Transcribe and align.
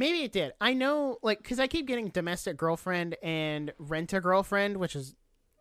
Maybe 0.00 0.22
it 0.22 0.32
did. 0.32 0.54
I 0.62 0.72
know, 0.72 1.18
like, 1.22 1.42
because 1.42 1.60
I 1.60 1.66
keep 1.66 1.86
getting 1.86 2.08
domestic 2.08 2.56
girlfriend 2.56 3.18
and 3.22 3.70
rent 3.78 4.14
a 4.14 4.20
girlfriend, 4.22 4.78
which 4.78 4.96
is, 4.96 5.14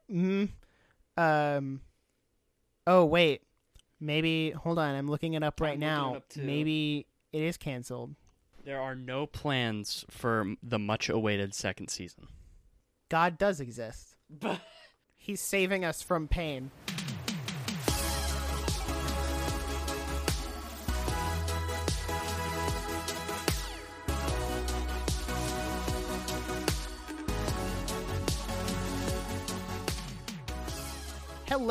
mm, 0.10 0.48
um, 1.18 1.82
oh 2.88 3.04
wait, 3.04 3.42
maybe 4.00 4.52
hold 4.52 4.80
on, 4.80 4.96
I'm 4.96 5.10
looking 5.10 5.34
it 5.34 5.44
up 5.44 5.60
right 5.60 5.74
I'm 5.74 5.80
looking 5.82 5.84
it 5.84 5.86
now. 5.86 6.16
up, 6.16 6.24
maybe 6.38 7.06
it 7.34 7.42
is 7.42 7.58
canceled. 7.58 8.16
There 8.64 8.80
are 8.80 8.96
no 8.96 9.26
plans 9.26 10.06
for 10.10 10.56
the 10.64 10.80
much 10.80 11.10
awaited 11.10 11.54
second 11.54 11.90
season. 11.90 12.28
God 13.10 13.38
does 13.38 13.60
exist. 13.60 14.16
But 14.40 14.62
he's 15.18 15.42
saving 15.42 15.84
us 15.84 16.02
from 16.02 16.30
pain. 16.30 16.72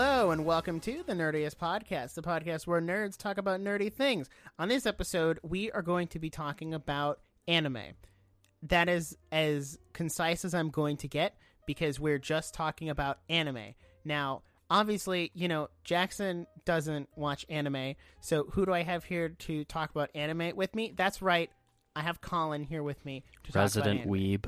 Hello 0.00 0.30
and 0.30 0.44
welcome 0.44 0.78
to 0.78 1.02
the 1.04 1.12
Nerdiest 1.12 1.56
Podcast, 1.56 2.14
the 2.14 2.22
podcast 2.22 2.68
where 2.68 2.80
nerds 2.80 3.16
talk 3.16 3.36
about 3.36 3.60
nerdy 3.60 3.92
things. 3.92 4.30
On 4.56 4.68
this 4.68 4.86
episode, 4.86 5.40
we 5.42 5.72
are 5.72 5.82
going 5.82 6.06
to 6.06 6.20
be 6.20 6.30
talking 6.30 6.72
about 6.72 7.18
anime. 7.48 7.82
That 8.62 8.88
is 8.88 9.18
as 9.32 9.76
concise 9.94 10.44
as 10.44 10.54
I'm 10.54 10.70
going 10.70 10.98
to 10.98 11.08
get 11.08 11.36
because 11.66 11.98
we're 11.98 12.20
just 12.20 12.54
talking 12.54 12.90
about 12.90 13.18
anime. 13.28 13.74
Now, 14.04 14.42
obviously, 14.70 15.32
you 15.34 15.48
know, 15.48 15.68
Jackson 15.82 16.46
doesn't 16.64 17.08
watch 17.16 17.44
anime, 17.48 17.96
so 18.20 18.44
who 18.52 18.66
do 18.66 18.72
I 18.72 18.84
have 18.84 19.02
here 19.02 19.30
to 19.30 19.64
talk 19.64 19.90
about 19.90 20.10
anime 20.14 20.54
with 20.54 20.76
me? 20.76 20.92
That's 20.96 21.20
right. 21.20 21.50
I 21.96 22.02
have 22.02 22.20
Colyn 22.20 22.62
here 22.62 22.84
with 22.84 23.04
me 23.04 23.24
to 23.42 23.50
talk 23.50 23.74
about 23.74 23.88
anime. 23.88 24.08
weeb. 24.08 24.44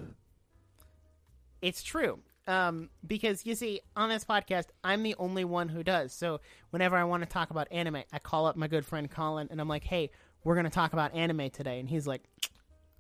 It's 1.61 1.83
true. 1.83 2.21
Um, 2.47 2.91
because 3.07 3.47
you 3.47 3.55
see, 3.55 3.81
on 3.97 4.09
this 4.09 4.25
podcast, 4.25 4.67
I'm 4.83 5.03
the 5.03 5.15
only 5.19 5.45
one 5.45 5.69
who 5.69 5.83
does. 5.85 6.13
So 6.13 6.41
whenever 6.71 6.97
I 6.97 7.05
want 7.05 7.23
to 7.23 7.29
talk 7.29 7.51
about 7.51 7.69
anime, 7.71 8.03
I 8.13 8.19
call 8.19 8.47
up 8.47 8.57
my 8.57 8.67
good 8.67 8.85
friend 8.85 9.11
Colyn 9.11 9.49
and 9.51 9.61
I'm 9.61 9.69
like, 9.69 9.85
hey, 9.85 10.11
we're 10.43 10.55
going 10.55 10.65
to 10.65 10.71
talk 10.71 10.93
about 10.93 11.15
anime 11.15 11.51
today. 11.51 11.79
And 11.81 11.89
he's 11.89 12.07
like, 12.07 12.23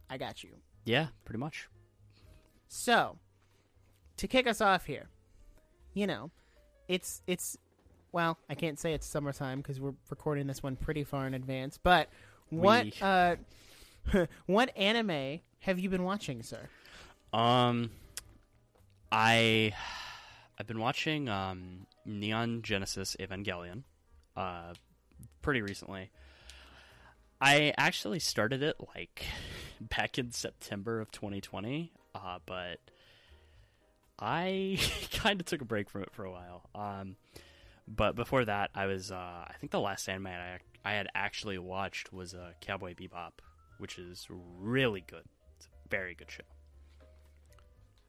I 0.08 0.18
got 0.18 0.44
you. 0.44 0.50
Yeah, 0.84 1.08
pretty 1.24 1.38
much. 1.38 1.68
So, 2.68 3.18
to 4.18 4.28
kick 4.28 4.46
us 4.46 4.60
off 4.60 4.84
here, 4.84 5.08
you 5.94 6.06
know, 6.06 6.30
it's, 6.86 7.22
it's, 7.26 7.56
well, 8.12 8.38
I 8.48 8.54
can't 8.54 8.78
say 8.78 8.92
it's 8.92 9.06
summertime 9.06 9.58
because 9.60 9.80
we're 9.80 9.94
recording 10.10 10.46
this 10.46 10.62
one 10.62 10.76
pretty 10.76 11.02
far 11.04 11.26
in 11.26 11.34
advance, 11.34 11.78
but 11.82 12.08
what, 12.50 12.84
We- 12.84 12.92
uh, 13.02 13.36
what 14.46 14.76
anime 14.76 15.40
have 15.60 15.78
you 15.78 15.88
been 15.88 16.04
watching, 16.04 16.42
sir? 16.42 16.68
Um, 17.32 17.90
I 19.10 19.72
I've 20.58 20.66
been 20.66 20.80
watching 20.80 21.28
um 21.28 21.86
Neon 22.04 22.62
Genesis 22.62 23.16
Evangelion, 23.18 23.82
uh, 24.36 24.74
pretty 25.42 25.62
recently. 25.62 26.10
I 27.40 27.72
actually 27.78 28.18
started 28.18 28.62
it 28.62 28.76
like 28.94 29.24
back 29.80 30.18
in 30.18 30.30
September 30.32 31.00
of 31.00 31.10
2020, 31.10 31.92
uh, 32.14 32.38
but 32.44 32.78
I 34.18 34.78
kind 35.12 35.40
of 35.40 35.46
took 35.46 35.62
a 35.62 35.64
break 35.64 35.88
from 35.88 36.02
it 36.02 36.12
for 36.12 36.24
a 36.24 36.30
while. 36.30 36.68
Um, 36.74 37.16
but 37.88 38.14
before 38.14 38.44
that, 38.44 38.70
I 38.74 38.86
was 38.86 39.10
uh, 39.10 39.14
I 39.14 39.54
think 39.58 39.72
the 39.72 39.80
last 39.80 40.08
anime 40.08 40.26
I 40.28 40.58
I 40.84 40.92
had 40.92 41.08
actually 41.14 41.58
watched 41.58 42.12
was 42.12 42.34
uh, 42.34 42.52
Cowboy 42.60 42.94
Bebop, 42.94 43.32
which 43.78 43.98
is 43.98 44.26
really 44.30 45.04
good. 45.06 45.24
It's 45.56 45.66
a 45.66 45.88
very 45.88 46.14
good 46.14 46.30
show. 46.30 46.44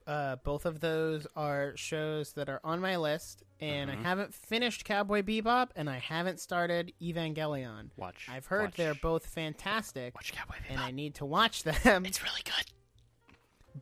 Uh, 0.07 0.35
both 0.37 0.65
of 0.65 0.79
those 0.79 1.27
are 1.35 1.73
shows 1.77 2.33
that 2.33 2.49
are 2.49 2.59
on 2.63 2.81
my 2.81 2.97
list, 2.97 3.43
and 3.59 3.89
Mhm. 3.89 3.99
I 3.99 4.01
haven't 4.01 4.33
finished 4.33 4.83
Cowboy 4.83 5.21
Bebop, 5.21 5.69
and 5.75 5.89
I 5.89 5.99
haven't 5.99 6.39
started 6.39 6.91
Evangelion. 7.01 7.91
Watch. 7.97 8.27
I've 8.29 8.47
heard 8.47 8.65
watch, 8.65 8.75
they're 8.77 8.95
both 8.95 9.27
fantastic, 9.27 10.15
Watch 10.15 10.33
Cowboy 10.33 10.55
Bebop. 10.55 10.69
and 10.71 10.79
I 10.79 10.91
need 10.91 11.15
to 11.15 11.25
watch 11.25 11.63
them. 11.63 12.05
It's 12.05 12.23
really 12.23 12.41
good. 12.43 12.71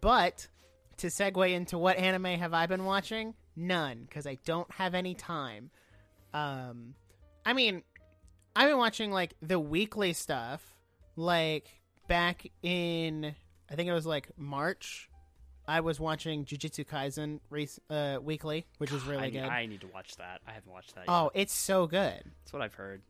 But 0.02 0.48
to 0.98 1.08
segue 1.08 1.52
into 1.54 1.78
what 1.78 1.98
anime 1.98 2.38
have 2.40 2.54
I 2.54 2.66
been 2.66 2.84
watching? 2.86 3.36
None, 3.56 4.04
because 4.04 4.28
I 4.28 4.36
don't 4.46 4.70
have 4.74 4.94
any 4.94 5.16
time. 5.16 5.72
Um, 6.34 6.96
I 7.46 7.54
mean, 7.54 7.84
I've 8.56 8.70
been 8.70 8.78
watching 8.78 9.12
like 9.12 9.36
the 9.42 9.60
weekly 9.60 10.14
stuff, 10.14 10.62
like 11.16 11.70
back 12.08 12.46
in 12.62 13.36
I 13.72 13.76
think 13.76 13.88
it 13.88 13.94
was 13.94 14.06
like 14.06 14.30
March. 14.38 15.09
I 15.70 15.82
was 15.82 16.00
watching 16.00 16.46
Jujutsu 16.46 16.86
Kaisen 16.86 17.40
uh, 17.90 18.20
weekly, 18.20 18.66
which 18.80 18.92
is 18.92 19.04
really 19.04 19.26
I, 19.26 19.30
good. 19.30 19.44
I 19.44 19.66
need 19.68 19.82
to 19.82 19.88
watch 19.88 20.16
that. 20.18 20.42
I 20.48 20.52
haven't 20.52 20.72
watched 20.72 20.96
that 20.96 21.02
yet. 21.02 21.10
oh, 21.10 21.30
it's 21.36 21.54
so 21.54 21.86
good. 21.86 22.24
That's 22.24 22.52
what 22.52 22.64
I've 22.64 22.74
heard. 22.74 23.02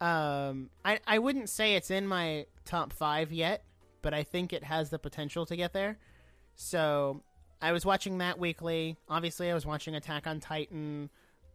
Um, 0.00 0.68
I 0.84 1.00
I 1.06 1.18
wouldn't 1.18 1.48
say 1.48 1.74
it's 1.74 1.90
in 1.90 2.06
my 2.06 2.46
top 2.66 2.92
five 2.92 3.32
yet, 3.32 3.64
but 4.02 4.12
I 4.12 4.22
think 4.22 4.52
it 4.52 4.64
has 4.64 4.90
the 4.90 4.98
potential 4.98 5.46
to 5.46 5.56
get 5.56 5.72
there. 5.72 5.98
So 6.56 7.22
I 7.62 7.72
was 7.72 7.86
watching 7.86 8.18
that 8.18 8.38
weekly. 8.38 8.98
Obviously, 9.08 9.50
I 9.50 9.54
was 9.54 9.64
watching 9.64 9.94
Attack 9.94 10.26
on 10.26 10.40
Titan. 10.40 11.08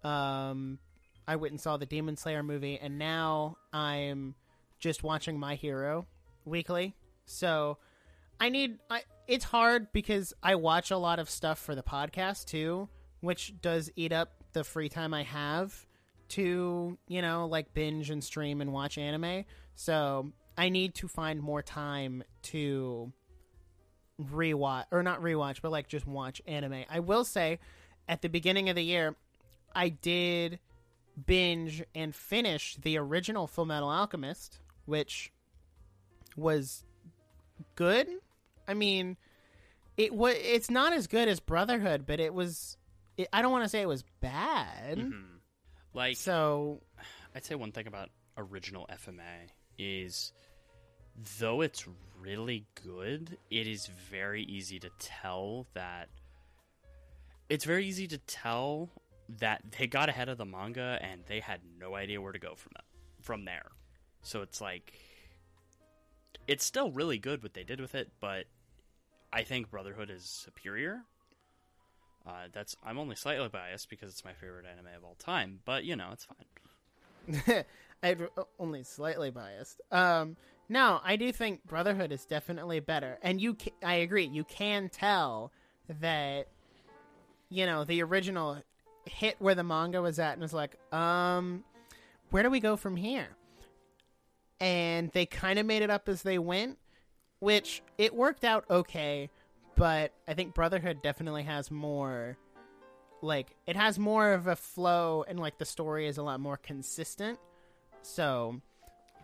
Um, 0.04 0.80
I 1.28 1.36
went 1.36 1.52
and 1.52 1.62
saw 1.62 1.78
the 1.78 1.86
Demon 1.86 2.18
Slayer 2.18 2.42
movie, 2.42 2.80
and 2.82 2.98
now 2.98 3.58
I'm 3.72 4.34
just 4.80 5.04
watching 5.04 5.38
My 5.38 5.54
Hero 5.54 6.08
weekly. 6.44 6.96
So 7.26 7.78
I 8.40 8.50
need. 8.50 8.80
I 8.90 9.02
it's 9.28 9.46
hard 9.46 9.92
because 9.92 10.34
I 10.42 10.56
watch 10.56 10.92
a 10.92 10.98
lot 10.98 11.20
of 11.20 11.30
stuff 11.30 11.60
for 11.60 11.76
the 11.76 11.84
podcast 11.84 12.46
too, 12.46 12.88
which 13.22 13.54
does 13.62 13.92
eat 13.96 14.12
up 14.12 14.32
the 14.54 14.64
free 14.64 14.90
time 14.90 15.14
I 15.14 15.24
have 15.24 15.86
to, 16.30 16.98
you 17.08 17.22
know, 17.22 17.48
like 17.48 17.74
binge 17.74 18.10
and 18.10 18.24
stream 18.24 18.62
and 18.62 18.72
watch 18.72 18.98
anime. 18.98 19.46
So 19.76 20.32
I 20.58 20.70
need 20.70 20.96
to 20.96 21.08
find 21.08 21.42
more 21.42 21.62
time 21.62 22.24
to 22.44 23.12
rewatch 24.22 24.86
or 24.92 25.04
not 25.04 25.22
rewatch, 25.22 25.62
but 25.62 25.72
like 25.72 25.88
just 25.88 26.08
watch 26.08 26.42
anime. 26.48 26.86
I 26.90 27.00
will 27.02 27.24
say 27.24 27.60
at 28.08 28.22
the 28.22 28.30
beginning 28.30 28.70
of 28.70 28.76
the 28.76 28.84
year, 28.84 29.16
I 29.76 29.90
did 29.90 30.60
binge 31.26 31.84
and 31.94 32.16
finish 32.16 32.78
the 32.82 32.98
original 32.98 33.48
Full 33.48 33.66
Metal 33.66 33.90
Alchemist, 33.90 34.60
which 34.86 35.32
was 36.36 36.84
good. 37.76 38.08
I 38.68 38.74
mean, 38.74 39.18
it 39.96 40.14
was 40.14 40.36
it's 40.38 40.70
not 40.70 40.94
as 40.94 41.08
good 41.08 41.28
as 41.28 41.40
Brotherhood, 41.40 42.06
but 42.06 42.20
it 42.20 42.34
was 42.34 42.78
it, 43.18 43.28
I 43.34 43.42
don't 43.42 43.52
want 43.52 43.64
to 43.64 43.70
say 43.70 43.82
it 43.82 43.88
was 43.88 44.04
bad. 44.22 44.98
Mhm. 44.98 45.24
Like, 45.94 46.18
So, 46.18 46.82
I'd 47.34 47.44
say 47.44 47.56
one 47.56 47.72
thing 47.72 47.88
about 47.88 48.10
original 48.38 48.86
FMA 48.90 49.50
is, 49.80 50.32
though 51.40 51.62
it's 51.62 51.86
really 52.20 52.68
good, 52.84 53.38
it 53.50 53.66
is 53.68 53.88
very 53.88 54.44
easy 54.44 54.80
to 54.80 54.90
tell 55.00 55.66
that. 55.74 56.10
It's 57.50 57.66
very 57.66 57.88
easy 57.88 58.08
to 58.08 58.18
tell 58.20 58.90
that 59.40 59.64
they 59.78 59.88
got 59.88 60.10
ahead 60.10 60.30
of 60.30 60.38
the 60.38 60.46
manga 60.46 61.00
and 61.02 61.24
they 61.26 61.40
had 61.40 61.62
no 61.80 61.96
idea 61.96 62.22
where 62.22 62.32
to 62.34 62.40
go 62.40 62.54
from 62.56 62.74
from 63.22 63.46
there. 63.46 63.72
So 64.22 64.42
it's 64.42 64.62
like, 64.62 64.94
it's 66.48 66.64
still 66.64 66.92
really 66.92 67.18
good 67.18 67.42
what 67.44 67.54
they 67.54 67.64
did 67.64 67.82
with 67.82 67.96
it, 67.96 68.12
but 68.20 68.46
I 69.32 69.44
think 69.44 69.70
Brotherhood 69.70 70.10
is 70.10 70.24
superior. 70.24 71.02
Uh, 72.26 72.48
that's 72.52 72.76
I'm 72.84 72.98
only 72.98 73.16
slightly 73.16 73.48
biased 73.48 73.90
because 73.90 74.12
it's 74.12 74.26
my 74.26 74.34
favorite 74.34 74.66
anime 74.66 74.88
of 74.98 75.04
all 75.04 75.16
time, 75.16 75.60
but 75.66 75.86
you 75.86 75.96
know 75.96 76.10
it's 76.12 76.26
fine. 76.26 77.64
I'm 78.04 78.28
only 78.60 78.84
slightly 78.84 79.32
biased. 79.32 79.82
Um, 79.92 80.36
no, 80.70 81.00
I 81.04 81.16
do 81.16 81.32
think 81.32 81.66
Brotherhood 81.66 82.12
is 82.12 82.26
definitely 82.26 82.80
better, 82.80 83.18
and 83.22 83.42
you, 83.42 83.56
ca- 83.56 83.74
I 83.84 83.96
agree. 83.96 84.26
You 84.26 84.44
can 84.44 84.90
tell 84.90 85.52
that, 86.02 86.48
you 87.50 87.66
know, 87.66 87.86
the 87.86 88.04
original 88.04 88.62
hit 89.06 89.38
where 89.40 89.56
the 89.56 89.64
manga 89.64 90.02
was 90.02 90.20
at, 90.20 90.34
and 90.34 90.42
was 90.42 90.54
like, 90.54 90.78
um, 90.94 91.64
where 92.32 92.44
do 92.44 92.50
we 92.50 92.60
go 92.60 92.76
from 92.76 92.98
here? 92.98 93.30
And 94.60 95.12
they 95.12 95.26
kind 95.26 95.58
of 95.60 95.66
made 95.66 95.82
it 95.82 95.90
up 95.90 96.10
as 96.10 96.24
they 96.24 96.38
went, 96.40 96.78
which 97.40 97.82
it 97.98 98.16
worked 98.16 98.44
out 98.44 98.66
okay, 98.70 99.30
but 99.76 100.12
I 100.28 100.34
think 100.34 100.54
Brotherhood 100.54 101.02
definitely 101.02 101.44
has 101.44 101.72
more. 101.72 102.38
Like 103.22 103.56
it 103.66 103.76
has 103.76 103.98
more 103.98 104.34
of 104.34 104.48
a 104.48 104.56
flow, 104.56 105.24
and 105.28 105.40
like 105.40 105.58
the 105.58 105.66
story 105.66 106.08
is 106.08 106.18
a 106.18 106.24
lot 106.24 106.40
more 106.40 106.58
consistent. 106.58 107.40
So, 108.02 108.62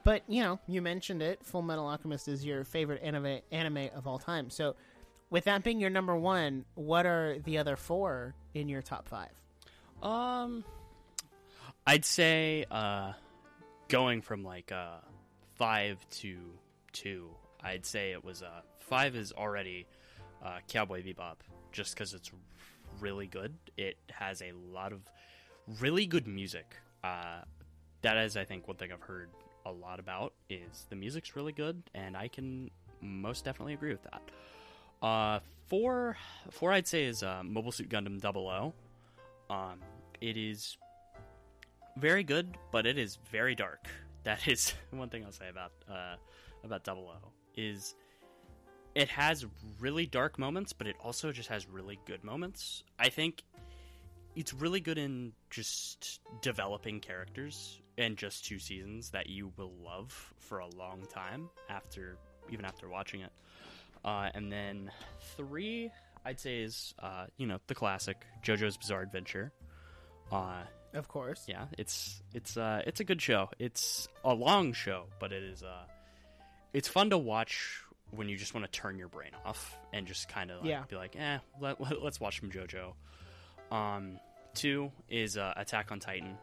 but 0.04 0.24
you 0.27 0.42
know, 0.44 0.60
you 0.68 0.81
mentioned 0.81 1.21
it. 1.21 1.44
Full 1.44 1.62
Metal 1.62 1.88
Alchemist 1.88 2.27
is 2.27 2.44
your 2.45 2.63
favorite 2.63 3.04
anime 3.04 3.39
anime 3.51 3.89
of 3.95 4.07
all 4.07 4.19
time. 4.19 4.50
So, 4.50 4.75
with 5.30 5.45
that 5.45 5.63
being 5.63 5.80
your 5.80 5.89
number 5.89 6.15
one, 6.15 6.65
what 6.75 7.06
are 7.06 7.38
the 7.39 7.60
other 7.60 7.75
four 7.75 8.33
in 8.54 8.68
your 8.68 8.81
top 8.81 9.07
five? 9.07 9.31
Um, 10.01 10.63
I'd 11.86 12.06
say 12.06 12.65
uh, 12.69 13.13
going 13.88 14.21
from 14.21 14.44
like 14.44 14.71
uh 14.71 14.98
five 15.56 15.98
to 16.10 16.38
two. 16.92 17.30
I'd 17.63 17.86
say 17.86 18.12
it 18.12 18.24
was 18.24 18.42
uh, 18.42 18.62
five 18.80 19.15
is 19.15 19.31
already 19.31 19.88
uh, 20.44 20.60
Cowboy 20.68 21.04
Bebop, 21.04 21.38
just 21.71 21.94
because 21.95 22.13
it's 22.13 22.31
really 23.00 23.27
good. 23.27 23.54
It 23.77 23.98
has 24.12 24.42
a 24.42 24.51
lot 24.51 24.92
of 24.92 25.01
really 25.80 26.06
good 26.06 26.27
music. 26.27 26.75
Uh, 27.04 27.42
that 28.01 28.18
is, 28.18 28.36
I 28.36 28.44
think, 28.44 28.68
one 28.68 28.77
thing 28.77 28.92
I've 28.92 29.01
heard 29.01 29.30
a 29.65 29.71
lot 29.71 30.00
about 30.00 30.33
is 30.50 30.86
the 30.89 30.95
music's 30.95 31.36
really 31.36 31.54
good, 31.54 31.81
and 31.95 32.18
I 32.18 32.27
can 32.27 32.69
most 33.01 33.45
definitely 33.45 33.74
agree 33.74 33.92
with 33.92 34.04
that. 34.04 35.06
Uh, 35.06 35.39
four, 35.68 36.18
four, 36.51 36.71
I'd 36.71 36.88
say 36.88 37.06
is 37.06 37.24
uh, 37.24 37.42
Mobile 37.44 37.71
Suit 37.71 37.89
Gundam 37.89 38.19
Double 38.19 38.48
O. 38.48 38.74
Um, 39.54 39.80
it 40.21 40.38
is 40.38 40.77
very 41.98 42.24
good, 42.24 42.57
but 42.71 42.86
it 42.86 42.98
is 42.98 43.18
very 43.31 43.56
dark. 43.56 43.88
That 44.24 44.48
is 44.48 44.74
one 44.92 45.10
thing 45.10 45.25
I'll 45.25 45.31
say 45.31 45.50
about 45.50 45.71
uh, 45.89 46.15
about 46.63 46.83
Double 46.83 47.10
O 47.10 47.43
is 47.56 47.96
it 48.96 49.10
has 49.10 49.46
really 49.80 50.06
dark 50.06 50.38
moments, 50.38 50.72
but 50.74 50.86
it 50.88 50.96
also 51.04 51.32
just 51.32 51.50
has 51.50 51.68
really 51.68 52.00
good 52.06 52.24
moments. 52.24 52.84
I 53.00 53.10
think 53.10 53.44
it's 54.36 54.54
really 54.54 54.80
good 54.80 54.98
in 54.98 55.34
just 55.50 56.20
developing 56.42 57.00
characters 57.00 57.80
in 57.98 58.16
just 58.16 58.46
two 58.46 58.60
seasons 58.60 59.10
that 59.12 59.28
you 59.30 59.52
will 59.58 59.72
love 59.84 60.34
for 60.40 60.60
a 60.60 60.68
long 60.68 61.04
time 61.12 61.50
after 61.70 62.18
even 62.50 62.66
after 62.66 62.88
watching 62.90 63.22
it. 63.22 63.32
Uh, 64.04 64.30
and 64.34 64.52
then 64.52 64.92
three, 65.38 65.90
I'd 66.26 66.40
say 66.40 66.62
is 66.62 66.94
uh, 67.00 67.26
you 67.38 67.48
know 67.48 67.60
the 67.68 67.76
classic 67.76 68.26
JoJo's 68.44 68.78
Bizarre 68.78 69.02
Adventure. 69.02 69.52
Uh, 70.32 70.64
Of 70.94 71.08
course. 71.08 71.46
yeah, 71.48 71.66
it's 71.78 72.22
it's 72.34 72.58
uh 72.58 72.82
it's 72.86 73.00
a 73.00 73.04
good 73.04 73.22
show. 73.22 73.50
It's 73.60 74.08
a 74.24 74.34
long 74.34 74.74
show, 74.74 75.06
but 75.20 75.32
it 75.32 75.44
is 75.44 75.64
uh 75.64 75.84
it's 76.74 76.88
fun 76.88 77.10
to 77.12 77.18
watch 77.18 77.81
when 78.12 78.30
you 78.30 78.38
just 78.38 78.54
want 78.54 78.66
to 78.66 78.72
turn 78.72 78.98
your 78.98 79.08
brain 79.08 79.31
off 79.46 79.78
and 79.92 80.06
just 80.06 80.28
kind 80.30 80.52
of 80.52 80.60
like, 80.62 80.70
Yeah. 80.70 80.84
be 80.88 80.96
like, 80.96 81.16
eh, 81.16 81.40
let, 81.60 81.80
let, 81.81 81.94
us 81.94 82.20
watch 82.20 82.40
some 82.40 82.52
JoJo. 82.52 82.94
Um, 83.72 84.20
two 84.54 84.92
is 85.10 85.38
uh, 85.38 85.54
Attack 85.56 85.92
on 85.92 86.00
Titan. 86.00 86.38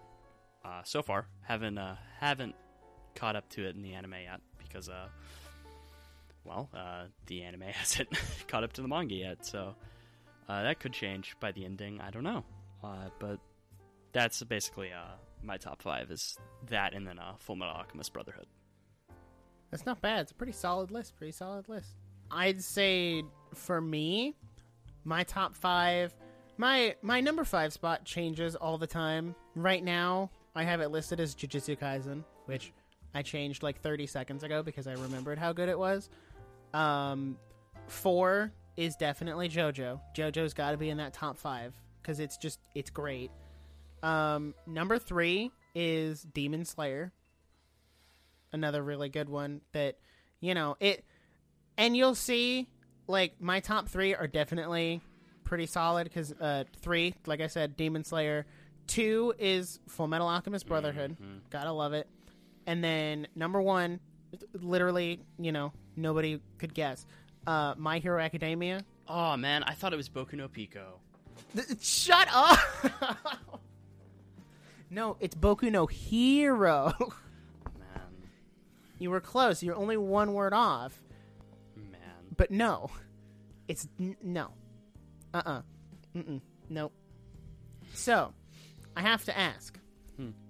Uh, 0.64 0.82
so 0.84 1.02
far, 1.02 1.26
haven't 1.42 1.78
uh, 1.78 1.96
haven't 2.18 2.54
caught 3.14 3.34
up 3.36 3.48
to 3.50 3.66
it 3.66 3.74
in 3.76 3.82
the 3.82 3.94
anime 3.94 4.14
yet 4.24 4.40
because 4.58 4.88
uh, 4.88 5.08
well, 6.44 6.68
uh, 6.74 7.04
the 7.26 7.42
anime 7.42 7.62
hasn't 7.72 8.08
caught 8.48 8.64
up 8.64 8.72
to 8.74 8.82
the 8.82 8.88
manga 8.88 9.14
yet, 9.14 9.46
so 9.46 9.74
uh, 10.48 10.62
that 10.62 10.80
could 10.80 10.92
change 10.92 11.36
by 11.40 11.52
the 11.52 11.64
ending. 11.64 12.00
I 12.00 12.10
don't 12.10 12.24
know, 12.24 12.44
uh, 12.82 13.08
but 13.18 13.38
that's 14.12 14.42
basically 14.42 14.92
uh, 14.92 15.14
my 15.42 15.56
top 15.56 15.82
five 15.82 16.10
is 16.10 16.36
that 16.68 16.94
and 16.94 17.06
then 17.06 17.18
uh, 17.18 17.34
Full 17.38 17.56
Metal 17.56 17.74
Alchemist 17.74 18.12
Brotherhood. 18.12 18.46
That's 19.70 19.86
not 19.86 20.00
bad. 20.00 20.22
It's 20.22 20.32
a 20.32 20.34
pretty 20.34 20.52
solid 20.52 20.90
list. 20.90 21.16
Pretty 21.16 21.32
solid 21.32 21.68
list. 21.68 21.94
I'd 22.30 22.62
say 22.62 23.22
for 23.54 23.80
me, 23.80 24.36
my 25.04 25.24
top 25.24 25.54
five, 25.54 26.14
my 26.56 26.94
my 27.02 27.20
number 27.20 27.44
five 27.44 27.72
spot 27.72 28.04
changes 28.04 28.54
all 28.56 28.78
the 28.78 28.86
time. 28.86 29.34
Right 29.54 29.82
now, 29.82 30.30
I 30.54 30.64
have 30.64 30.80
it 30.80 30.88
listed 30.88 31.20
as 31.20 31.34
Jujutsu 31.34 31.78
Kaisen, 31.78 32.24
which 32.46 32.72
I 33.14 33.22
changed 33.22 33.62
like 33.62 33.80
30 33.80 34.06
seconds 34.06 34.44
ago 34.44 34.62
because 34.62 34.86
I 34.86 34.92
remembered 34.92 35.38
how 35.38 35.52
good 35.52 35.68
it 35.68 35.78
was. 35.78 36.10
Um, 36.74 37.36
four 37.86 38.52
is 38.76 38.96
definitely 38.96 39.48
JoJo. 39.48 40.00
JoJo's 40.16 40.54
got 40.54 40.72
to 40.72 40.76
be 40.76 40.90
in 40.90 40.98
that 40.98 41.12
top 41.12 41.38
five 41.38 41.74
because 42.02 42.20
it's 42.20 42.36
just 42.36 42.60
it's 42.74 42.90
great. 42.90 43.30
Um, 44.02 44.54
number 44.66 44.98
three 44.98 45.50
is 45.74 46.22
Demon 46.22 46.64
Slayer 46.64 47.12
another 48.52 48.82
really 48.82 49.08
good 49.08 49.28
one 49.28 49.60
that 49.72 49.96
you 50.40 50.54
know 50.54 50.76
it 50.80 51.04
and 51.78 51.96
you'll 51.96 52.14
see 52.14 52.68
like 53.06 53.40
my 53.40 53.60
top 53.60 53.88
three 53.88 54.14
are 54.14 54.26
definitely 54.26 55.00
pretty 55.44 55.66
solid 55.66 56.04
because 56.04 56.32
uh 56.40 56.64
three 56.80 57.14
like 57.26 57.40
i 57.40 57.46
said 57.46 57.76
demon 57.76 58.04
slayer 58.04 58.46
two 58.86 59.32
is 59.38 59.78
full 59.88 60.08
metal 60.08 60.28
alchemist 60.28 60.66
brotherhood. 60.66 61.16
Gotta 61.50 61.70
love 61.70 61.92
it. 61.92 62.08
And 62.66 62.82
then 62.82 63.28
number 63.36 63.62
one 63.62 64.00
literally 64.54 65.20
you 65.38 65.52
know 65.52 65.72
nobody 65.96 66.40
could 66.58 66.74
guess 66.74 67.06
uh 67.46 67.74
my 67.76 67.98
hero 67.98 68.20
academia. 68.20 68.84
Oh 69.08 69.36
man, 69.36 69.62
I 69.64 69.74
thought 69.74 69.92
it 69.92 69.96
was 69.96 70.08
Boku 70.08 70.34
no 70.34 70.48
Pico. 70.48 71.00
Th- 71.54 71.66
shut 71.80 72.28
up! 72.32 72.58
No 74.90 75.16
it's 75.20 75.36
boku 75.36 75.70
no 75.70 75.86
hero 75.86 76.92
you 79.00 79.10
were 79.10 79.20
close 79.20 79.62
you're 79.62 79.74
only 79.74 79.96
one 79.96 80.32
word 80.34 80.52
off 80.52 81.00
man. 81.76 82.00
But 82.36 82.50
no, 82.52 82.90
it's 83.66 83.88
n- 83.98 84.16
no, 84.22 84.50
uh, 85.34 85.42
uh-uh. 85.44 85.50
uh, 85.50 85.62
mm, 86.18 86.40
nope. 86.68 86.92
So, 87.94 88.32
I 88.96 89.00
have 89.02 89.24
to 89.24 89.36
ask. 89.36 89.76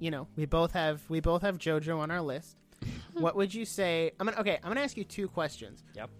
You 0.01 0.11
know, 0.11 0.27
we 0.35 0.47
both 0.47 0.73
have 0.73 1.01
we 1.09 1.21
both 1.21 1.43
have 1.43 1.57
JoJo 1.57 1.97
on 2.01 2.11
our 2.11 2.21
list. 2.21 2.57
what 3.13 3.37
would 3.37 3.55
you 3.55 3.65
say? 3.65 4.11
I'm 4.19 4.27
gonna 4.27 4.41
okay. 4.41 4.59
I'm 4.65 4.71
gonna 4.71 4.81
ask 4.81 4.97
you 4.97 5.05
two 5.05 5.29
questions, 5.29 5.85
Yep. 5.95 6.11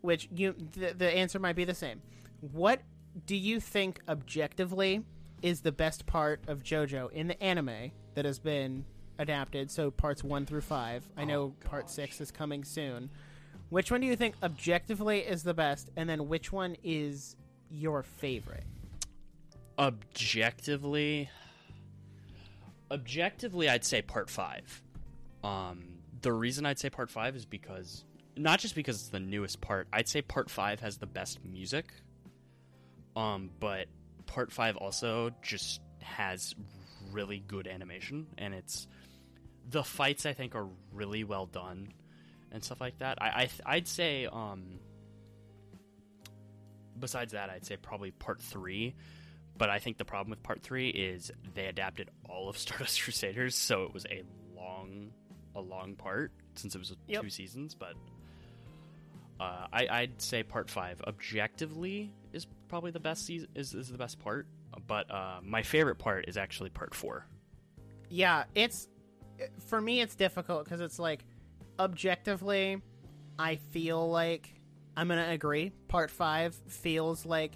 which 0.00 0.26
you 0.34 0.54
the, 0.72 0.94
the 0.96 1.10
answer 1.14 1.38
might 1.38 1.54
be 1.54 1.64
the 1.66 1.74
same. 1.74 2.00
What 2.40 2.80
do 3.26 3.36
you 3.36 3.60
think 3.60 4.00
objectively 4.08 5.04
is 5.42 5.60
the 5.60 5.72
best 5.72 6.06
part 6.06 6.40
of 6.48 6.62
JoJo 6.62 7.12
in 7.12 7.26
the 7.26 7.42
anime 7.42 7.90
that 8.14 8.24
has 8.24 8.38
been 8.38 8.86
adapted? 9.20 9.70
So 9.70 9.90
parts 9.90 10.24
one 10.24 10.46
through 10.46 10.62
five. 10.62 11.08
I 11.16 11.24
know 11.24 11.54
part 11.64 11.90
six 11.90 12.20
is 12.20 12.30
coming 12.30 12.64
soon. 12.64 13.10
Which 13.68 13.92
one 13.92 14.00
do 14.00 14.06
you 14.08 14.16
think 14.16 14.34
objectively 14.42 15.20
is 15.20 15.44
the 15.44 15.54
best, 15.54 15.90
and 15.96 16.08
then 16.08 16.28
which 16.28 16.50
one 16.50 16.76
is 16.82 17.36
your 17.70 18.02
favorite? 18.02 18.64
Objectively, 19.78 21.30
objectively, 22.90 23.68
I'd 23.68 23.84
say 23.84 24.02
part 24.02 24.28
five. 24.28 24.82
Um, 25.44 25.84
the 26.22 26.32
reason 26.32 26.66
I'd 26.66 26.80
say 26.80 26.90
part 26.90 27.10
five 27.10 27.36
is 27.36 27.46
because 27.46 28.04
not 28.36 28.58
just 28.58 28.74
because 28.74 28.96
it's 28.96 29.10
the 29.10 29.20
newest 29.20 29.60
part. 29.60 29.86
I'd 29.92 30.08
say 30.08 30.22
part 30.22 30.50
five 30.50 30.80
has 30.80 30.96
the 30.96 31.06
best 31.06 31.44
music. 31.44 31.92
Um, 33.16 33.50
but 33.58 33.86
part 34.26 34.52
five 34.52 34.76
also 34.76 35.30
just 35.42 35.80
has 36.00 36.54
really 37.12 37.42
good 37.46 37.66
animation, 37.66 38.26
and 38.38 38.54
it's 38.54 38.86
the 39.70 39.84
fights 39.84 40.26
I 40.26 40.32
think 40.32 40.54
are 40.54 40.66
really 40.92 41.24
well 41.24 41.46
done 41.46 41.92
and 42.52 42.62
stuff 42.64 42.80
like 42.80 42.98
that. 42.98 43.18
I, 43.22 43.48
I 43.66 43.74
I'd 43.76 43.88
say 43.88 44.26
um. 44.26 44.80
Besides 46.98 47.32
that, 47.32 47.48
I'd 47.48 47.64
say 47.64 47.76
probably 47.76 48.10
part 48.10 48.40
three. 48.40 48.94
But 49.56 49.70
I 49.70 49.78
think 49.78 49.98
the 49.98 50.04
problem 50.04 50.30
with 50.30 50.42
part 50.42 50.62
three 50.62 50.88
is 50.88 51.30
they 51.54 51.66
adapted 51.66 52.08
all 52.28 52.48
of 52.48 52.58
Stardust 52.58 53.02
Crusaders, 53.02 53.54
so 53.54 53.84
it 53.84 53.92
was 53.94 54.06
a 54.06 54.22
long, 54.56 55.10
a 55.54 55.60
long 55.60 55.96
part 55.96 56.32
since 56.54 56.74
it 56.74 56.78
was 56.78 56.94
Yep. 57.06 57.22
two 57.22 57.30
seasons. 57.30 57.74
But 57.74 57.94
uh, 59.38 59.66
I, 59.72 59.86
I'd 59.90 60.20
say 60.20 60.42
part 60.42 60.68
five 60.70 61.00
objectively 61.06 62.10
is 62.32 62.46
probably 62.68 62.90
the 62.90 63.00
best 63.00 63.24
season. 63.26 63.48
Is, 63.54 63.72
is 63.74 63.88
the 63.88 63.98
best 63.98 64.18
part. 64.18 64.46
But 64.86 65.10
uh, 65.10 65.40
my 65.42 65.62
favorite 65.62 65.96
part 65.96 66.26
is 66.28 66.36
actually 66.36 66.70
part 66.70 66.94
four. 66.94 67.26
Yeah, 68.08 68.44
it's 68.54 68.88
for 69.66 69.80
me. 69.80 70.00
It's 70.00 70.14
difficult 70.14 70.64
because 70.64 70.80
it's 70.80 70.98
like 70.98 71.24
objectively, 71.78 72.80
I 73.38 73.56
feel 73.56 74.10
like 74.10 74.52
I'm 74.96 75.08
gonna 75.08 75.30
agree. 75.30 75.72
Part 75.88 76.10
five 76.10 76.54
feels 76.66 77.24
like 77.24 77.52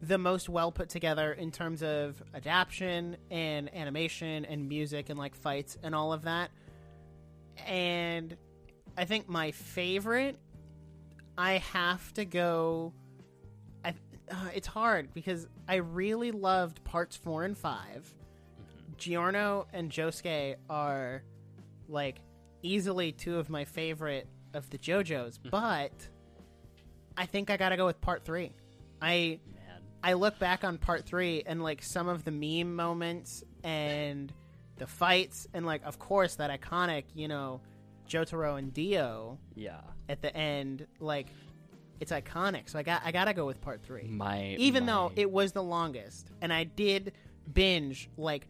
the 0.00 0.18
most 0.18 0.48
well 0.48 0.70
put 0.70 0.88
together 0.88 1.32
in 1.32 1.50
terms 1.50 1.82
of 1.82 2.22
adaptation 2.34 3.16
and 3.30 3.74
animation 3.74 4.44
and 4.44 4.68
music 4.68 5.10
and 5.10 5.18
like 5.18 5.34
fights 5.34 5.76
and 5.82 5.94
all 5.94 6.12
of 6.12 6.22
that. 6.22 6.50
And 7.66 8.36
I 8.96 9.04
think 9.04 9.28
my 9.28 9.50
favorite, 9.50 10.38
I 11.36 11.58
have 11.58 12.12
to 12.14 12.24
go. 12.24 12.92
I, 13.84 13.94
uh, 14.30 14.48
it's 14.54 14.66
hard 14.66 15.12
because 15.14 15.46
I 15.68 15.76
really 15.76 16.30
loved 16.30 16.82
parts 16.84 17.16
four 17.16 17.44
and 17.44 17.56
five. 17.56 18.12
Giorno 18.98 19.66
and 19.72 19.90
Josuke 19.90 20.56
are 20.68 21.22
like 21.88 22.20
easily 22.62 23.12
two 23.12 23.38
of 23.38 23.48
my 23.48 23.64
favorite 23.64 24.28
of 24.54 24.68
the 24.70 24.78
JoJo's, 24.78 25.38
hmm. 25.38 25.48
but 25.50 25.92
I 27.16 27.26
think 27.26 27.50
I 27.50 27.56
gotta 27.56 27.76
go 27.76 27.86
with 27.86 28.00
part 28.00 28.24
three. 28.24 28.52
I 29.00 29.40
Man, 29.54 29.82
I 30.02 30.14
look 30.14 30.38
back 30.38 30.64
on 30.64 30.78
part 30.78 31.06
three 31.06 31.42
and 31.46 31.62
like 31.62 31.82
some 31.82 32.08
of 32.08 32.24
the 32.24 32.30
meme 32.30 32.74
moments 32.74 33.44
and 33.64 34.32
the 34.76 34.86
fights 34.86 35.46
and 35.54 35.64
like 35.66 35.82
of 35.84 35.98
course 35.98 36.36
that 36.36 36.50
iconic, 36.50 37.04
you 37.14 37.28
know, 37.28 37.60
Jotaro 38.08 38.58
and 38.58 38.72
Dio 38.72 39.38
yeah. 39.54 39.80
at 40.08 40.22
the 40.22 40.34
end, 40.36 40.86
like 41.00 41.28
it's 42.00 42.12
iconic. 42.12 42.70
So 42.70 42.78
I 42.78 42.82
got 42.82 43.02
I 43.04 43.12
gotta 43.12 43.34
go 43.34 43.46
with 43.46 43.60
part 43.60 43.82
three 43.82 44.08
My 44.08 44.54
even 44.58 44.86
my- 44.86 44.92
though 44.92 45.12
it 45.16 45.30
was 45.30 45.52
the 45.52 45.62
longest 45.62 46.30
and 46.40 46.52
i 46.52 46.64
did 46.64 47.12
binge 47.52 48.08
like 48.16 48.46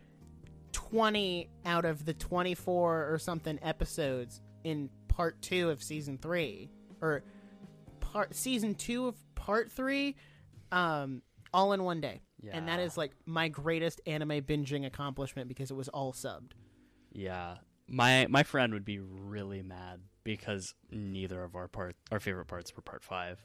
20 0.73 1.49
out 1.65 1.85
of 1.85 2.05
the 2.05 2.15
24 2.15 3.13
or 3.13 3.19
something 3.19 3.59
episodes 3.63 4.41
in 4.65 4.91
part 5.09 5.41
two 5.43 5.71
of 5.71 5.83
season 5.83 6.19
three 6.19 6.71
or 7.01 7.23
part 8.01 8.35
season 8.35 8.75
two 8.75 9.07
of 9.07 9.17
part 9.35 9.71
three, 9.71 10.17
um, 10.73 11.23
all 11.53 11.73
in 11.73 11.83
one 11.85 12.01
day. 12.01 12.23
And 12.57 12.69
that 12.69 12.81
is 12.81 12.97
like 12.97 13.13
my 13.27 13.49
greatest 13.49 14.01
anime 14.07 14.43
binging 14.43 14.87
accomplishment 14.87 15.49
because 15.49 15.71
it 15.71 15.75
was 15.75 15.89
all 15.89 16.13
subbed. 16.13 16.53
Yeah, 17.13 17.57
my 17.89 18.27
my 18.29 18.43
friend 18.43 18.73
would 18.75 18.85
be 18.85 19.01
really 19.01 19.63
mad 19.63 20.01
because 20.23 20.75
neither 20.91 21.43
of 21.43 21.57
our 21.57 21.69
part 21.69 21.97
our 22.13 22.21
favorite 22.21 22.47
parts 22.47 22.75
were 22.77 22.83
part 22.83 23.03
five. 23.03 23.43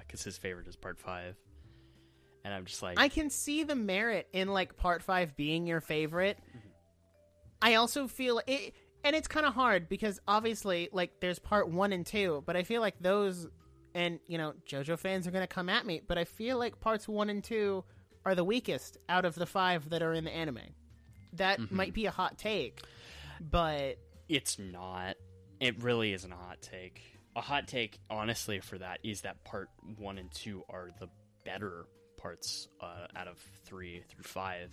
Because 0.00 0.24
his 0.24 0.36
favorite 0.36 0.66
is 0.66 0.74
part 0.74 0.98
five, 0.98 1.36
and 2.44 2.52
I'm 2.52 2.64
just 2.64 2.82
like, 2.82 2.98
I 2.98 3.08
can 3.08 3.30
see 3.30 3.62
the 3.62 3.76
merit 3.76 4.28
in 4.32 4.48
like 4.48 4.76
part 4.76 5.02
five 5.02 5.36
being 5.36 5.66
your 5.66 5.80
favorite. 5.80 6.38
I 7.62 7.74
also 7.74 8.06
feel 8.08 8.40
it, 8.46 8.74
and 9.04 9.16
it's 9.16 9.28
kind 9.28 9.46
of 9.46 9.54
hard 9.54 9.88
because 9.88 10.20
obviously, 10.28 10.88
like, 10.92 11.20
there's 11.20 11.38
part 11.38 11.68
one 11.70 11.92
and 11.92 12.04
two, 12.04 12.42
but 12.46 12.56
I 12.56 12.62
feel 12.62 12.80
like 12.80 12.96
those, 13.00 13.46
and 13.94 14.20
you 14.26 14.38
know, 14.38 14.52
JoJo 14.68 14.98
fans 14.98 15.26
are 15.26 15.30
gonna 15.30 15.46
come 15.46 15.68
at 15.68 15.86
me, 15.86 16.00
but 16.06 16.18
I 16.18 16.24
feel 16.24 16.58
like 16.58 16.80
parts 16.80 17.08
one 17.08 17.30
and 17.30 17.42
two 17.42 17.84
are 18.24 18.34
the 18.34 18.44
weakest 18.44 18.98
out 19.08 19.24
of 19.24 19.34
the 19.34 19.46
five 19.46 19.90
that 19.90 20.02
are 20.02 20.12
in 20.12 20.24
the 20.24 20.34
anime. 20.34 20.60
That 21.34 21.70
might 21.70 21.94
be 21.94 22.06
a 22.06 22.10
hot 22.10 22.38
take, 22.38 22.82
but 23.40 23.98
It's 24.28 24.58
not. 24.58 25.16
It 25.60 25.82
really 25.82 26.12
isn't 26.12 26.32
a 26.32 26.36
hot 26.36 26.60
take. 26.60 27.00
A 27.36 27.40
hot 27.40 27.68
take, 27.68 27.98
honestly, 28.10 28.60
for 28.60 28.78
that 28.78 28.98
is 29.04 29.20
that 29.22 29.44
part 29.44 29.68
one 29.98 30.18
and 30.18 30.30
two 30.32 30.64
are 30.68 30.90
the 30.98 31.08
better 31.44 31.86
parts 32.16 32.66
uh, 32.80 33.06
out 33.14 33.28
of 33.28 33.38
three 33.64 34.02
through 34.08 34.24
five. 34.24 34.70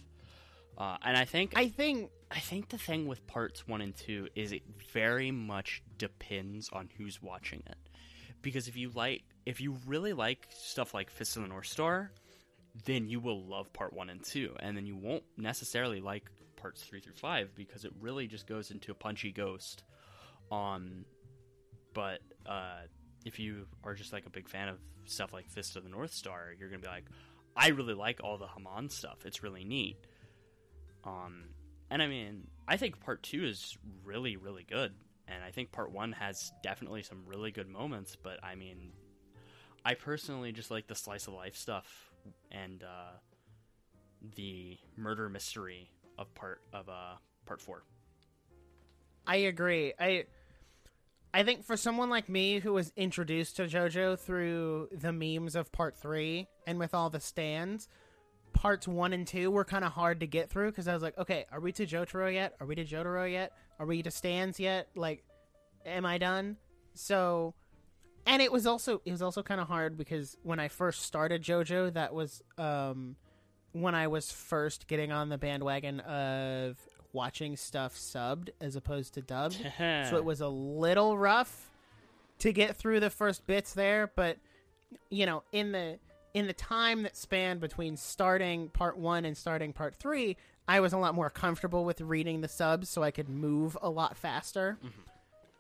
Uh, 0.78 0.98
and 1.04 1.16
I 1.16 1.26
think 1.26 1.54
I 1.56 1.68
think 1.70 2.10
I 2.32 2.40
think 2.40 2.70
the 2.70 2.78
thing 2.78 3.08
with 3.08 3.26
parts 3.28 3.68
one 3.68 3.82
and 3.82 3.96
two 3.96 4.28
is 4.36 4.52
it 4.52 4.64
very 4.92 5.32
much 5.32 5.84
depends 5.98 6.70
on 6.74 6.90
who's 6.98 7.22
watching 7.22 7.62
it. 7.68 7.78
Because 8.42 8.68
if 8.68 8.76
you 8.76 8.90
like, 8.94 9.24
if 9.46 9.62
you 9.62 9.78
really 9.86 10.14
like 10.14 10.48
stuff 10.50 10.94
like 10.94 11.10
Fist 11.10 11.38
of 11.38 11.44
the 11.44 11.50
North 11.50 11.68
Star, 11.68 12.12
then 12.86 13.08
you 13.08 13.20
will 13.20 13.44
love 13.44 13.72
part 13.72 13.94
one 13.94 14.10
and 14.10 14.24
two, 14.24 14.56
and 14.60 14.76
then 14.76 14.86
you 14.86 14.96
won't 14.96 15.24
necessarily 15.38 16.02
like 16.02 16.30
parts 16.56 16.82
three 16.82 17.00
through 17.00 17.14
five 17.14 17.54
because 17.56 17.86
it 17.86 17.92
really 18.02 18.26
just 18.26 18.48
goes 18.48 18.72
into 18.72 18.92
a 18.92 18.96
punchy 18.96 19.32
ghost. 19.32 19.84
Um, 20.52 21.06
but 21.94 22.20
uh, 22.46 22.82
if 23.26 23.40
you 23.40 23.68
are 23.84 23.94
just 23.94 24.12
like 24.12 24.26
a 24.26 24.30
big 24.30 24.50
fan 24.50 24.70
of 24.70 24.80
stuff 25.06 25.34
like 25.34 25.50
Fist 25.50 25.76
of 25.76 25.84
the 25.84 25.90
North 25.90 26.14
Star, 26.14 26.52
you're 26.58 26.70
gonna 26.70 26.82
be 26.82 26.88
like, 26.88 27.06
I 27.56 27.70
really 27.70 27.94
like 27.94 28.22
all 28.24 28.38
the 28.38 28.48
Hamon 28.48 28.90
stuff. 28.90 29.20
It's 29.26 29.44
really 29.44 29.64
neat. 29.64 29.98
Um, 31.06 31.50
and 31.90 32.02
I 32.02 32.08
mean, 32.08 32.48
I 32.68 32.78
think 32.78 33.00
part 33.00 33.24
two 33.24 33.44
is 33.44 33.78
really, 34.04 34.38
really 34.38 34.66
good, 34.68 34.94
and 35.28 35.44
I 35.44 35.52
think 35.52 35.72
part 35.72 35.92
one 35.92 36.14
has 36.14 36.52
definitely 36.64 37.04
some 37.04 37.24
really 37.26 37.52
good 37.52 37.68
moments. 37.70 38.16
But 38.16 38.44
I 38.44 38.56
mean, 38.56 38.92
I 39.86 39.96
personally 39.96 40.52
just 40.52 40.72
like 40.72 40.88
the 40.88 40.96
slice 40.96 41.28
of 41.28 41.34
life 41.34 41.56
stuff 41.56 42.12
and 42.52 42.84
uh, 42.84 43.18
the 44.36 44.78
murder 44.96 45.30
mystery 45.30 45.92
of 46.18 46.34
part 46.36 46.62
of 46.72 46.90
uh, 46.90 47.16
part 47.46 47.62
four. 47.62 47.84
I 49.26 49.38
agree. 49.38 49.94
I 50.00 50.26
I 51.34 51.44
think 51.44 51.66
for 51.66 51.76
someone 51.76 52.10
like 52.10 52.30
me 52.30 52.60
who 52.60 52.74
was 52.74 52.94
introduced 52.96 53.56
to 53.56 53.64
JoJo 53.64 54.20
through 54.20 54.90
the 54.92 55.12
memes 55.12 55.56
of 55.56 55.72
part 55.72 55.98
3 55.98 56.48
and 56.68 56.78
with 56.78 56.94
all 56.94 57.10
the 57.10 57.20
stands, 57.20 57.88
parts 58.54 58.88
1 58.88 59.14
and 59.14 59.28
2 59.28 59.52
were 59.52 59.66
kind 59.66 59.84
of 59.84 59.92
hard 59.92 60.20
to 60.22 60.28
get 60.28 60.50
through 60.50 60.72
cuz 60.72 60.88
I 60.88 60.94
was 60.94 61.04
like, 61.04 61.18
okay, 61.18 61.46
are 61.52 61.60
we 61.60 61.72
to 61.74 61.86
Jotaro 61.86 62.34
yet? 62.34 62.56
Are 62.60 62.68
we 62.68 62.76
to 62.76 62.86
Jotaro 62.86 63.32
yet? 63.32 63.54
Are 63.80 63.86
we 63.86 64.02
to 64.04 64.12
stands 64.12 64.60
yet? 64.60 64.88
Like 64.96 65.24
am 65.86 66.06
I 66.06 66.18
done? 66.18 66.58
So 66.94 67.54
and 68.26 68.42
it 68.42 68.52
was 68.52 68.66
also 68.66 69.02
it 69.06 69.12
was 69.12 69.22
also 69.22 69.44
kind 69.44 69.60
of 69.60 69.68
hard 69.68 69.98
because 69.98 70.38
when 70.44 70.60
I 70.60 70.68
first 70.68 71.02
started 71.04 71.44
JoJo, 71.44 71.94
that 71.94 72.14
was 72.14 72.42
um 72.58 73.16
when 73.74 73.96
I 73.96 74.08
was 74.08 74.32
first 74.32 74.88
getting 74.88 75.12
on 75.12 75.30
the 75.30 75.38
bandwagon 75.38 76.00
of 76.02 76.78
watching 77.12 77.56
stuff 77.58 77.96
subbed 77.96 78.50
as 78.62 78.76
opposed 78.76 79.14
to 79.16 79.22
dubbed. 79.22 79.56
so 79.78 80.18
it 80.18 80.24
was 80.26 80.42
a 80.42 80.48
little 80.48 81.18
rough 81.18 81.70
to 82.40 82.52
get 82.54 82.76
through 82.76 83.00
the 83.00 83.10
first 83.10 83.46
bits 83.46 83.74
there, 83.74 84.12
but 84.16 84.38
you 85.10 85.26
know, 85.26 85.44
in 85.52 85.72
the 85.72 85.98
in 86.34 86.48
the 86.48 86.54
time 86.54 87.04
that 87.04 87.16
spanned 87.16 87.60
between 87.60 87.96
starting 87.96 88.70
part 88.70 88.98
1 88.98 89.26
and 89.26 89.38
starting 89.38 89.72
part 89.74 89.96
3, 89.96 90.36
I 90.68 90.80
was 90.80 90.94
a 90.94 90.98
lot 90.98 91.14
more 91.14 91.30
comfortable 91.30 91.86
with 91.86 92.02
reading 92.02 92.42
the 92.42 92.48
subs 92.48 92.90
so 92.90 93.04
I 93.04 93.12
could 93.12 93.30
move 93.30 93.78
a 93.82 93.90
lot 93.90 94.18
faster. 94.18 94.78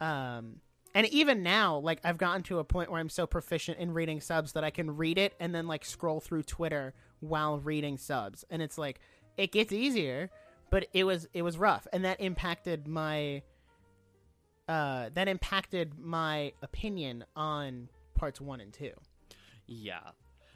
Um 0.01 0.61
and 0.95 1.07
even 1.07 1.41
now, 1.41 1.77
like 1.77 1.99
I've 2.03 2.17
gotten 2.19 2.43
to 2.43 2.59
a 2.59 2.63
point 2.63 2.91
where 2.91 2.99
I'm 2.99 3.09
so 3.09 3.25
proficient 3.25 3.79
in 3.79 3.93
reading 3.93 4.21
subs 4.21 4.51
that 4.53 4.63
I 4.63 4.69
can 4.69 4.95
read 4.95 5.17
it 5.17 5.33
and 5.39 5.53
then 5.53 5.65
like 5.67 5.85
scroll 5.85 6.19
through 6.19 6.43
Twitter 6.43 6.93
while 7.19 7.57
reading 7.59 7.97
subs. 7.97 8.45
And 8.49 8.61
it's 8.61 8.77
like 8.77 8.99
it 9.37 9.51
gets 9.51 9.71
easier, 9.71 10.29
but 10.69 10.87
it 10.93 11.03
was 11.03 11.27
it 11.33 11.41
was 11.41 11.57
rough 11.57 11.87
and 11.93 12.05
that 12.05 12.21
impacted 12.21 12.87
my 12.87 13.41
uh 14.69 15.09
that 15.13 15.27
impacted 15.27 15.99
my 15.99 16.53
opinion 16.61 17.25
on 17.35 17.89
parts 18.15 18.39
1 18.39 18.61
and 18.61 18.71
2. 18.73 18.91
Yeah. 19.67 19.99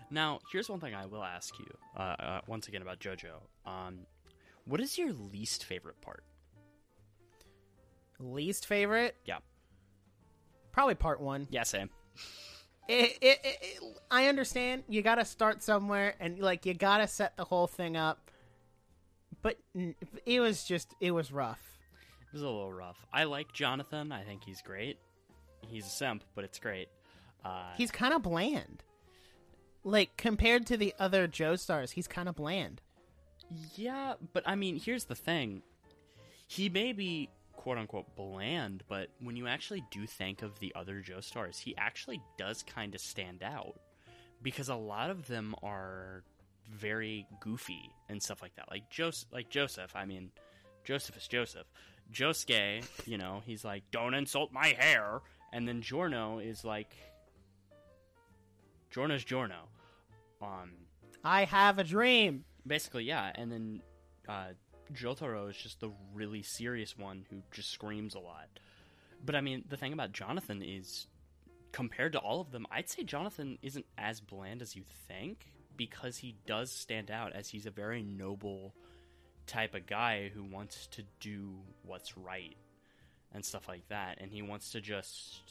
Now, 0.09 0.39
here's 0.51 0.69
one 0.69 0.79
thing 0.79 0.95
I 0.95 1.05
will 1.05 1.23
ask 1.23 1.57
you. 1.59 1.65
Uh, 1.95 1.99
uh, 2.19 2.41
once 2.47 2.67
again 2.67 2.81
about 2.81 2.99
JoJo. 2.99 3.33
Um, 3.65 3.99
what 4.65 4.79
is 4.79 4.97
your 4.97 5.11
least 5.13 5.65
favorite 5.65 5.99
part? 6.01 6.23
Least 8.19 8.65
favorite? 8.65 9.15
Yeah. 9.25 9.37
Probably 10.71 10.95
part 10.95 11.19
1. 11.21 11.47
Yeah, 11.51 11.63
same. 11.63 11.89
it, 12.87 13.17
it, 13.21 13.39
it, 13.43 13.57
it- 13.61 13.83
I 14.09 14.27
understand 14.27 14.83
you 14.87 15.01
got 15.01 15.15
to 15.15 15.25
start 15.25 15.61
somewhere 15.61 16.15
and 16.21 16.39
like 16.39 16.65
you 16.65 16.73
got 16.73 16.99
to 16.99 17.07
set 17.07 17.35
the 17.35 17.43
whole 17.43 17.67
thing 17.67 17.97
up. 17.97 18.31
But 19.41 19.57
it 20.25 20.39
was 20.39 20.63
just 20.63 20.95
it 20.99 21.11
was 21.11 21.31
rough. 21.31 21.59
It 22.21 22.33
was 22.33 22.41
a 22.41 22.45
little 22.45 22.71
rough. 22.73 22.97
I 23.13 23.25
like 23.25 23.51
Jonathan. 23.53 24.11
I 24.11 24.23
think 24.23 24.43
he's 24.43 24.61
great. 24.61 24.97
He's 25.67 25.85
a 25.85 25.89
simp, 25.89 26.23
but 26.35 26.43
it's 26.43 26.57
great. 26.59 26.87
Uh, 27.45 27.73
He's 27.77 27.91
kind 27.91 28.13
of 28.13 28.23
bland. 28.23 28.83
Like 29.83 30.17
compared 30.17 30.65
to 30.67 30.77
the 30.77 30.93
other 30.99 31.27
Joestars, 31.27 31.91
he's 31.91 32.07
kind 32.07 32.27
of 32.27 32.35
bland. 32.35 32.81
yeah, 33.75 34.15
but 34.33 34.43
I 34.45 34.55
mean, 34.55 34.79
here's 34.79 35.05
the 35.05 35.15
thing. 35.15 35.61
He 36.47 36.69
may 36.69 36.91
be 36.93 37.29
quote 37.53 37.77
unquote 37.77 38.15
bland, 38.15 38.83
but 38.87 39.09
when 39.21 39.35
you 39.35 39.47
actually 39.47 39.83
do 39.91 40.05
think 40.05 40.41
of 40.41 40.59
the 40.59 40.73
other 40.75 41.01
Joestars, 41.01 41.59
he 41.59 41.75
actually 41.77 42.21
does 42.37 42.63
kind 42.63 42.95
of 42.95 43.01
stand 43.01 43.43
out 43.43 43.75
because 44.41 44.69
a 44.69 44.75
lot 44.75 45.09
of 45.09 45.27
them 45.27 45.55
are 45.63 46.23
very 46.69 47.25
goofy 47.39 47.89
and 48.09 48.21
stuff 48.21 48.41
like 48.41 48.55
that. 48.55 48.69
Like 48.69 48.89
Joseph, 48.89 49.29
like 49.31 49.49
Joseph. 49.49 49.95
I 49.95 50.05
mean, 50.05 50.31
Joseph 50.83 51.17
is 51.17 51.27
Joseph. 51.27 51.67
Josuke, 52.13 52.83
you 53.05 53.17
know, 53.17 53.41
he's 53.45 53.65
like, 53.65 53.83
"Don't 53.91 54.13
insult 54.13 54.51
my 54.53 54.67
hair," 54.77 55.19
and 55.51 55.67
then 55.67 55.81
Giorno 55.81 56.39
is 56.39 56.63
like, 56.63 56.95
Giorno's 58.89 59.23
Giorno. 59.23 59.69
Um, 60.41 60.71
I 61.23 61.45
have 61.45 61.79
a 61.79 61.83
dream. 61.83 62.45
basically, 62.65 63.05
yeah, 63.05 63.31
and 63.35 63.51
then 63.51 63.81
uh, 64.27 64.49
Jotaro 64.93 65.49
is 65.49 65.57
just 65.57 65.79
the 65.79 65.91
really 66.13 66.41
serious 66.41 66.97
one 66.97 67.25
who 67.29 67.41
just 67.51 67.71
screams 67.71 68.15
a 68.15 68.19
lot. 68.19 68.47
But 69.25 69.35
I 69.35 69.41
mean, 69.41 69.63
the 69.67 69.77
thing 69.77 69.93
about 69.93 70.11
Jonathan 70.11 70.61
is, 70.61 71.07
compared 71.71 72.13
to 72.13 72.19
all 72.19 72.39
of 72.41 72.51
them, 72.51 72.65
I'd 72.71 72.89
say 72.89 73.03
Jonathan 73.03 73.57
isn't 73.61 73.85
as 73.97 74.21
bland 74.21 74.61
as 74.61 74.75
you 74.75 74.83
think 75.07 75.51
because 75.75 76.17
he 76.17 76.35
does 76.45 76.71
stand 76.71 77.11
out 77.11 77.33
as 77.33 77.49
he's 77.49 77.65
a 77.65 77.71
very 77.71 78.01
noble 78.03 78.73
type 79.45 79.75
of 79.75 79.85
guy 79.85 80.29
who 80.33 80.43
wants 80.43 80.87
to 80.87 81.03
do 81.19 81.55
what's 81.83 82.17
right 82.17 82.55
and 83.33 83.43
stuff 83.43 83.67
like 83.67 83.87
that, 83.89 84.17
and 84.19 84.31
he 84.31 84.41
wants 84.41 84.71
to 84.71 84.81
just 84.81 85.41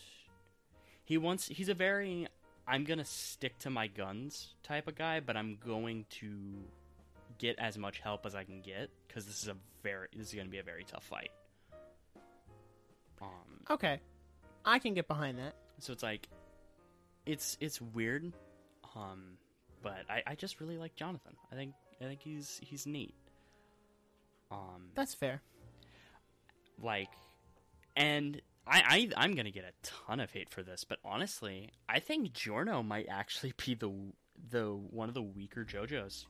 he 1.05 1.19
wants 1.19 1.47
he's 1.47 1.69
a 1.69 1.75
very 1.75 2.27
I'm 2.67 2.85
gonna 2.85 3.05
stick 3.05 3.59
to 3.61 3.71
my 3.71 3.87
guns 3.87 4.55
type 4.63 4.89
of 4.89 4.95
guy, 4.97 5.21
but 5.21 5.37
I'm 5.37 5.57
going 5.65 6.05
to 6.21 6.29
get 7.39 7.59
as 7.59 7.77
much 7.79 8.01
help 8.01 8.25
as 8.27 8.35
I 8.35 8.45
can 8.45 8.61
get 8.61 8.91
because 9.07 9.25
this 9.27 9.43
is 9.43 9.49
a 9.49 9.57
very 9.83 10.09
this 10.17 10.29
is 10.29 10.35
gonna 10.35 10.49
be 10.49 10.59
a 10.59 10.63
very 10.63 10.85
tough 10.85 11.05
fight. 11.05 11.31
Um, 13.23 13.29
Okay, 13.71 14.01
I 14.65 14.79
can 14.79 14.95
get 14.95 15.09
behind 15.09 15.39
that. 15.39 15.55
so 15.79 15.93
it's 15.93 16.03
like 16.03 16.29
it's 17.25 17.57
it's 17.61 17.81
weird, 17.81 18.33
um, 18.95 19.37
but 19.83 20.05
I, 20.09 20.23
I 20.27 20.35
just 20.35 20.61
really 20.61 20.77
like 20.79 20.95
Jonathan. 20.97 21.35
I 21.53 21.55
think 21.57 21.73
I 22.01 22.05
think 22.05 22.21
he's 22.23 22.61
he's 22.63 22.87
neat. 22.87 23.15
Um, 24.51 24.91
That's 24.95 25.15
fair. 25.15 25.41
like 26.83 27.11
and 27.97 28.41
I, 28.67 28.83
I 29.17 29.25
i'm 29.25 29.35
gonna 29.35 29.51
get 29.51 29.65
a 29.65 29.73
ton 29.83 30.21
of 30.21 30.31
hate 30.31 30.51
for 30.51 30.63
this 30.63 30.85
but 30.85 30.99
honestly 31.05 31.71
i 31.89 32.01
think 32.01 32.33
giorno 32.33 32.83
might 32.83 33.07
actually 33.09 33.53
be 33.65 33.75
the 33.75 33.93
the 34.51 34.67
one 34.91 35.09
of 35.09 35.15
the 35.15 35.23
weaker 35.23 35.65
jojos 35.65 36.27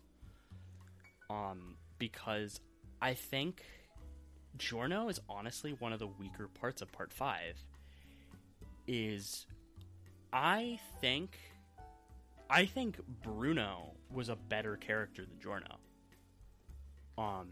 um 1.31 1.77
because 1.99 2.61
i 3.01 3.15
think 3.15 3.63
giorno 4.59 5.09
is 5.09 5.21
honestly 5.29 5.75
one 5.79 5.93
of 5.93 5.99
the 5.99 6.07
weaker 6.07 6.49
parts 6.49 6.83
of 6.83 6.93
part 6.93 7.13
five 7.13 7.57
is 8.87 9.47
I 10.33 10.79
think 11.01 11.39
I 12.49 12.67
think 12.67 12.99
Bruno 13.23 13.93
was 14.13 14.29
a 14.29 14.37
better 14.37 14.77
character 14.77 15.25
than 15.25 15.39
Giorno. 15.41 15.79
Um 17.19 17.49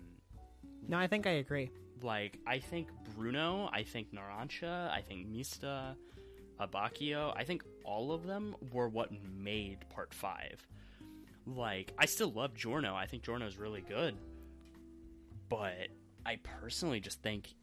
No, 0.87 0.99
I 0.99 1.07
think 1.07 1.27
I 1.27 1.33
agree. 1.33 1.71
Like 2.05 2.39
I 2.47 2.59
think 2.59 2.89
Bruno, 3.17 3.71
I 3.73 3.83
think 3.83 4.13
Narancia, 4.13 4.91
I 4.91 5.01
think 5.01 5.27
Mista, 5.27 5.97
Abbacchio, 6.61 7.33
I 7.35 7.45
think 7.45 7.65
all 7.83 8.13
of 8.13 8.27
them 8.27 8.55
were 8.73 8.89
what 8.89 9.11
made 9.39 9.79
part 9.89 10.13
five. 10.13 10.67
Like, 11.47 11.93
I 11.99 12.07
still 12.07 12.31
love 12.31 12.55
Giorno. 12.55 12.95
I 12.95 13.07
think 13.07 13.23
Giorno's 13.23 13.57
really 13.57 13.83
good. 13.83 14.17
But 15.49 15.89
I 16.25 16.37
personally 16.37 17.01
just 17.01 17.23
think 17.23 17.55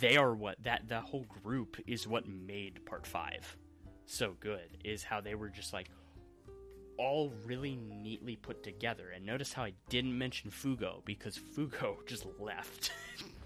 they 0.00 0.16
are 0.16 0.34
what 0.34 0.62
that 0.62 0.88
the 0.88 1.00
whole 1.00 1.26
group 1.42 1.76
is 1.86 2.06
what 2.06 2.28
made 2.28 2.84
part 2.86 3.06
five 3.06 3.56
so 4.06 4.34
good, 4.40 4.78
is 4.84 5.04
how 5.04 5.20
they 5.20 5.34
were 5.34 5.48
just 5.48 5.72
like 5.72 5.88
all 6.96 7.32
really 7.44 7.76
neatly 7.76 8.36
put 8.36 8.62
together. 8.62 9.10
And 9.14 9.24
notice 9.24 9.52
how 9.52 9.64
I 9.64 9.72
didn't 9.88 10.16
mention 10.16 10.50
Fugo 10.50 11.04
because 11.04 11.38
Fugo 11.56 12.06
just 12.06 12.26
left. 12.38 12.92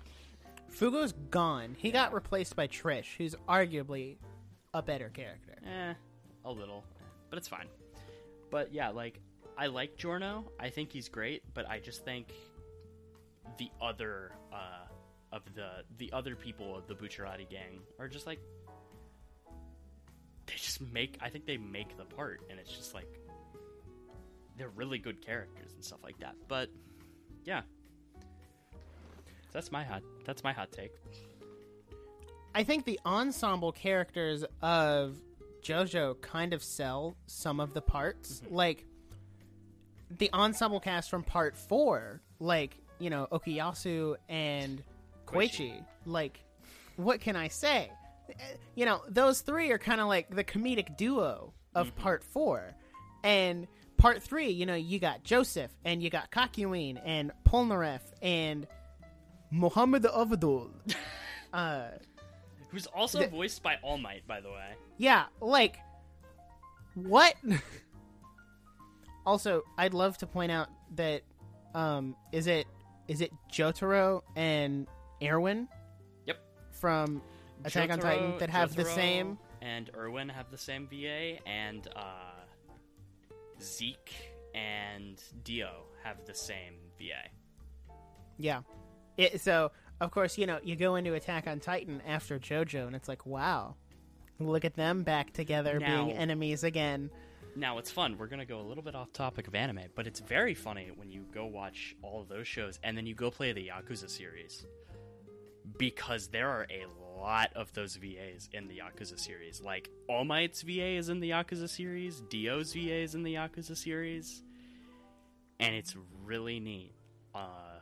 Fugo's 0.74 1.12
gone. 1.30 1.76
He 1.78 1.90
got 1.90 2.12
replaced 2.12 2.56
by 2.56 2.66
Trish, 2.66 3.16
who's 3.16 3.36
arguably 3.48 4.16
a 4.72 4.82
better 4.82 5.08
character. 5.08 5.54
Eh, 5.64 5.94
a 6.44 6.50
little, 6.50 6.84
but 7.30 7.38
it's 7.38 7.48
fine. 7.48 7.68
But 8.50 8.74
yeah, 8.74 8.90
like 8.90 9.20
I 9.56 9.68
like 9.68 9.96
Giorno. 9.96 10.44
I 10.58 10.70
think 10.70 10.90
he's 10.90 11.08
great, 11.08 11.42
but 11.54 11.68
I 11.68 11.78
just 11.78 12.04
think 12.04 12.32
the 13.56 13.70
other 13.80 14.32
uh, 14.52 14.86
of 15.32 15.42
the 15.54 15.84
the 15.98 16.12
other 16.12 16.34
people 16.34 16.76
of 16.76 16.88
the 16.88 16.94
Bucciarati 16.94 17.48
gang 17.48 17.80
are 17.98 18.08
just 18.08 18.26
like 18.26 18.40
they 20.46 20.54
just 20.54 20.80
make. 20.80 21.18
I 21.20 21.28
think 21.28 21.46
they 21.46 21.56
make 21.56 21.96
the 21.96 22.04
part, 22.04 22.40
and 22.50 22.58
it's 22.58 22.72
just 22.72 22.94
like 22.94 23.20
they're 24.58 24.70
really 24.70 24.98
good 24.98 25.24
characters 25.24 25.72
and 25.72 25.84
stuff 25.84 26.00
like 26.02 26.18
that. 26.18 26.34
But 26.48 26.68
yeah, 27.44 27.62
that's 29.54 29.72
my 29.72 29.84
hot. 29.84 30.02
That's 30.26 30.44
my 30.44 30.52
hot 30.52 30.70
take. 30.72 30.92
I 32.54 32.62
think 32.64 32.84
the 32.84 33.00
ensemble 33.06 33.72
characters 33.72 34.44
of 34.60 35.16
JoJo 35.62 36.20
kind 36.20 36.52
of 36.52 36.62
sell 36.62 37.16
some 37.26 37.58
of 37.60 37.72
the 37.72 37.80
parts. 37.80 38.40
Mm-hmm. 38.40 38.54
Like 38.54 38.84
the 40.18 40.30
ensemble 40.34 40.80
cast 40.80 41.08
from 41.08 41.22
part 41.22 41.56
four, 41.56 42.20
like, 42.38 42.76
you 42.98 43.10
know, 43.10 43.26
Okuyasu 43.32 44.16
and 44.28 44.82
Koichi. 45.26 45.72
Koichi. 45.72 45.84
Like, 46.04 46.44
what 46.96 47.20
can 47.20 47.34
I 47.34 47.48
say? 47.48 47.90
You 48.74 48.86
know, 48.86 49.00
those 49.08 49.40
three 49.40 49.70
are 49.70 49.78
kind 49.78 50.00
of 50.00 50.08
like 50.08 50.34
the 50.34 50.44
comedic 50.44 50.96
duo 50.96 51.52
of 51.74 51.88
mm-hmm. 51.88 52.02
part 52.02 52.24
four. 52.24 52.74
And 53.22 53.66
part 53.96 54.22
three, 54.22 54.50
you 54.50 54.66
know, 54.66 54.74
you 54.74 54.98
got 54.98 55.24
Joseph 55.24 55.70
and 55.84 56.02
you 56.02 56.10
got 56.10 56.30
Kakyoin 56.30 57.00
and 57.04 57.32
Polnareff 57.48 58.00
and 58.22 58.66
Mohammed 59.54 60.02
Avdol. 60.04 60.70
uh, 61.52 61.88
Who's 62.70 62.86
also 62.86 63.20
The- 63.20 63.28
voiced 63.28 63.62
by 63.62 63.76
All 63.82 63.98
Might, 63.98 64.26
by 64.26 64.40
the 64.40 64.50
way. 64.50 64.72
Yeah, 64.98 65.26
like 65.40 65.78
what? 66.94 67.34
also, 69.26 69.62
I'd 69.78 69.94
love 69.94 70.18
to 70.18 70.26
point 70.26 70.50
out 70.52 70.68
that 70.96 71.22
um 71.74 72.14
is 72.32 72.46
it 72.46 72.66
is 73.08 73.20
it 73.20 73.30
Jotaro 73.52 74.22
and 74.36 74.86
Erwin 75.22 75.68
Yep. 76.26 76.38
from 76.72 77.22
Attack 77.64 77.90
on 77.90 77.98
Titan 77.98 78.38
that 78.38 78.50
have 78.50 78.74
the 78.76 78.84
same 78.84 79.38
and 79.62 79.90
Erwin 79.96 80.28
have 80.28 80.50
the 80.50 80.58
same 80.58 80.86
VA, 80.88 81.38
and 81.48 81.88
uh, 81.96 82.42
Zeke 83.62 84.12
and 84.54 85.22
Dio 85.42 85.84
have 86.02 86.24
the 86.26 86.34
same 86.34 86.74
VA. 86.98 87.28
yeah. 88.38 88.60
It, 89.16 89.40
so 89.40 89.70
of 90.00 90.10
course 90.10 90.36
you 90.38 90.46
know 90.46 90.58
you 90.62 90.76
go 90.76 90.96
into 90.96 91.14
Attack 91.14 91.46
on 91.46 91.60
Titan 91.60 92.02
after 92.06 92.38
JoJo 92.38 92.86
and 92.86 92.96
it's 92.96 93.08
like 93.08 93.26
wow, 93.26 93.76
look 94.38 94.64
at 94.64 94.74
them 94.74 95.02
back 95.02 95.32
together 95.32 95.78
Now- 95.78 96.04
being 96.04 96.16
enemies 96.16 96.64
again. 96.64 97.10
Now 97.56 97.78
it's 97.78 97.90
fun. 97.90 98.18
We're 98.18 98.26
gonna 98.26 98.44
go 98.44 98.60
a 98.60 98.66
little 98.66 98.82
bit 98.82 98.96
off 98.96 99.12
topic 99.12 99.46
of 99.46 99.54
anime, 99.54 99.82
but 99.94 100.08
it's 100.08 100.18
very 100.18 100.54
funny 100.54 100.90
when 100.96 101.10
you 101.10 101.24
go 101.32 101.46
watch 101.46 101.94
all 102.02 102.20
of 102.20 102.28
those 102.28 102.48
shows 102.48 102.80
and 102.82 102.96
then 102.96 103.06
you 103.06 103.14
go 103.14 103.30
play 103.30 103.52
the 103.52 103.68
Yakuza 103.68 104.10
series 104.10 104.66
because 105.78 106.28
there 106.28 106.48
are 106.50 106.66
a 106.70 106.86
lot 107.20 107.50
of 107.54 107.72
those 107.72 107.96
VAs 107.96 108.48
in 108.52 108.68
the 108.68 108.78
Yakuza 108.78 109.18
series. 109.18 109.60
Like 109.60 109.90
All 110.08 110.24
Might's 110.24 110.62
VA 110.62 110.96
is 110.96 111.08
in 111.08 111.20
the 111.20 111.30
Yakuza 111.30 111.68
series, 111.68 112.20
Dio's 112.28 112.72
VA 112.72 113.02
is 113.02 113.14
in 113.14 113.22
the 113.22 113.34
Yakuza 113.34 113.76
series, 113.76 114.42
and 115.60 115.74
it's 115.74 115.96
really 116.24 116.60
neat. 116.60 116.92
Uh, 117.34 117.73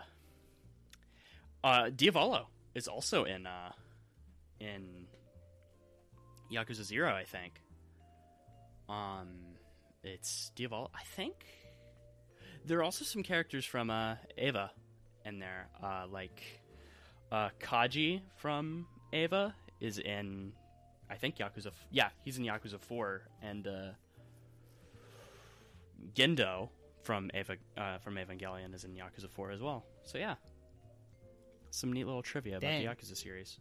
uh, 1.64 1.90
Diavolo 1.90 2.48
is 2.74 2.88
also 2.88 3.24
in 3.24 3.46
uh, 3.46 3.72
in 4.60 5.06
Yakuza 6.52 6.82
Zero, 6.82 7.14
I 7.14 7.24
think. 7.24 7.60
Um, 8.88 9.28
it's 10.02 10.50
Diavolo. 10.56 10.90
I 10.94 11.02
think 11.16 11.34
there 12.64 12.78
are 12.78 12.82
also 12.82 13.04
some 13.04 13.22
characters 13.22 13.64
from 13.64 13.90
uh, 13.90 14.16
Eva 14.36 14.70
in 15.24 15.38
there, 15.38 15.68
uh, 15.82 16.04
like 16.10 16.42
uh, 17.30 17.48
Kaji 17.60 18.20
from 18.36 18.86
Eva 19.12 19.54
is 19.80 19.98
in. 19.98 20.52
I 21.10 21.16
think 21.16 21.36
Yakuza. 21.36 21.68
F- 21.68 21.86
yeah, 21.90 22.08
he's 22.24 22.38
in 22.38 22.44
Yakuza 22.44 22.80
Four, 22.80 23.22
and 23.42 23.66
uh, 23.66 23.90
Gendo 26.14 26.68
from 27.02 27.30
Eva 27.34 27.56
uh, 27.76 27.98
from 27.98 28.16
Evangelion 28.16 28.74
is 28.74 28.84
in 28.84 28.92
Yakuza 28.92 29.28
Four 29.30 29.50
as 29.50 29.60
well. 29.60 29.84
So 30.04 30.18
yeah, 30.18 30.34
some 31.72 31.92
neat 31.92 32.04
little 32.04 32.22
trivia 32.22 32.60
Dang. 32.60 32.84
about 32.84 32.98
the 32.98 33.06
Yakuza 33.06 33.16
series. 33.16 33.58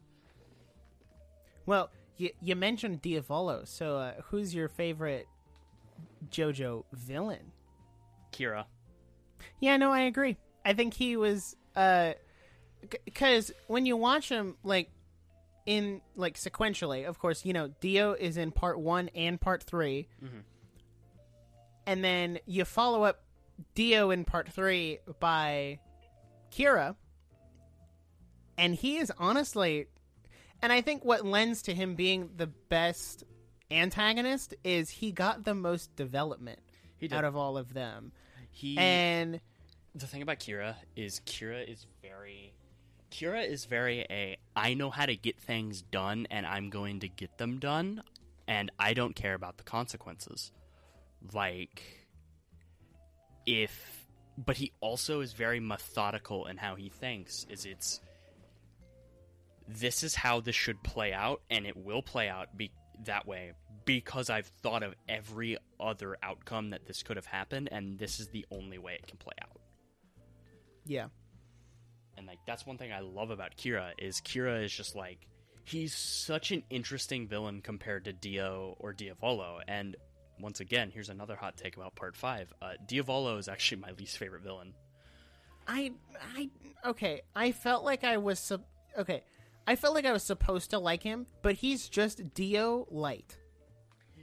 Well, 1.66 1.90
you 2.18 2.30
you 2.42 2.56
mentioned 2.56 3.02
Diavolo, 3.02 3.64
so 3.66 3.98
uh, 3.98 4.14
who's 4.26 4.54
your 4.54 4.68
favorite 4.68 5.28
JoJo 6.30 6.84
villain? 6.94 7.52
Kira. 8.32 8.66
Yeah, 9.60 9.78
no, 9.78 9.92
I 9.92 10.02
agree. 10.02 10.38
I 10.66 10.74
think 10.74 10.94
he 10.94 11.18
was 11.18 11.56
uh 11.76 12.14
because 13.06 13.52
when 13.68 13.86
you 13.86 13.96
watch 13.96 14.30
him 14.30 14.56
like 14.64 14.90
in 15.66 16.02
like 16.16 16.38
sequentially, 16.38 17.06
of 17.06 17.20
course, 17.20 17.46
you 17.46 17.54
know, 17.54 17.70
Dio 17.80 18.14
is 18.14 18.38
in 18.38 18.52
part 18.52 18.80
1 18.80 19.10
and 19.16 19.40
part 19.40 19.64
3. 19.64 20.08
Mhm. 20.24 20.30
And 21.86 22.04
then 22.04 22.40
you 22.46 22.66
follow 22.66 23.04
up 23.04 23.24
Dio 23.76 24.12
in 24.12 24.26
part 24.26 24.50
3 24.52 25.00
by 25.20 25.80
Kira. 26.52 26.96
And 28.62 28.76
he 28.76 28.98
is 28.98 29.12
honestly 29.18 29.88
and 30.62 30.72
I 30.72 30.82
think 30.82 31.04
what 31.04 31.26
lends 31.26 31.64
to 31.64 31.74
him 31.74 31.96
being 31.96 32.30
the 32.38 32.48
best 32.48 33.24
antagonist 33.72 34.54
is 34.64 34.90
he 34.90 35.12
got 35.12 35.44
the 35.44 35.56
most 35.56 35.96
development 35.96 36.60
out 37.12 37.24
of 37.24 37.36
all 37.36 37.58
of 37.58 37.74
them. 37.74 38.12
He 38.52 38.78
And 38.78 39.40
the 39.96 40.06
thing 40.06 40.22
about 40.22 40.40
Kira 40.40 40.76
is 40.96 41.22
Kira 41.26 41.68
is 41.68 41.88
very 42.02 42.54
Kira 43.12 43.48
is 43.48 43.66
very 43.66 44.06
a 44.10 44.38
I 44.56 44.76
know 44.76 44.92
how 44.92 45.08
to 45.08 45.16
get 45.16 45.40
things 45.40 45.82
done 45.82 46.28
and 46.30 46.46
I'm 46.46 46.70
going 46.70 47.00
to 47.00 47.08
get 47.08 47.38
them 47.38 47.60
done 47.60 48.04
and 48.48 48.72
I 48.78 48.94
don't 48.94 49.16
care 49.16 49.34
about 49.34 49.58
the 49.58 49.64
consequences. 49.64 50.52
Like 51.34 51.82
if 53.48 54.06
but 54.38 54.58
he 54.58 54.72
also 54.80 55.22
is 55.22 55.34
very 55.34 55.60
methodical 55.60 56.46
in 56.46 56.58
how 56.58 56.76
he 56.76 56.90
thinks 56.90 57.46
is 57.50 57.66
it's 57.66 58.00
this 59.68 60.04
is 60.04 60.16
how 60.16 60.40
this 60.40 60.56
should 60.56 60.82
play 60.84 61.14
out 61.14 61.42
and 61.50 61.66
it 61.66 61.78
will 61.78 62.02
play 62.02 62.28
out 62.30 62.56
be 62.58 62.72
that 63.06 63.26
way 63.28 63.54
because 63.86 64.30
I've 64.30 64.48
thought 64.62 64.84
of 64.84 64.94
every 65.10 65.58
other 65.80 66.18
outcome 66.22 66.70
that 66.72 66.86
this 66.86 67.04
could 67.04 67.18
have 67.18 67.26
happened 67.26 67.70
and 67.72 67.98
this 67.98 68.20
is 68.20 68.28
the 68.28 68.46
only 68.52 68.78
way 68.78 68.94
it 68.94 69.08
can 69.08 69.18
play 69.18 69.34
out. 69.42 69.60
yeah. 70.86 71.08
and 72.18 72.28
like 72.28 72.40
that's 72.46 72.66
one 72.66 72.78
thing 72.78 72.92
I 72.92 73.00
love 73.00 73.32
about 73.32 73.56
Kira 73.58 73.92
is 73.98 74.22
Kira 74.22 74.64
is 74.64 74.72
just 74.72 74.96
like 74.96 75.28
he's 75.64 75.96
such 75.96 76.52
an 76.52 76.64
interesting 76.70 77.28
villain 77.28 77.62
compared 77.62 78.06
to 78.06 78.14
Dio 78.14 78.76
or 78.80 78.94
Diavolo. 78.94 79.60
And 79.68 79.96
once 80.40 80.60
again, 80.60 80.92
here's 80.92 81.10
another 81.10 81.36
hot 81.36 81.56
take 81.56 81.78
about 81.78 81.96
Part 81.96 82.16
Five. 82.16 82.52
Uh, 82.62 82.74
Diavolo 82.88 83.38
is 83.38 83.48
actually 83.48 83.82
my 83.82 83.92
least 83.92 84.18
favorite 84.18 84.42
villain. 84.42 84.74
I 85.68 85.92
I 86.36 86.50
okay. 86.86 87.22
I 87.36 87.52
felt 87.52 87.84
like 87.84 88.04
I 88.04 88.18
was 88.18 88.40
sup- 88.40 88.68
okay. 88.98 89.24
I 89.68 89.76
felt 89.76 89.94
like 89.96 90.06
I 90.06 90.12
was 90.12 90.24
supposed 90.24 90.72
to 90.72 90.80
like 90.80 91.04
him, 91.04 91.28
but 91.42 91.56
he's 91.56 91.88
just 91.88 92.34
Dio 92.34 92.88
light. 92.90 93.38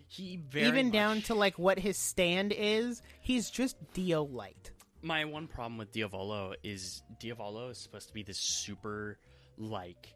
He 0.09 0.37
very 0.51 0.66
Even 0.68 0.87
much- 0.87 0.92
down 0.94 1.22
to 1.22 1.35
like 1.35 1.59
what 1.59 1.79
his 1.79 1.96
stand 1.98 2.53
is, 2.57 3.03
he's 3.20 3.51
just 3.51 3.77
Dio 3.92 4.24
light. 4.24 4.72
my 5.03 5.24
one 5.24 5.46
problem 5.46 5.79
with 5.79 5.92
Diavolo 5.92 6.55
is 6.64 7.03
Diavolo 7.20 7.68
is 7.68 7.79
supposed 7.79 8.09
to 8.09 8.14
be 8.14 8.22
this 8.24 8.38
super 8.38 9.18
like 9.57 10.12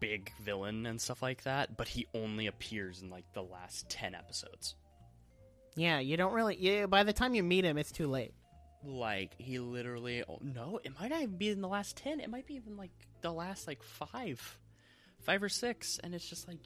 big 0.00 0.30
villain 0.42 0.84
and 0.86 1.00
stuff 1.00 1.22
like 1.22 1.42
that, 1.44 1.76
but 1.76 1.88
he 1.88 2.06
only 2.14 2.46
appears 2.48 3.00
in 3.02 3.08
like 3.10 3.24
the 3.34 3.42
last 3.42 3.88
10 3.88 4.14
episodes. 4.14 4.74
Yeah, 5.76 5.98
you 6.00 6.16
don't 6.16 6.32
really. 6.34 6.56
Yeah, 6.58 6.86
by 6.86 7.02
the 7.02 7.12
time 7.12 7.34
you 7.34 7.42
meet 7.42 7.64
him, 7.64 7.78
it's 7.78 7.92
too 7.92 8.06
late. 8.06 8.32
Like 8.84 9.34
he 9.38 9.58
literally 9.58 10.22
oh, 10.28 10.38
no, 10.42 10.80
it 10.84 10.92
might 10.98 11.10
not 11.10 11.22
even 11.22 11.36
be 11.36 11.50
in 11.50 11.60
the 11.60 11.68
last 11.68 11.96
10. 11.96 12.20
It 12.20 12.30
might 12.30 12.46
be 12.46 12.54
even 12.54 12.76
like 12.76 12.90
the 13.20 13.32
last 13.32 13.66
like 13.66 13.82
5. 13.82 14.58
5 15.20 15.42
or 15.42 15.48
6 15.48 16.00
and 16.04 16.14
it's 16.14 16.28
just 16.28 16.46
like 16.48 16.58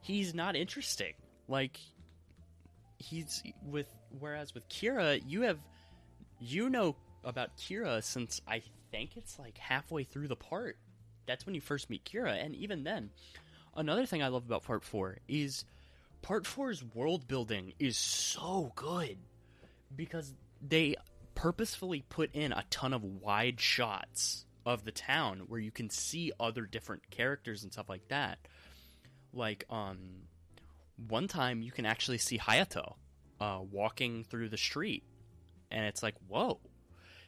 he's 0.00 0.34
not 0.34 0.56
interesting. 0.56 1.14
Like 1.48 1.78
he's 2.98 3.42
with 3.64 3.86
whereas 4.18 4.54
with 4.54 4.68
Kira, 4.68 5.22
you 5.26 5.42
have 5.42 5.58
you 6.38 6.68
know 6.68 6.96
about 7.24 7.56
Kira 7.56 8.02
since 8.02 8.40
I 8.46 8.62
think 8.90 9.16
it's 9.16 9.38
like 9.38 9.58
halfway 9.58 10.04
through 10.04 10.28
the 10.28 10.36
part. 10.36 10.76
That's 11.26 11.46
when 11.46 11.54
you 11.54 11.60
first 11.60 11.88
meet 11.88 12.04
Kira, 12.04 12.44
and 12.44 12.54
even 12.56 12.82
then, 12.82 13.10
another 13.76 14.06
thing 14.06 14.22
I 14.22 14.28
love 14.28 14.44
about 14.46 14.64
part 14.64 14.82
four 14.82 15.18
is 15.28 15.64
part 16.20 16.46
four's 16.46 16.82
world 16.94 17.28
building 17.28 17.72
is 17.78 17.96
so 17.96 18.72
good 18.74 19.18
because 19.94 20.34
they 20.66 20.96
purposefully 21.34 22.04
put 22.08 22.34
in 22.34 22.52
a 22.52 22.64
ton 22.70 22.92
of 22.92 23.02
wide 23.02 23.60
shots 23.60 24.44
of 24.64 24.84
the 24.84 24.92
town 24.92 25.44
where 25.48 25.60
you 25.60 25.70
can 25.70 25.90
see 25.90 26.32
other 26.38 26.62
different 26.62 27.10
characters 27.10 27.62
and 27.62 27.72
stuff 27.72 27.88
like 27.88 28.06
that. 28.08 28.38
Like, 29.32 29.64
um, 29.70 29.98
one 31.08 31.28
time 31.28 31.62
you 31.62 31.72
can 31.72 31.86
actually 31.86 32.18
see 32.18 32.38
Hayato 32.38 32.94
uh, 33.40 33.60
walking 33.70 34.24
through 34.24 34.50
the 34.50 34.56
street, 34.56 35.02
and 35.70 35.84
it's 35.86 36.02
like, 36.02 36.14
whoa. 36.28 36.60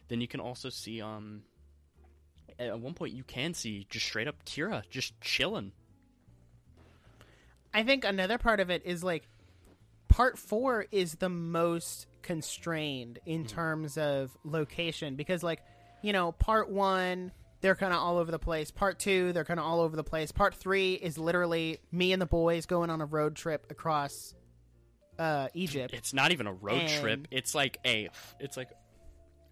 Then 0.08 0.20
you 0.20 0.28
can 0.28 0.40
also 0.40 0.68
see, 0.68 1.00
um, 1.00 1.42
at 2.58 2.78
one 2.78 2.94
point 2.94 3.14
you 3.14 3.24
can 3.24 3.54
see 3.54 3.86
just 3.88 4.06
straight 4.06 4.28
up 4.28 4.44
Kira 4.44 4.82
just 4.90 5.18
chilling. 5.20 5.72
I 7.72 7.82
think 7.82 8.04
another 8.04 8.38
part 8.38 8.60
of 8.60 8.70
it 8.70 8.82
is 8.84 9.02
like 9.02 9.26
part 10.08 10.38
four 10.38 10.86
is 10.92 11.16
the 11.16 11.28
most 11.28 12.06
constrained 12.24 13.20
in 13.26 13.46
terms 13.46 13.96
of 13.96 14.36
location 14.44 15.14
because 15.14 15.42
like 15.44 15.62
you 16.02 16.12
know 16.12 16.32
part 16.32 16.68
one 16.68 17.30
they're 17.60 17.74
kind 17.76 17.94
of 17.94 17.98
all 18.00 18.18
over 18.18 18.30
the 18.30 18.38
place. 18.38 18.70
Part 18.70 18.98
two 18.98 19.32
they're 19.32 19.44
kind 19.44 19.60
of 19.60 19.64
all 19.64 19.80
over 19.80 19.94
the 19.96 20.04
place. 20.04 20.32
Part 20.32 20.54
three 20.54 20.94
is 20.94 21.16
literally 21.16 21.78
me 21.92 22.12
and 22.12 22.20
the 22.20 22.26
boys 22.26 22.66
going 22.66 22.90
on 22.90 23.00
a 23.00 23.06
road 23.06 23.36
trip 23.36 23.66
across 23.70 24.34
uh 25.18 25.48
egypt. 25.54 25.94
It's 25.94 26.12
not 26.12 26.32
even 26.32 26.46
a 26.46 26.52
road 26.52 26.80
And- 26.82 27.00
trip. 27.00 27.28
It's 27.30 27.54
like 27.54 27.78
a 27.86 28.08
it's 28.40 28.56
like 28.56 28.70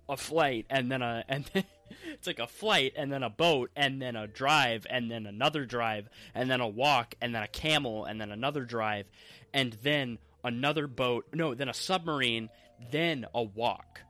a 0.08 0.16
flight 0.16 0.66
and 0.68 0.90
then 0.90 1.00
a 1.00 1.24
and 1.28 1.44
then 1.52 1.64
it's 2.12 2.26
like 2.26 2.38
a 2.40 2.46
flight 2.46 2.92
and 2.96 3.10
then 3.12 3.22
a 3.22 3.30
boat 3.30 3.70
and 3.76 4.02
then 4.02 4.16
a 4.16 4.26
drive 4.26 4.86
and 4.90 5.10
then 5.10 5.24
another 5.26 5.64
drive 5.64 6.08
and 6.34 6.50
then 6.50 6.60
a 6.60 6.68
walk 6.68 7.14
and 7.20 7.34
then 7.34 7.42
a 7.42 7.48
camel 7.48 8.04
and 8.04 8.20
then 8.20 8.30
another 8.30 8.64
drive. 8.64 9.06
And 9.54 9.76
then 9.82 10.18
another 10.44 10.86
boat. 10.86 11.26
No, 11.32 11.54
then 11.54 11.68
a 11.68 11.74
submarine, 11.74 12.48
then 12.90 13.26
a 13.34 13.42
walk. 13.42 14.00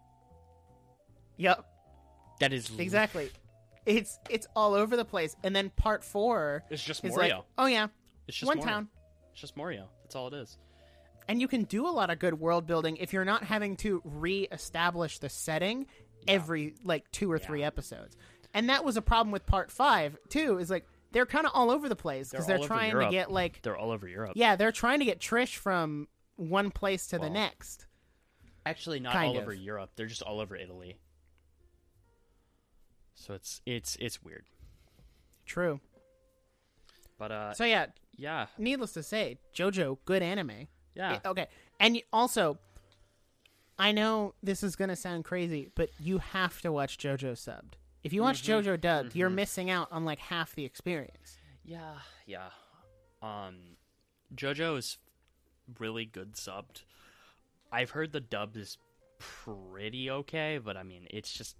yep 1.36 1.64
That 2.40 2.52
is 2.52 2.70
exactly 2.78 3.30
it's 3.84 4.18
it's 4.30 4.46
all 4.54 4.74
over 4.74 4.96
the 4.96 5.04
place 5.04 5.34
and 5.42 5.54
then 5.56 5.70
part 5.70 6.04
four 6.04 6.62
It's 6.70 6.82
just 6.84 7.04
is 7.04 7.10
Morio. 7.16 7.36
like 7.38 7.44
oh 7.58 7.66
yeah 7.66 7.88
it's 8.28 8.36
just 8.36 8.46
one 8.46 8.58
Morio. 8.58 8.72
town 8.72 8.88
It's 9.32 9.40
just 9.40 9.56
Morio. 9.56 9.88
That's 10.04 10.14
all 10.14 10.28
it 10.28 10.34
is. 10.34 10.56
and 11.28 11.40
you 11.40 11.48
can 11.48 11.64
do 11.64 11.86
a 11.86 11.90
lot 11.90 12.08
of 12.10 12.18
good 12.20 12.38
world 12.38 12.66
building 12.66 12.96
if 12.98 13.12
you're 13.12 13.24
not 13.24 13.42
having 13.42 13.76
to 13.78 14.00
re-establish 14.04 15.18
the 15.18 15.28
setting 15.28 15.86
every 16.28 16.74
like 16.84 17.10
two 17.10 17.30
or 17.30 17.38
three 17.38 17.64
episodes 17.64 18.16
and 18.54 18.68
that 18.68 18.84
was 18.84 18.96
a 18.96 19.02
problem 19.02 19.32
with 19.32 19.44
part 19.46 19.70
five 19.72 20.16
too 20.28 20.58
is 20.58 20.70
like 20.70 20.86
they're 21.10 21.26
kind 21.26 21.44
of 21.46 21.52
all 21.54 21.70
over 21.70 21.88
the 21.88 21.96
place 21.96 22.30
because 22.30 22.46
They're 22.46 22.58
they're, 22.58 22.66
trying 22.66 22.96
to 22.98 23.10
get 23.10 23.30
like 23.32 23.60
They're 23.62 23.76
all 23.76 23.90
over 23.90 24.06
Europe. 24.06 24.32
yeah 24.36 24.54
they're 24.54 24.70
trying 24.72 25.00
to 25.00 25.04
get 25.04 25.18
trish 25.18 25.56
from 25.56 26.06
one 26.36 26.70
place 26.70 27.06
to 27.08 27.18
the 27.18 27.30
next 27.30 27.86
Actually, 28.64 29.00
not 29.00 29.16
all 29.16 29.36
of. 29.36 29.42
over 29.42 29.52
Europe. 29.52 29.90
They're 29.96 30.06
just 30.06 30.22
all 30.22 30.38
over 30.38 30.54
Italy. 30.56 30.96
So 33.14 33.34
it's 33.34 33.60
it's 33.66 33.96
it's 34.00 34.22
weird. 34.22 34.44
true 35.46 35.80
But 37.18 37.32
uh, 37.32 37.54
so 37.54 37.64
yeah 37.64 37.86
yeah, 38.16 38.46
needless 38.58 38.92
to 38.92 39.02
say 39.02 39.38
jojo 39.54 39.98
good 40.04 40.22
anime 40.22 40.68
yeah. 40.94 41.14
It- 41.14 41.20
okay 41.26 41.46
and 41.80 42.00
also 42.12 42.58
i 43.78 43.90
know 43.90 44.34
this 44.42 44.62
is 44.62 44.76
gonna 44.76 44.96
sound 44.96 45.24
crazy 45.24 45.70
but 45.74 45.88
you 45.98 46.18
have 46.18 46.60
to 46.60 46.70
watch 46.70 46.98
jojo 46.98 47.32
subbed 47.32 47.74
if 48.04 48.12
you 48.12 48.20
watch 48.22 48.42
Mm-hmm. 48.42 48.68
jojo 48.68 48.80
dubbed 48.80 49.16
you're 49.16 49.30
missing 49.30 49.70
out 49.70 49.88
on 49.90 50.04
like 50.04 50.18
half 50.18 50.54
the 50.54 50.64
experience 50.64 51.38
Yeah, 51.64 51.94
yeah. 52.26 52.48
Um, 53.22 53.76
JoJo 54.34 54.78
is 54.78 54.98
really 55.78 56.04
good 56.04 56.34
subbed. 56.34 56.84
I've 57.70 57.90
heard 57.90 58.12
the 58.12 58.20
dub 58.20 58.56
is 58.56 58.78
pretty 59.18 60.10
okay, 60.10 60.58
but 60.62 60.76
I 60.76 60.82
mean, 60.82 61.06
it's 61.10 61.32
just 61.32 61.56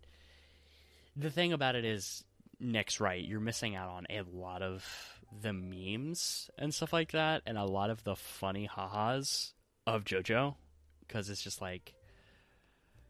the 1.17 1.31
thing 1.31 1.53
about 1.53 1.75
it 1.75 1.85
is 1.85 2.25
Nic's 2.61 3.01
right. 3.01 3.25
You're 3.25 3.41
missing 3.41 3.77
out 3.77 3.89
on 3.89 4.07
a 4.11 4.23
lot 4.23 4.63
of 4.63 4.85
the 5.41 5.53
memes 5.53 6.51
and 6.59 6.75
stuff 6.75 6.93
like 6.93 7.13
that, 7.13 7.43
and 7.47 7.57
a 7.57 7.65
lot 7.65 7.91
of 7.91 8.05
the 8.05 8.17
funny 8.17 8.67
ha-has 8.67 9.53
of 9.87 10.05
JoJo, 10.05 10.55
because 11.07 11.31
it's 11.31 11.43
just 11.43 11.61
like. 11.61 11.95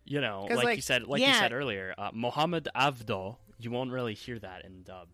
You 0.04 0.20
know, 0.20 0.48
like, 0.50 0.64
like, 0.64 0.76
you 0.76 0.82
said, 0.82 1.06
like 1.06 1.20
you 1.20 1.32
said 1.32 1.52
earlier, 1.52 1.94
uh, 1.96 2.10
Mohammed 2.12 2.68
Avdo. 2.74 3.36
You 3.60 3.70
won't 3.70 3.92
really 3.92 4.14
hear 4.14 4.36
that 4.40 4.64
in 4.64 4.82
dub. 4.82 5.06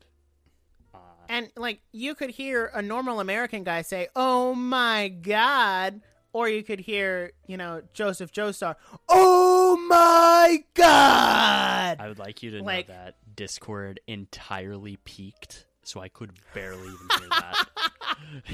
And 1.28 1.50
like 1.56 1.80
you 1.92 2.14
could 2.14 2.30
hear 2.30 2.70
a 2.74 2.80
normal 2.82 3.20
American 3.20 3.62
guy 3.64 3.82
say, 3.82 4.08
"Oh 4.16 4.54
my 4.54 5.08
god," 5.08 6.00
or 6.32 6.48
you 6.48 6.62
could 6.62 6.80
hear, 6.80 7.32
you 7.46 7.56
know, 7.56 7.82
Joseph 7.92 8.32
Joestar, 8.32 8.76
"Oh 9.08 9.76
my 9.88 10.64
god." 10.74 11.96
I 12.00 12.08
would 12.08 12.18
like 12.18 12.42
you 12.42 12.52
to 12.52 12.62
Like- 12.62 12.88
know 12.88 12.94
that 12.94 13.16
Discord 13.36 14.00
entirely 14.06 14.96
peaked, 15.04 15.66
so 15.82 16.00
I 16.00 16.08
could 16.08 16.32
barely 16.54 16.88
even 16.88 17.08
hear 17.20 17.28
that. 17.28 17.64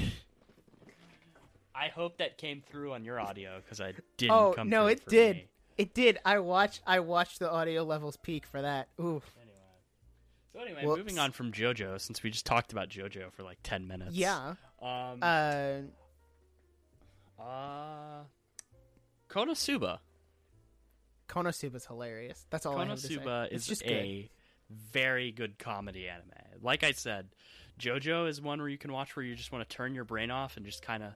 I 1.75 1.87
hope 1.89 2.17
that 2.19 2.37
came 2.37 2.61
through 2.69 2.93
on 2.93 3.03
your 3.03 3.19
audio 3.19 3.57
because 3.61 3.81
I 3.81 3.93
didn't. 4.17 4.31
Oh 4.31 4.55
no, 4.63 4.87
it 4.87 5.05
did. 5.07 5.35
me. 5.37 5.47
It 5.77 5.93
did. 5.93 6.19
I 6.23 6.39
watched. 6.39 6.81
I 6.87 6.99
watched 7.01 7.39
the 7.39 7.51
audio 7.51 7.83
levels 7.83 8.15
peak 8.17 8.45
for 8.45 8.61
that. 8.61 8.87
Ooh, 8.99 9.21
Anyway, 9.41 9.44
so 10.55 10.61
anyway, 10.61 10.85
Whoops. 10.85 10.97
moving 10.97 11.19
on 11.19 11.31
from 11.31 11.51
JoJo, 11.51 11.99
since 11.99 12.23
we 12.23 12.29
just 12.29 12.45
talked 12.45 12.71
about 12.71 12.89
JoJo 12.89 13.31
for 13.33 13.43
like 13.43 13.57
ten 13.63 13.87
minutes. 13.87 14.15
yeah. 14.15 14.55
Um. 14.81 15.19
Uh, 15.21 15.81
uh 17.41 18.23
Konosuba. 19.29 19.99
Konosuba's 21.27 21.85
hilarious. 21.85 22.45
That's 22.49 22.65
all 22.65 22.77
I 22.77 22.85
have 22.85 22.99
to 22.99 23.07
say. 23.07 23.15
Konosuba 23.17 23.51
is 23.51 23.65
just 23.67 23.83
a 23.83 24.29
good. 24.69 24.81
very 24.91 25.31
good 25.31 25.59
comedy 25.59 26.07
anime. 26.07 26.31
Like 26.61 26.83
I 26.83 26.91
said, 26.91 27.27
JoJo 27.79 28.29
is 28.29 28.41
one 28.41 28.59
where 28.59 28.69
you 28.69 28.77
can 28.77 28.93
watch 28.93 29.15
where 29.15 29.25
you 29.25 29.35
just 29.35 29.51
want 29.51 29.67
to 29.67 29.75
turn 29.75 29.93
your 29.93 30.05
brain 30.05 30.31
off 30.31 30.55
and 30.55 30.65
just 30.65 30.81
kind 30.81 31.03
of 31.03 31.13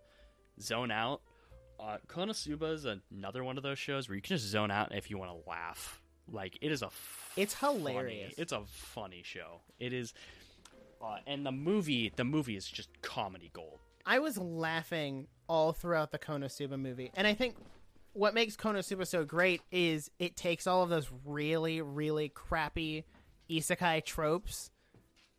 zone 0.60 0.92
out. 0.92 1.22
Uh, 1.80 1.98
Konosuba 2.08 2.74
is 2.74 2.86
another 3.12 3.44
one 3.44 3.56
of 3.56 3.64
those 3.64 3.80
shows 3.80 4.10
where 4.10 4.16
you 4.16 4.22
can 4.22 4.36
just 4.36 4.50
zone 4.50 4.72
out 4.72 4.94
if 4.94 5.10
you 5.10 5.18
want 5.18 5.32
to 5.32 5.50
laugh. 5.50 6.02
Like 6.32 6.58
it 6.62 6.72
is 6.72 6.82
a 6.82 6.90
It's 7.36 7.54
funny- 7.54 7.80
hilarious. 7.80 8.34
It's 8.38 8.52
a 8.52 8.62
funny 8.66 9.22
show. 9.24 9.62
It 9.80 9.94
is, 9.94 10.14
uh, 11.02 11.18
and 11.28 11.46
the 11.46 11.52
movie 11.52 12.12
the 12.16 12.24
movie 12.24 12.56
is 12.56 12.68
just 12.68 12.90
comedy 13.02 13.50
gold. 13.54 13.80
I 14.06 14.20
was 14.20 14.38
laughing 14.38 15.28
all 15.48 15.74
throughout 15.74 16.12
the 16.12 16.20
Konosuba 16.20 16.80
movie, 16.80 17.12
and 17.16 17.28
I 17.28 17.34
think 17.34 17.56
what 18.14 18.34
makes 18.34 18.56
Konosuba 18.56 19.06
so 19.06 19.24
great 19.24 19.62
is 19.72 20.10
it 20.20 20.36
takes 20.36 20.66
all 20.68 20.82
of 20.84 20.90
those 20.90 21.08
really, 21.26 21.82
really 21.82 22.30
crappy 22.30 23.06
isekai 23.50 24.04
tropes, 24.04 24.72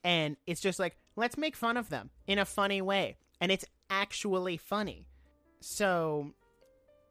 and 0.04 0.36
it's 0.46 0.60
just 0.60 0.78
like 0.78 0.96
let's 1.16 1.36
make 1.36 1.56
fun 1.56 1.76
of 1.76 1.88
them 1.90 2.10
in 2.26 2.38
a 2.38 2.44
funny 2.44 2.80
way, 2.80 3.16
and 3.40 3.50
it's 3.52 3.64
actually 3.90 4.56
funny. 4.56 5.06
So, 5.60 6.32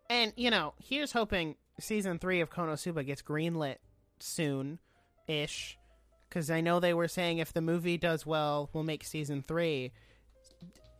and 0.09 0.33
you 0.35 0.49
know, 0.49 0.73
here's 0.81 1.11
hoping 1.11 1.55
season 1.79 2.19
three 2.19 2.41
of 2.41 2.49
Konosuba 2.49 3.05
gets 3.05 3.21
greenlit 3.21 3.77
soon, 4.19 4.79
ish, 5.27 5.77
because 6.27 6.51
I 6.51 6.61
know 6.61 6.79
they 6.79 6.93
were 6.93 7.07
saying 7.07 7.39
if 7.39 7.53
the 7.53 7.61
movie 7.61 7.97
does 7.97 8.25
well, 8.25 8.69
we'll 8.73 8.83
make 8.83 9.03
season 9.03 9.43
three 9.47 9.91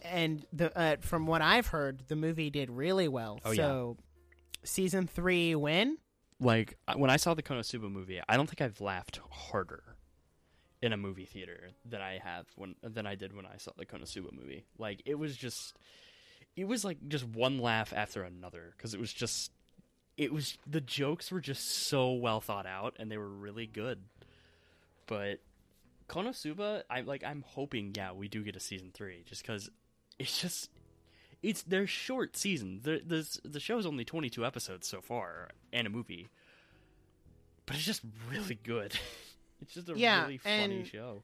and 0.04 0.46
the 0.54 0.78
uh, 0.78 0.96
from 1.02 1.28
what 1.28 1.42
I've 1.42 1.68
heard, 1.68 2.04
the 2.08 2.16
movie 2.16 2.50
did 2.50 2.70
really 2.70 3.08
well. 3.08 3.40
Oh, 3.44 3.52
yeah. 3.52 3.58
so 3.58 3.98
season 4.64 5.08
three 5.08 5.56
win. 5.56 5.98
Like 6.40 6.78
when 6.96 7.10
I 7.10 7.18
saw 7.18 7.34
the 7.34 7.44
Konosuba 7.44 7.92
movie, 7.92 8.22
I 8.28 8.38
don't 8.38 8.48
think 8.48 8.62
I've 8.62 8.80
laughed 8.80 9.20
harder 9.30 9.84
in 10.82 10.94
a 10.94 10.98
movie 10.98 11.26
theater 11.26 11.72
than 11.86 12.02
I 12.02 12.20
have 12.24 12.46
when 12.56 12.76
than 12.82 13.06
I 13.06 13.16
did 13.16 13.36
when 13.36 13.46
I 13.46 13.58
saw 13.58 13.72
the 13.78 13.86
Konosuba 13.86 14.32
movie. 14.32 14.66
Like 14.78 15.02
it 15.06 15.16
was 15.16 15.36
just 15.36 15.76
it 16.56 16.66
was 16.66 16.86
like 16.86 16.98
just 17.08 17.26
one 17.26 17.60
laugh 17.60 17.94
after 17.96 18.24
another 18.24 18.74
because 18.78 18.94
it 18.94 19.00
was 19.00 19.12
just 19.12 19.52
it 20.20 20.34
was 20.34 20.58
the 20.68 20.82
jokes 20.82 21.32
were 21.32 21.40
just 21.40 21.66
so 21.68 22.12
well 22.12 22.42
thought 22.42 22.66
out 22.66 22.96
and 23.00 23.10
they 23.10 23.18
were 23.18 23.30
really 23.30 23.66
good. 23.66 24.00
But 25.08 25.40
Konosuba, 26.10 26.84
I'm 26.90 27.06
like. 27.06 27.24
I'm 27.24 27.44
hoping, 27.48 27.94
yeah, 27.96 28.12
we 28.12 28.28
do 28.28 28.44
get 28.44 28.56
a 28.56 28.60
season 28.60 28.92
three, 28.94 29.24
just 29.26 29.42
because 29.42 29.70
it's 30.20 30.40
just 30.42 30.70
it's 31.42 31.62
they're 31.64 31.88
short 31.88 32.36
seasons. 32.36 32.84
The 32.84 33.02
the 33.06 33.50
the 33.50 33.60
show's 33.62 33.86
only 33.86 34.04
22 34.04 34.46
episodes 34.46 34.88
so 34.88 35.02
far 35.02 35.50
and 35.72 35.88
a 35.88 35.90
movie, 35.90 36.28
but 37.66 37.78
it's 37.78 37.86
just 37.86 38.02
really 38.30 38.60
good. 38.62 38.94
it's 39.62 39.74
just 39.74 39.88
a 39.90 39.98
Yeah, 39.98 40.24
really 40.24 40.38
funny 40.38 40.84
show. 40.84 41.24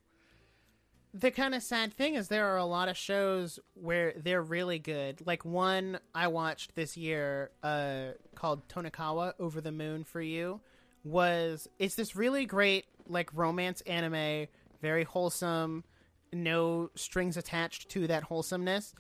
The 1.18 1.32
kind 1.32 1.56
of 1.56 1.64
sad 1.64 1.94
thing 1.94 2.16
is 2.16 2.28
there 2.28 2.48
are 2.48 2.58
a 2.58 2.66
lot 2.66 2.90
of 2.90 2.98
shows 2.98 3.58
where 3.74 4.14
they're 4.18 4.42
really 4.42 4.80
good. 4.80 5.26
Like 5.26 5.46
one 5.46 5.98
I 6.14 6.28
watched 6.28 6.76
this 6.76 6.98
year 6.98 7.52
uh, 7.64 8.08
called 8.36 8.68
Tonikawa 8.68 9.34
Over 9.40 9.62
the 9.62 9.72
Moon 9.72 10.04
for 10.04 10.22
You 10.22 10.60
was 11.06 11.70
it's 11.80 11.96
this 11.96 12.18
really 12.18 12.46
great 12.46 12.86
like 13.08 13.30
romance 13.34 13.80
anime, 13.82 14.48
very 14.82 15.06
wholesome, 15.06 15.86
no 16.34 16.90
strings 16.96 17.38
attached 17.38 17.90
to 17.90 18.08
that 18.08 18.24
wholesomeness. 18.24 18.94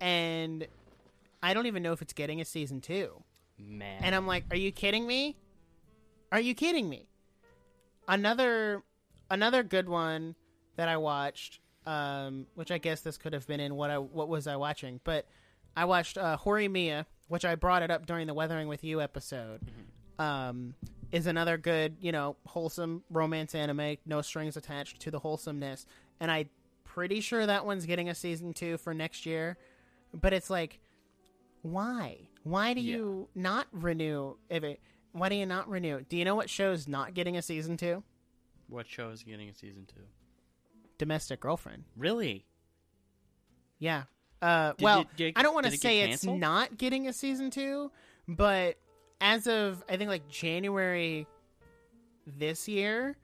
And 0.00 0.68
I 1.42 1.52
don't 1.52 1.66
even 1.66 1.82
know 1.82 1.92
if 1.92 2.00
it's 2.00 2.12
getting 2.12 2.40
a 2.40 2.44
season 2.44 2.80
2. 2.80 3.10
Man, 3.58 4.02
And 4.04 4.14
I'm 4.14 4.26
like, 4.26 4.44
are 4.52 4.56
you 4.56 4.70
kidding 4.70 5.04
me? 5.04 5.36
Are 6.30 6.40
you 6.40 6.54
kidding 6.54 6.88
me? 6.88 7.08
Another 8.06 8.82
another 9.30 9.64
good 9.64 9.88
one 9.88 10.36
that 10.76 10.88
I 10.88 10.96
watched, 10.96 11.60
um, 11.86 12.46
which 12.54 12.70
I 12.70 12.78
guess 12.78 13.00
this 13.00 13.16
could 13.16 13.32
have 13.32 13.46
been 13.46 13.60
in 13.60 13.74
what 13.74 13.90
I 13.90 13.98
what 13.98 14.28
was 14.28 14.46
I 14.46 14.56
watching, 14.56 15.00
but 15.04 15.26
I 15.76 15.84
watched 15.84 16.18
uh, 16.18 16.36
Horimiya, 16.36 17.06
which 17.28 17.44
I 17.44 17.54
brought 17.54 17.82
it 17.82 17.90
up 17.90 18.06
during 18.06 18.26
the 18.26 18.34
Weathering 18.34 18.68
with 18.68 18.82
You 18.84 19.00
episode. 19.00 19.60
Um, 20.18 20.74
is 21.12 21.26
another 21.26 21.56
good, 21.56 21.96
you 22.00 22.12
know, 22.12 22.36
wholesome 22.46 23.02
romance 23.10 23.54
anime, 23.54 23.96
no 24.06 24.20
strings 24.22 24.56
attached 24.56 25.00
to 25.00 25.10
the 25.10 25.18
wholesomeness, 25.18 25.86
and 26.20 26.30
I 26.30 26.46
pretty 26.84 27.20
sure 27.20 27.46
that 27.46 27.64
one's 27.66 27.86
getting 27.86 28.08
a 28.08 28.14
season 28.14 28.52
two 28.52 28.76
for 28.78 28.92
next 28.94 29.24
year. 29.26 29.56
But 30.12 30.32
it's 30.32 30.50
like, 30.50 30.78
why? 31.62 32.28
Why 32.42 32.74
do 32.74 32.80
Yeah. 32.80 32.96
you 32.96 33.28
not 33.34 33.66
renew? 33.72 34.36
If 34.48 34.64
it, 34.64 34.80
why 35.12 35.28
do 35.28 35.34
you 35.36 35.46
not 35.46 35.68
renew? 35.68 36.00
Do 36.08 36.16
you 36.16 36.24
know 36.24 36.34
what 36.34 36.50
show's 36.50 36.88
not 36.88 37.14
getting 37.14 37.36
a 37.36 37.42
season 37.42 37.76
two? 37.76 38.02
what 38.68 38.86
show 38.86 39.08
is 39.08 39.24
getting 39.24 39.48
a 39.48 39.54
season 39.54 39.84
two? 39.84 40.02
Domestic 41.00 41.40
Girlfriend. 41.40 41.84
Really? 41.96 42.44
Yeah. 43.78 44.02
Uh, 44.42 44.74
Did 44.74 44.84
well, 44.84 45.00
it 45.00 45.16
get- 45.16 45.32
I 45.34 45.42
don't 45.42 45.54
want 45.54 45.64
to 45.64 45.72
it 45.72 45.80
say 45.80 46.02
it's 46.02 46.24
not 46.24 46.76
getting 46.76 47.08
a 47.08 47.12
season 47.14 47.50
two, 47.50 47.90
but 48.28 48.76
as 49.18 49.46
of 49.46 49.82
I 49.88 49.96
think 49.96 50.10
like 50.10 50.28
January 50.28 51.26
this 52.26 52.68
year, 52.68 53.16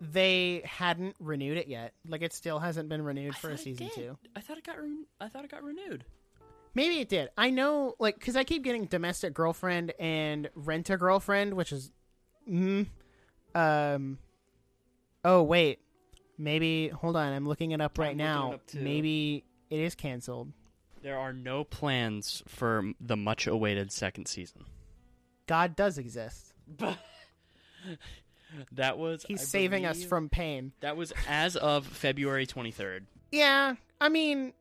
they 0.00 0.62
hadn't 0.64 1.16
renewed 1.20 1.58
it 1.58 1.68
yet. 1.68 1.92
Like 2.08 2.22
it 2.22 2.32
still 2.32 2.58
hasn't 2.58 2.88
been 2.88 3.02
renewed 3.02 3.34
I 3.34 3.38
for 3.38 3.50
a 3.50 3.58
season 3.58 3.90
two. 3.94 4.16
I 4.34 4.40
thought 4.40 4.56
it 4.56 4.64
got. 4.64 4.82
Re- 4.82 5.04
I 5.20 5.28
thought 5.28 5.44
it 5.44 5.50
got 5.50 5.62
renewed. 5.62 6.06
Maybe 6.74 7.00
it 7.00 7.10
did. 7.10 7.28
I 7.36 7.50
know, 7.50 7.94
like, 7.98 8.18
because 8.18 8.36
I 8.36 8.44
keep 8.44 8.62
getting 8.62 8.86
Domestic 8.86 9.34
Girlfriend 9.34 9.92
and 9.98 10.48
Rent 10.54 10.88
a 10.90 10.96
Girlfriend, 10.96 11.54
which 11.54 11.72
is, 11.72 11.90
mm, 12.48 12.86
um, 13.54 14.18
oh 15.24 15.42
wait, 15.42 15.80
maybe 16.38 16.88
hold 16.88 17.16
on, 17.16 17.32
I'm 17.32 17.46
looking 17.46 17.72
it 17.72 17.80
up 17.80 17.98
I'm 17.98 18.02
right 18.04 18.16
now. 18.16 18.52
it 18.52 18.54
up, 18.54 18.74
maybe 18.74 19.44
it 19.70 19.80
is 19.80 19.94
canceled. 19.94 20.52
There 21.02 21.18
are 21.18 21.32
no 21.32 21.64
plans 21.64 22.42
for 22.48 22.92
the 23.00 23.16
much-awaited 23.16 23.92
second 23.92 24.26
season. 24.26 24.64
God 25.46 25.76
does 25.76 25.98
exist. 25.98 26.52
That 28.72 28.98
was. 28.98 29.24
He's 29.28 29.42
I 29.42 29.44
saving 29.44 29.84
us 29.86 30.04
from 30.04 30.28
pain. 30.28 30.72
That 30.80 30.96
was 30.96 31.12
as 31.28 31.56
of 31.56 31.86
February 31.86 32.46
23rd. 32.46 33.02
Yeah, 33.30 33.74
I 34.00 34.08
mean, 34.08 34.54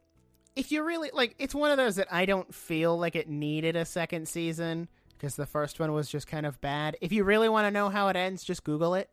if 0.56 0.72
you 0.72 0.84
really 0.84 1.10
like, 1.14 1.36
it's 1.40 1.56
one 1.56 1.72
of 1.72 1.78
those 1.78 1.96
that 1.96 2.08
I 2.12 2.26
don't 2.26 2.54
feel 2.54 2.98
like 2.98 3.16
it 3.16 3.30
needed 3.30 3.76
a 3.76 3.86
second 3.86 4.28
season 4.28 4.90
because 5.18 5.36
the 5.36 5.46
first 5.46 5.80
one 5.80 5.94
was 5.94 6.10
just 6.10 6.28
kind 6.28 6.46
of 6.46 6.60
bad. 6.60 6.98
If 7.02 7.12
you 7.12 7.24
really 7.24 7.50
want 7.50 7.66
to 7.66 7.72
know 7.72 7.90
how 7.90 8.10
it 8.10 8.16
ends, 8.16 8.44
just 8.44 8.64
Google 8.64 8.94
it. 8.94 9.10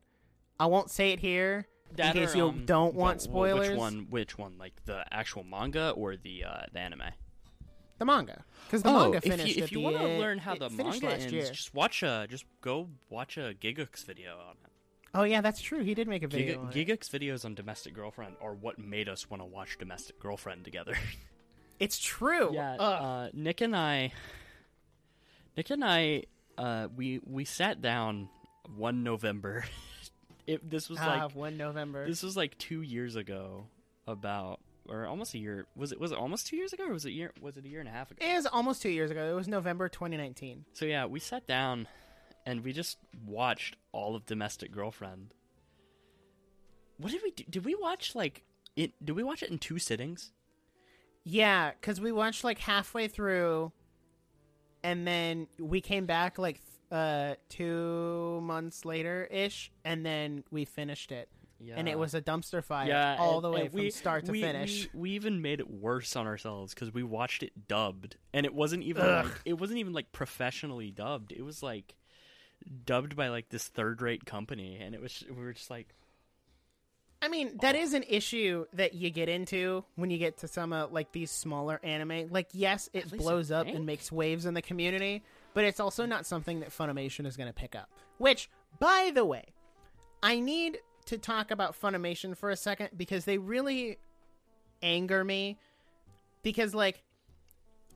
I 0.58 0.66
won't 0.66 0.90
say 0.90 1.12
it 1.12 1.20
here 1.20 1.66
That 1.96 2.16
in 2.16 2.22
case 2.22 2.34
or, 2.34 2.38
you 2.38 2.48
um, 2.48 2.66
don't 2.66 2.94
want 2.94 3.20
wh- 3.20 3.24
spoilers. 3.24 3.70
Which 3.70 3.78
one? 3.78 4.06
Which 4.10 4.38
one? 4.38 4.58
Like 4.58 4.84
the 4.84 5.04
actual 5.12 5.44
manga 5.44 5.90
or 5.90 6.16
the 6.16 6.44
uh, 6.44 6.62
the 6.72 6.78
anime? 6.80 7.02
The 7.98 8.04
manga, 8.04 8.44
because 8.66 8.82
the 8.82 8.90
oh, 8.90 8.98
manga 8.98 9.16
if 9.18 9.22
finished. 9.22 9.56
you, 9.56 9.62
if 9.62 9.72
you 9.72 9.78
the 9.78 9.84
want 9.84 9.98
to 9.98 10.18
learn 10.18 10.38
how 10.38 10.56
the 10.56 10.68
manga 10.68 11.12
ends, 11.12 11.32
year. 11.32 11.50
just 11.50 11.74
watch 11.74 12.02
a 12.02 12.26
just 12.28 12.44
go 12.60 12.88
watch 13.08 13.36
a 13.36 13.54
Gigguk's 13.54 14.02
video 14.02 14.32
on 14.32 14.56
it. 14.64 14.70
Oh 15.14 15.22
yeah, 15.22 15.40
that's 15.40 15.60
true. 15.60 15.82
He 15.82 15.94
did 15.94 16.08
make 16.08 16.24
a 16.24 16.28
video. 16.28 16.60
on 16.60 16.72
Giga, 16.72 16.76
it. 16.76 16.88
Gigguk's 16.88 17.08
videos 17.08 17.44
on 17.44 17.54
Domestic 17.54 17.94
Girlfriend 17.94 18.34
are 18.42 18.52
what 18.52 18.80
made 18.80 19.08
us 19.08 19.30
want 19.30 19.40
to 19.42 19.46
watch 19.46 19.78
Domestic 19.78 20.18
Girlfriend 20.18 20.64
together. 20.64 20.96
It's 21.80 21.98
true. 21.98 22.50
Yeah, 22.52 22.74
uh, 22.74 23.28
Nic 23.32 23.60
and 23.60 23.74
I, 23.74 24.12
Nic 25.56 25.70
and 25.70 25.84
I, 25.84 26.22
uh, 26.56 26.86
we 26.94 27.20
we 27.26 27.44
sat 27.44 27.82
down 27.82 28.28
one 28.76 29.02
November. 29.02 29.64
it 30.46 30.68
this 30.68 30.88
was 30.88 30.98
Ah, 31.00 31.24
like 31.26 31.34
one 31.34 31.56
November. 31.56 32.06
this 32.06 32.22
was 32.22 32.36
like 32.36 32.56
two 32.58 32.82
years 32.82 33.16
ago, 33.16 33.66
about 34.06 34.60
or 34.86 35.06
almost 35.06 35.32
a 35.34 35.38
year. 35.38 35.66
Was 35.76 35.92
it 35.92 36.00
was 36.00 36.12
it 36.12 36.18
almost 36.18 36.46
two 36.46 36.56
years 36.56 36.72
ago, 36.72 36.84
or 36.86 36.92
was 36.92 37.06
it 37.06 37.10
year? 37.12 37.32
Was 37.40 37.56
it 37.56 37.64
a 37.64 37.68
year 37.68 37.80
and 37.80 37.88
a 37.88 37.92
half 37.92 38.10
ago? 38.10 38.24
It 38.24 38.34
was 38.34 38.46
almost 38.46 38.82
two 38.82 38.90
years 38.90 39.10
ago. 39.10 39.30
It 39.30 39.34
was 39.34 39.48
November 39.48 39.88
2019. 39.88 40.64
So 40.74 40.84
yeah, 40.84 41.06
we 41.06 41.20
sat 41.20 41.46
down, 41.46 41.88
and 42.44 42.62
we 42.64 42.72
just 42.72 42.98
watched 43.26 43.76
all 43.92 44.14
of 44.14 44.26
Domestic 44.26 44.70
Girlfriend. 44.72 45.32
What 46.98 47.12
did 47.12 47.22
we 47.22 47.30
do? 47.30 47.44
Did 47.48 47.64
we 47.64 47.74
watch 47.74 48.14
like 48.14 48.44
it? 48.76 48.92
Did 49.04 49.16
we 49.16 49.22
watch 49.22 49.42
it 49.42 49.50
in 49.50 49.58
two 49.58 49.78
sittings? 49.78 50.32
Yeah, 51.24 51.70
because 51.80 52.00
we 52.00 52.12
watched 52.12 52.44
like 52.44 52.58
halfway 52.58 53.08
through, 53.08 53.72
and 54.82 55.06
then 55.06 55.46
we 55.58 55.80
came 55.80 56.04
back 56.06 56.38
like 56.38 56.60
uh 56.94 57.34
two 57.48 58.40
months 58.42 58.84
later 58.84 59.26
ish, 59.30 59.70
and 59.84 60.06
then 60.06 60.44
we 60.50 60.64
finished 60.64 61.10
it, 61.12 61.28
Yeah, 61.60 61.74
and 61.76 61.88
it 61.88 61.98
was 61.98 62.14
a 62.14 62.22
dumpster 62.22 62.62
fire 62.62 62.86
yeah, 62.88 63.16
all 63.18 63.36
and- 63.36 63.44
the 63.44 63.50
way 63.50 63.68
from 63.68 63.80
we- 63.80 63.90
start 63.90 64.24
to 64.26 64.32
we- 64.32 64.40
finish. 64.40 64.88
We, 64.94 65.00
we 65.00 65.10
even 65.12 65.42
made 65.42 65.60
it 65.60 65.68
worse 65.70 66.14
on 66.16 66.26
ourselves 66.26 66.72
because 66.72 66.94
we 66.94 67.02
watched 67.02 67.42
it 67.42 67.66
dubbed, 67.68 68.16
and 68.32 68.46
it 68.46 68.54
wasn't 68.54 68.84
even 68.84 69.02
Ugh. 69.04 69.24
like 69.26 69.34
it 69.44 69.54
wasn't 69.54 69.80
even 69.80 69.92
like 69.92 70.12
professionally 70.12 70.90
dubbed. 70.90 71.32
It 71.32 71.42
was 71.42 71.62
like 71.62 71.94
dubbed 72.86 73.16
by 73.16 73.28
like 73.28 73.48
this 73.48 73.66
third 73.68 74.00
rate 74.00 74.24
company, 74.24 74.78
and 74.80 74.94
it 74.94 75.00
was 75.00 75.24
we 75.28 75.34
were 75.44 75.52
just 75.52 75.70
like, 75.70 75.88
I 77.20 77.28
mean, 77.28 77.56
that 77.62 77.74
is 77.74 77.94
an 77.94 78.04
issue 78.08 78.66
that 78.74 78.94
you 78.94 79.10
get 79.10 79.28
into 79.28 79.84
when 79.96 80.10
you 80.10 80.18
get 80.18 80.38
to 80.38 80.48
some 80.48 80.72
uh, 80.72 80.86
like 80.88 81.10
these 81.12 81.30
smaller 81.30 81.80
anime. 81.82 82.28
Like, 82.30 82.48
yes, 82.52 82.88
it 82.92 83.10
blows 83.10 83.50
up 83.50 83.66
and 83.66 83.86
makes 83.86 84.12
waves 84.12 84.44
in 84.46 84.52
the 84.54 84.62
community, 84.62 85.22
but 85.54 85.64
it's 85.64 85.80
also 85.80 86.04
not 86.04 86.26
something 86.26 86.60
that 86.60 86.70
Funimation 86.70 87.26
is 87.26 87.36
going 87.36 87.48
to 87.48 87.54
pick 87.54 87.74
up. 87.74 87.88
Which, 88.18 88.50
by 88.78 89.12
the 89.14 89.24
way, 89.24 89.44
I 90.22 90.40
need 90.40 90.78
to 91.06 91.18
talk 91.18 91.50
about 91.50 91.80
Funimation 91.80 92.36
for 92.36 92.50
a 92.50 92.56
second 92.56 92.90
because 92.96 93.24
they 93.24 93.38
really 93.38 93.98
anger 94.82 95.24
me. 95.24 95.58
Because, 96.42 96.74
like, 96.74 97.02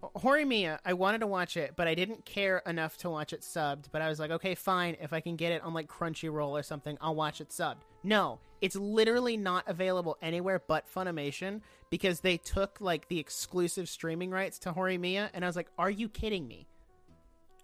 Horimiya, 0.03 0.79
I 0.85 0.93
wanted 0.93 1.19
to 1.19 1.27
watch 1.27 1.57
it, 1.57 1.75
but 1.77 1.89
I 1.89 1.95
didn't 1.95 2.25
care 2.25 2.63
enough 2.67 2.97
to 2.99 3.11
watch 3.11 3.33
it 3.33 3.41
subbed. 3.41 3.87
But 3.91 4.01
I 4.01 4.09
was 4.09 4.21
like, 4.21 4.31
okay, 4.31 4.55
fine. 4.55 4.97
If 5.01 5.13
I 5.13 5.21
can 5.21 5.37
get 5.37 5.53
it 5.53 5.63
on 5.63 5.75
like 5.75 5.89
Crunchyroll 5.89 6.51
or 6.51 6.63
something, 6.63 6.97
I'll 7.01 7.15
watch 7.15 7.41
it 7.41 7.49
subbed. 7.49 7.83
No, 8.05 8.39
it's 8.61 8.77
literally 8.77 9.37
not 9.37 9.65
available 9.67 10.17
anywhere 10.23 10.63
but 10.67 10.87
Funimation 10.93 11.61
because 11.91 12.21
they 12.21 12.37
took 12.37 12.81
like 12.81 13.09
the 13.09 13.19
exclusive 13.19 13.89
streaming 13.89 14.31
rights 14.31 14.59
to 14.61 14.73
Horimiya, 14.73 15.31
and 15.35 15.45
I 15.45 15.49
was 15.49 15.57
like, 15.57 15.69
are 15.79 15.91
you 15.91 16.09
kidding 16.09 16.47
me? 16.47 16.67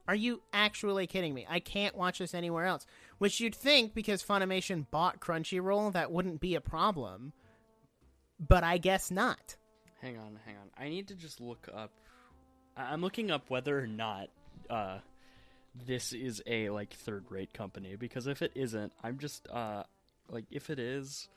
Are 0.06 0.14
you 0.14 0.42
actually 0.52 1.06
kidding 1.06 1.32
me? 1.32 1.46
I 1.48 1.60
can't 1.60 1.96
watch 1.96 2.18
this 2.18 2.34
anywhere 2.34 2.66
else. 2.66 2.86
Which 3.18 3.40
you'd 3.40 3.54
think 3.54 3.94
because 3.94 4.22
Funimation 4.22 4.86
bought 4.90 5.20
Crunchyroll, 5.20 5.92
that 5.94 6.12
wouldn't 6.12 6.40
be 6.40 6.54
a 6.54 6.60
problem. 6.60 7.32
But 8.38 8.64
I 8.64 8.78
guess 8.78 9.10
not. 9.10 9.56
hang 10.02 10.18
on, 10.18 10.38
hang 10.44 10.56
on, 10.56 10.70
I 10.78 10.88
need 10.88 11.08
to 11.08 11.14
just 11.14 11.40
look 11.40 11.68
up. 11.74 11.90
I'm 12.76 13.00
looking 13.00 13.30
up 13.30 13.48
whether 13.48 13.78
or 13.78 13.86
not 13.86 14.28
uh, 14.68 14.98
this 15.86 16.12
is 16.12 16.42
a 16.46 16.70
like 16.70 16.92
third 16.92 17.24
rate 17.30 17.52
company 17.54 17.96
because 17.96 18.26
if 18.26 18.42
it 18.42 18.52
isn't, 18.54 18.92
I'm 19.02 19.18
just 19.18 19.48
uh 19.48 19.84
like 20.28 20.44
if 20.50 20.70
it 20.70 20.78
is. 20.78 21.28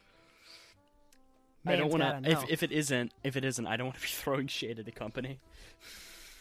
I 1.65 1.75
don't 1.75 1.89
want 1.89 2.01
gotta. 2.01 2.29
If 2.29 2.49
if 2.49 2.63
it 2.63 2.71
isn't, 2.71 3.11
if 3.23 3.35
it 3.35 3.43
isn't, 3.45 3.67
I 3.67 3.77
don't 3.77 3.87
want 3.87 3.97
to 3.97 4.01
be 4.01 4.07
throwing 4.11 4.47
shade 4.47 4.79
at 4.79 4.87
a 4.87 4.91
company. 4.91 5.39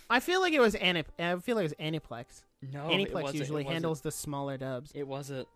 I 0.08 0.20
feel 0.20 0.40
like 0.40 0.52
it 0.52 0.60
was 0.60 0.74
Ani- 0.76 1.04
I 1.18 1.36
feel 1.36 1.56
like 1.56 1.64
it 1.70 1.74
was 1.78 1.92
Aniplex. 1.92 2.42
No, 2.72 2.88
Aniplex 2.88 3.34
usually 3.34 3.64
handles 3.64 4.00
the 4.00 4.10
smaller 4.12 4.56
dubs. 4.56 4.92
It 4.94 5.06
wasn't. 5.06 5.48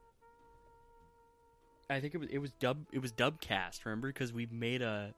I 1.88 2.00
think 2.00 2.14
it 2.14 2.18
was. 2.18 2.28
It 2.30 2.38
was 2.38 2.50
dub. 2.52 2.84
It 2.92 3.00
was 3.00 3.12
Dubcast. 3.12 3.84
Remember, 3.84 4.08
because 4.08 4.32
we 4.32 4.46
made 4.50 4.80
a, 4.82 5.12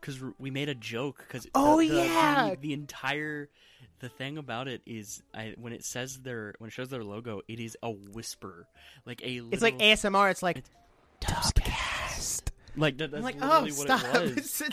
because 0.00 0.20
we 0.38 0.50
made 0.50 0.68
a 0.68 0.74
joke. 0.74 1.18
Because 1.26 1.46
Oh, 1.54 1.78
the, 1.78 1.86
yeah! 1.86 2.50
the, 2.50 2.56
the 2.56 2.72
entire, 2.72 3.48
the 4.00 4.08
thing 4.08 4.36
about 4.38 4.66
it 4.68 4.82
is, 4.84 5.22
I 5.32 5.54
when 5.60 5.72
it 5.72 5.84
says 5.84 6.18
their 6.18 6.54
when 6.58 6.68
it 6.68 6.72
shows 6.72 6.88
their 6.88 7.04
logo, 7.04 7.42
it 7.46 7.60
is 7.60 7.76
a 7.82 7.90
whisper, 7.90 8.66
like 9.06 9.22
a. 9.22 9.42
It's 9.52 9.62
like 9.62 9.78
ASMR. 9.78 10.30
It's 10.30 10.42
like 10.42 10.58
It's- 10.58 12.42
Like 12.76 12.98
that, 12.98 13.10
that's 13.10 13.18
I'm 13.18 13.24
like, 13.24 13.40
literally 13.40 13.72
oh, 13.72 13.74
what 13.78 14.00
stop. 14.00 14.14
it 14.16 14.34
was. 14.36 14.62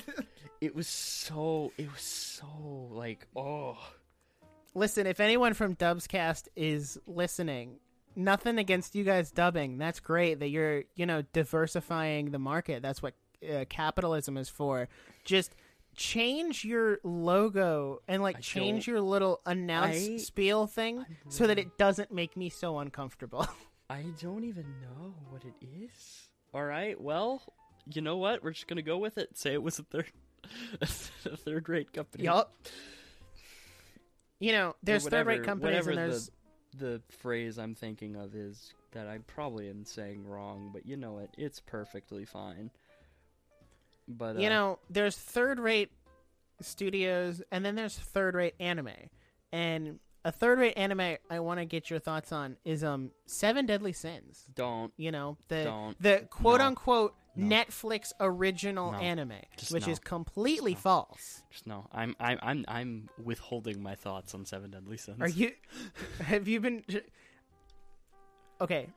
It 0.62 0.74
was 0.74 0.88
so. 0.88 1.74
It 1.78 1.92
was 1.92 2.02
so 2.02 2.48
like 2.92 3.28
oh. 3.36 3.78
Listen, 4.76 5.08
if 5.08 5.20
anyone 5.20 5.54
from 5.54 5.76
Dubcast 5.76 6.50
is 6.56 7.00
listening, 7.08 7.80
nothing 8.16 8.58
against 8.58 8.94
you 8.94 9.04
guys 9.04 9.32
dubbing. 9.32 9.78
That's 9.78 10.00
great 10.00 10.40
that 10.42 10.50
you're, 10.50 10.84
you 10.96 11.06
know, 11.06 11.24
diversifying 11.34 12.32
the 12.32 12.40
market. 12.40 12.82
That's 12.82 13.02
what 13.02 13.14
uh, 13.50 13.66
capitalism 13.70 14.38
is 14.38 14.50
for. 14.50 14.90
Just 15.24 15.56
change 15.96 16.66
your 16.66 17.00
logo 17.04 18.02
and 18.08 18.22
like 18.22 18.38
I 18.38 18.40
change 18.42 18.86
your 18.86 19.00
little 19.00 19.40
announce 19.46 19.96
I- 19.96 20.18
spiel 20.18 20.68
thing 20.68 21.06
so 21.30 21.48
that 21.48 21.58
it 21.58 21.78
doesn't 21.78 22.12
make 22.12 22.36
me 22.36 22.50
so 22.50 22.80
uncomfortable. 22.80 23.48
I 23.90 24.04
don't 24.20 24.44
even 24.44 24.66
know 24.82 25.14
what 25.30 25.44
it 25.46 25.54
is. 25.66 26.28
All 26.54 26.64
right, 26.64 27.00
well, 27.00 27.44
you 27.94 28.02
know 28.02 28.18
what? 28.18 28.44
We're 28.44 28.52
just 28.52 28.68
gonna 28.68 28.82
go 28.82 28.98
with 28.98 29.18
it. 29.18 29.38
Say 29.38 29.54
it 29.54 29.62
was 29.62 29.78
a 29.80 29.84
third, 29.84 30.12
a 30.82 30.86
third 30.86 31.70
rate 31.70 31.94
company. 31.94 32.24
yup. 32.26 32.54
You 34.40 34.52
know, 34.52 34.76
there's 34.84 35.08
third 35.08 35.28
rate 35.28 35.44
companies 35.44 35.88
and 35.88 35.98
there's 35.98 36.32
the, 36.78 36.86
the 36.86 37.02
phrase 37.10 37.58
I'm 37.58 37.76
thinking 37.76 38.16
of 38.16 38.36
is 38.36 38.74
that 38.92 39.08
I 39.08 39.20
probably 39.28 39.70
am 39.70 39.86
saying 39.86 40.26
wrong, 40.26 40.72
but 40.74 40.86
you 40.86 40.98
know 40.98 41.14
what? 41.14 41.30
It's 41.38 41.60
perfectly 41.60 42.26
fine. 42.26 42.72
But 44.08 44.38
you 44.38 44.48
uh, 44.48 44.50
know, 44.50 44.80
there's 44.90 45.18
third 45.18 45.60
rate 45.60 45.92
studios 46.62 47.42
and 47.52 47.66
then 47.66 47.76
there's 47.76 47.98
third 47.98 48.36
rate 48.36 48.56
anime. 48.60 48.90
And 49.52 50.00
a 50.24 50.32
third 50.32 50.60
rate 50.60 50.74
anime 50.76 51.18
I 51.30 51.40
want 51.40 51.60
to 51.60 51.66
get 51.66 51.90
your 51.90 52.00
thoughts 52.00 52.32
on 52.32 52.58
is 52.66 52.84
um 52.84 53.12
Seven 53.26 53.66
Deadly 53.66 53.94
Sins. 53.94 54.46
don't. 54.54 54.92
You 54.98 55.12
know, 55.12 55.38
the 55.48 55.64
Don't. 55.64 56.02
the 56.02 56.28
quote 56.30 56.60
No. 56.60 56.68
unquote 56.68 57.16
No. 57.38 57.56
Netflix 57.56 58.14
original 58.20 58.92
No. 58.94 58.98
anime, 59.00 59.34
Just 59.58 59.74
which 59.74 59.86
no. 59.88 59.92
is 59.92 60.00
completely 60.00 60.74
false. 60.76 61.44
Just 61.52 61.68
no. 61.68 61.86
I'm 61.92 62.16
I'm 62.20 62.40
I'm 62.42 62.66
I'm 62.68 63.10
withholding 63.24 63.82
my 63.84 63.96
thoughts 63.96 64.34
on 64.34 64.46
Seven 64.46 64.72
Deadly 64.72 64.98
Sins. 64.98 65.18
Are 65.22 65.28
you 65.28 65.52
have 66.22 66.48
you 66.48 66.60
been 66.62 66.84
Okay. 68.62 68.88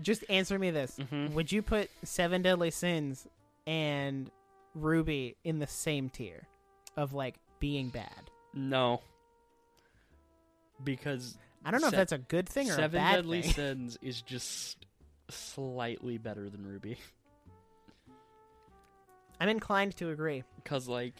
Just 0.00 0.24
answer 0.28 0.58
me 0.58 0.70
this. 0.70 0.96
Mhm. 0.98 1.32
Would 1.32 1.50
you 1.52 1.62
put 1.62 1.90
Seven 2.02 2.42
Deadly 2.42 2.70
Sins 2.70 3.26
and 3.66 4.30
Ruby 4.74 5.36
in 5.44 5.58
the 5.58 5.66
same 5.66 6.08
tier 6.10 6.46
of 6.96 7.12
like 7.12 7.36
being 7.60 7.88
bad? 7.88 8.30
No. 8.52 9.00
Because 10.82 11.36
I 11.64 11.70
don't 11.70 11.80
know 11.80 11.88
Se- 11.90 11.94
if 11.94 11.98
that's 11.98 12.12
a 12.12 12.18
good 12.18 12.48
thing 12.48 12.68
or 12.68 12.74
Seven 12.74 13.00
a 13.00 13.02
bad 13.02 13.14
Deadly 13.16 13.42
thing. 13.42 13.52
Sins 13.54 13.98
is 14.02 14.20
just 14.22 14.84
slightly 15.30 16.18
better 16.18 16.50
than 16.50 16.66
Ruby. 16.66 16.96
I'm 19.42 19.48
inclined 19.48 19.96
to 19.96 20.10
agree. 20.10 20.44
Because, 20.62 20.86
like, 20.86 21.14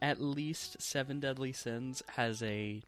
at 0.00 0.22
least 0.22 0.80
Seven 0.80 1.20
Deadly 1.20 1.52
Sins 1.52 2.02
has 2.08 2.42
a 2.42 2.82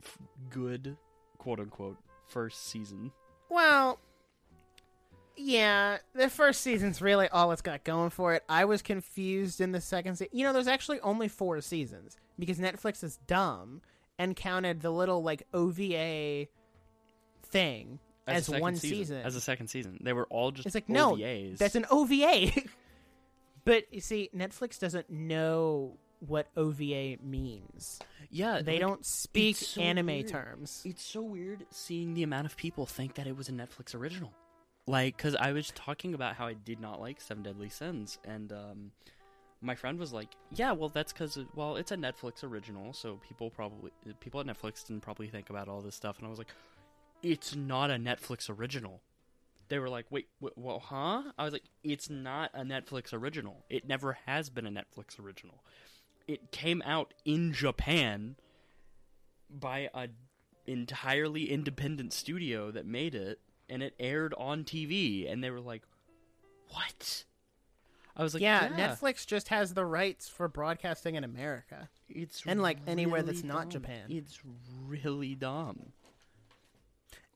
f- 0.00 0.18
good, 0.48 0.96
quote 1.38 1.58
unquote, 1.58 1.96
first 2.28 2.68
season. 2.68 3.10
Well, 3.50 3.98
yeah, 5.36 5.98
the 6.14 6.30
first 6.30 6.60
season's 6.60 7.02
really 7.02 7.28
all 7.30 7.50
it's 7.50 7.62
got 7.62 7.82
going 7.82 8.10
for 8.10 8.34
it. 8.34 8.44
I 8.48 8.64
was 8.64 8.80
confused 8.80 9.60
in 9.60 9.72
the 9.72 9.80
second 9.80 10.14
season. 10.14 10.30
You 10.30 10.44
know, 10.44 10.52
there's 10.52 10.68
actually 10.68 11.00
only 11.00 11.26
four 11.26 11.60
seasons 11.60 12.16
because 12.38 12.58
Netflix 12.58 13.02
is 13.02 13.18
dumb 13.26 13.80
and 14.20 14.36
counted 14.36 14.82
the 14.82 14.90
little 14.90 15.24
like 15.24 15.48
OVA 15.52 16.46
thing 17.42 17.98
As, 18.28 18.48
as, 18.48 18.60
one 18.60 18.76
season. 18.76 19.22
As 19.24 19.34
a 19.34 19.40
second 19.40 19.66
season. 19.66 19.98
They 20.00 20.12
were 20.12 20.28
all 20.30 20.52
just 20.52 20.66
It's 20.66 20.76
like, 20.76 20.88
no, 20.88 21.16
OVAs. 21.16 21.58
That's 21.58 21.74
an 21.74 21.86
OVA. 21.90 22.52
but 23.64 23.92
you 23.92 24.00
see, 24.00 24.30
Netflix 24.34 24.78
doesn't 24.78 25.10
know 25.10 25.98
what 26.26 26.46
OVA 26.56 27.16
means. 27.22 27.98
yeah, 28.30 28.62
They 28.62 28.74
like, 28.74 28.80
don't 28.80 29.04
speak 29.04 29.56
so 29.56 29.80
anime 29.80 30.06
weird. 30.06 30.28
terms. 30.28 30.82
It's 30.84 31.02
so 31.04 31.20
weird 31.22 31.66
seeing 31.70 32.14
the 32.14 32.22
amount 32.22 32.46
of 32.46 32.56
people 32.56 32.86
think 32.86 33.14
that 33.14 33.26
it 33.26 33.36
was 33.36 33.48
a 33.48 33.52
Netflix 33.52 33.94
original. 33.94 34.32
Like, 34.86 35.16
because 35.16 35.34
I 35.36 35.52
was 35.52 35.70
talking 35.74 36.14
about 36.14 36.36
how 36.36 36.46
I 36.46 36.54
did 36.54 36.80
not 36.80 37.00
like 37.00 37.20
Seven 37.20 37.42
Deadly 37.42 37.68
Sins, 37.68 38.18
and 38.24 38.52
um, 38.52 38.90
my 39.60 39.76
friend 39.76 39.98
was 39.98 40.12
like, 40.12 40.28
"Yeah, 40.50 40.72
well, 40.72 40.88
that's 40.88 41.12
because 41.12 41.38
well, 41.54 41.76
it's 41.76 41.92
a 41.92 41.96
Netflix 41.96 42.42
original, 42.42 42.92
so 42.92 43.20
people 43.28 43.48
probably 43.50 43.92
people 44.18 44.40
at 44.40 44.46
Netflix 44.46 44.84
didn't 44.86 45.02
probably 45.02 45.28
think 45.28 45.50
about 45.50 45.68
all 45.68 45.80
this 45.82 45.94
stuff." 45.94 46.18
And 46.18 46.26
I 46.26 46.30
was 46.30 46.38
like, 46.38 46.52
"It's 47.22 47.54
not 47.54 47.90
a 47.90 47.94
Netflix 47.94 48.50
original." 48.50 49.00
They 49.72 49.78
were 49.78 49.88
like, 49.88 50.04
"Wait, 50.10 50.28
wh- 50.38 50.56
well, 50.58 50.80
huh?" 50.80 51.22
I 51.38 51.44
was 51.44 51.54
like, 51.54 51.64
"It's 51.82 52.10
not 52.10 52.50
a 52.52 52.60
Netflix 52.60 53.14
original. 53.14 53.64
It 53.70 53.88
never 53.88 54.18
has 54.26 54.50
been 54.50 54.66
a 54.66 54.70
Netflix 54.70 55.18
original. 55.18 55.64
It 56.28 56.52
came 56.52 56.82
out 56.84 57.14
in 57.24 57.54
Japan." 57.54 58.36
by 59.48 59.90
a 59.92 60.08
entirely 60.66 61.50
independent 61.50 62.12
studio 62.12 62.70
that 62.70 62.86
made 62.86 63.14
it 63.14 63.40
and 63.68 63.82
it 63.82 63.94
aired 63.98 64.32
on 64.38 64.64
TV 64.64 65.30
and 65.30 65.42
they 65.42 65.50
were 65.50 65.60
like 65.60 65.82
what 66.68 67.24
I 68.16 68.22
was 68.22 68.32
like 68.32 68.42
yeah, 68.42 68.70
yeah, 68.76 68.94
Netflix 68.94 69.26
just 69.26 69.48
has 69.48 69.74
the 69.74 69.84
rights 69.84 70.28
for 70.28 70.48
broadcasting 70.48 71.16
in 71.16 71.24
America. 71.24 71.88
it's 72.08 72.42
and, 72.46 72.62
like, 72.62 72.78
anywhere 72.86 73.20
really 73.22 73.32
that's 73.32 73.44
not. 73.44 73.70
Japan. 73.70 74.04
it's 74.08 74.38
really 74.86 75.34
dumb 75.34 75.92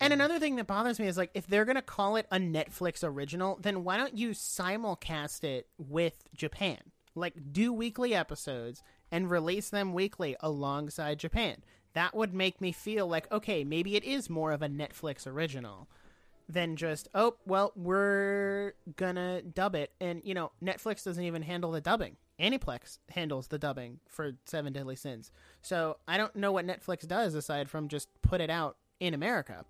And 0.00 0.12
another 0.12 0.38
thing 0.38 0.56
that 0.56 0.66
bothers 0.66 0.98
me 0.98 1.06
is 1.06 1.16
like 1.16 1.30
if 1.35 1.46
they're 1.46 1.64
gonna 1.64 1.82
call 1.82 2.16
it 2.16 2.26
a 2.30 2.38
Netflix 2.38 3.02
original, 3.02 3.59
then 3.61 3.82
why 3.82 3.96
don't 3.96 4.16
you 4.16 4.30
simulcast 4.30 5.42
it 5.42 5.68
with 5.78 6.24
Japan? 6.35 6.78
Like 7.14 7.35
do 7.52 7.72
weekly 7.72 8.14
episodes 8.14 8.82
and 9.11 9.30
release 9.30 9.70
them 9.70 9.94
weekly 9.94 10.37
alongside 10.40 11.18
Japan. 11.18 11.64
That 11.94 12.14
would 12.14 12.35
make 12.35 12.61
me 12.61 12.72
feel 12.72 13.06
like 13.06 13.30
okay, 13.32 13.64
maybe 13.64 13.96
it 13.96 14.04
is 14.04 14.28
more 14.28 14.52
of 14.52 14.62
a 14.62 14.68
Netflix 14.68 15.26
original 15.26 15.88
than 16.48 16.76
just 16.76 17.09
oh 17.14 17.37
well 17.46 17.72
we're 17.74 18.74
gonna 18.96 19.42
dub 19.42 19.74
it 19.74 19.92
and 20.00 20.20
you 20.24 20.32
know 20.32 20.52
Netflix 20.62 21.02
doesn't 21.04 21.24
even 21.24 21.42
handle 21.42 21.72
the 21.72 21.80
dubbing. 21.80 22.16
Aniplex 22.38 22.98
handles 23.09 23.46
the 23.46 23.59
dubbing 23.59 24.00
for 24.06 24.32
Seven 24.44 24.74
Deadly 24.74 24.94
Sins. 24.94 25.30
So 25.62 25.96
I 26.06 26.18
don't 26.18 26.37
know 26.37 26.52
what 26.52 26.66
Netflix 26.66 27.06
does 27.06 27.35
aside 27.35 27.70
from 27.70 27.88
just 27.88 28.09
put 28.20 28.42
it 28.42 28.50
out 28.50 28.76
in 29.00 29.14
America. 29.14 29.64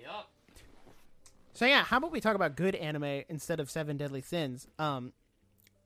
Yep 0.00 0.26
So 1.52 1.66
yeah, 1.66 1.82
how 1.84 1.98
about 1.98 2.12
we 2.12 2.20
talk 2.20 2.34
about 2.34 2.56
good 2.56 2.74
anime 2.74 3.22
instead 3.28 3.60
of 3.60 3.70
Seven 3.70 3.96
Deadly 3.96 4.22
Sins? 4.22 4.66
Um, 4.78 5.12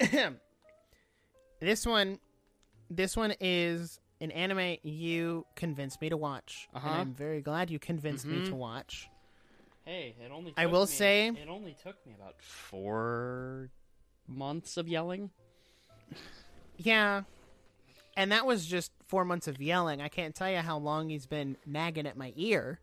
this 1.61 1.87
one, 1.87 2.19
this 2.91 3.17
one 3.17 3.35
is 3.41 3.99
an 4.21 4.31
anime 4.31 4.77
you 4.83 5.45
convinced 5.57 6.01
me 6.01 6.09
to 6.11 6.17
watch, 6.17 6.69
Uh-huh. 6.75 6.89
and 6.89 7.01
I'm 7.01 7.15
very 7.15 7.41
glad 7.41 7.71
you 7.71 7.79
convinced 7.79 8.27
me 8.27 8.39
Mhm. 8.39 8.47
to 8.51 8.55
watch. 8.55 9.09
hey 9.85 10.15
it 10.25 10.31
only 10.31 10.55
I 10.57 10.65
will 10.67 10.83
me- 10.87 10.93
say- 10.93 11.29
it 11.29 11.49
only 11.49 11.75
took 11.83 12.07
me 12.07 12.15
about 12.15 12.41
4 12.41 13.69
months 14.27 14.77
of 14.79 14.89
yelling 14.89 15.31
Yeah, 16.79 17.23
and 18.17 18.33
that 18.33 18.47
was 18.47 18.67
just 18.67 18.93
four 19.07 19.25
months 19.25 19.47
of 19.47 19.61
yelling. 19.61 20.01
I 20.01 20.09
can't 20.09 20.35
tell 20.35 20.51
you 20.51 20.59
how 20.59 20.79
long 20.79 21.09
he's 21.11 21.27
been 21.27 21.57
nagging 21.67 22.07
at 22.07 22.17
my 22.17 22.33
ear 22.37 22.81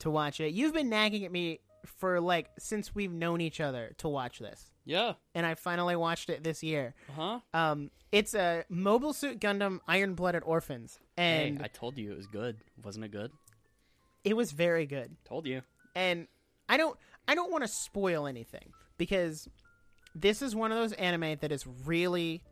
to 0.00 0.10
watch 0.10 0.40
it. 0.40 0.52
You've 0.52 0.74
been 0.74 0.88
nagging 0.88 1.24
at 1.24 1.32
me 1.32 1.60
for 1.84 2.20
like 2.20 2.50
since 2.58 2.94
we've 2.94 3.12
known 3.12 3.40
each 3.40 3.60
other 3.60 3.94
to 3.98 4.08
watch 4.08 4.38
this, 4.38 4.70
yeah 4.84 5.14
and 5.34 5.46
I 5.46 5.54
finally 5.54 5.96
watched 5.96 6.28
it 6.28 6.42
this 6.42 6.62
year. 6.62 6.94
uh-huh 7.10 7.40
Um, 7.54 7.90
it's 8.10 8.34
a 8.34 8.64
Mobile 8.68 9.12
Suit 9.12 9.40
Gundam 9.40 9.80
Iron 9.86 10.14
Blooded 10.14 10.42
Orphans, 10.44 10.98
and 11.16 11.58
hey 11.58 11.64
I 11.64 11.68
told 11.68 11.96
you 11.98 12.12
it 12.12 12.16
was 12.16 12.26
good 12.26 12.56
wasn't 12.82 13.04
it 13.04 13.12
good 13.12 13.30
it 14.24 14.36
was 14.36 14.52
very 14.52 14.86
good. 14.86 15.16
told 15.24 15.46
you 15.46 15.62
And 15.94 16.26
I 16.68 16.76
don't, 16.76 16.98
I 17.26 17.34
don't 17.34 17.50
want 17.50 17.64
to 17.64 17.68
spoil 17.68 18.26
anything 18.26 18.72
because 18.98 19.48
this 20.14 20.42
is 20.42 20.54
one 20.54 20.70
of 20.72 20.78
those 20.78 20.92
anime 20.92 21.36
that 21.40 21.50
is 21.52 21.66
really 21.66 22.42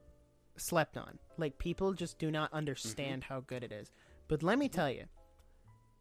slept 0.57 0.97
on. 0.97 1.18
Like 1.37 1.59
people 1.59 1.93
just 1.93 2.18
do 2.18 2.31
not 2.31 2.53
understand 2.53 3.25
how 3.25 3.41
good 3.41 3.62
it 3.62 3.73
is. 3.73 3.91
But 4.29 4.43
let 4.43 4.59
me 4.59 4.68
tell 4.68 4.91
you, 4.91 5.05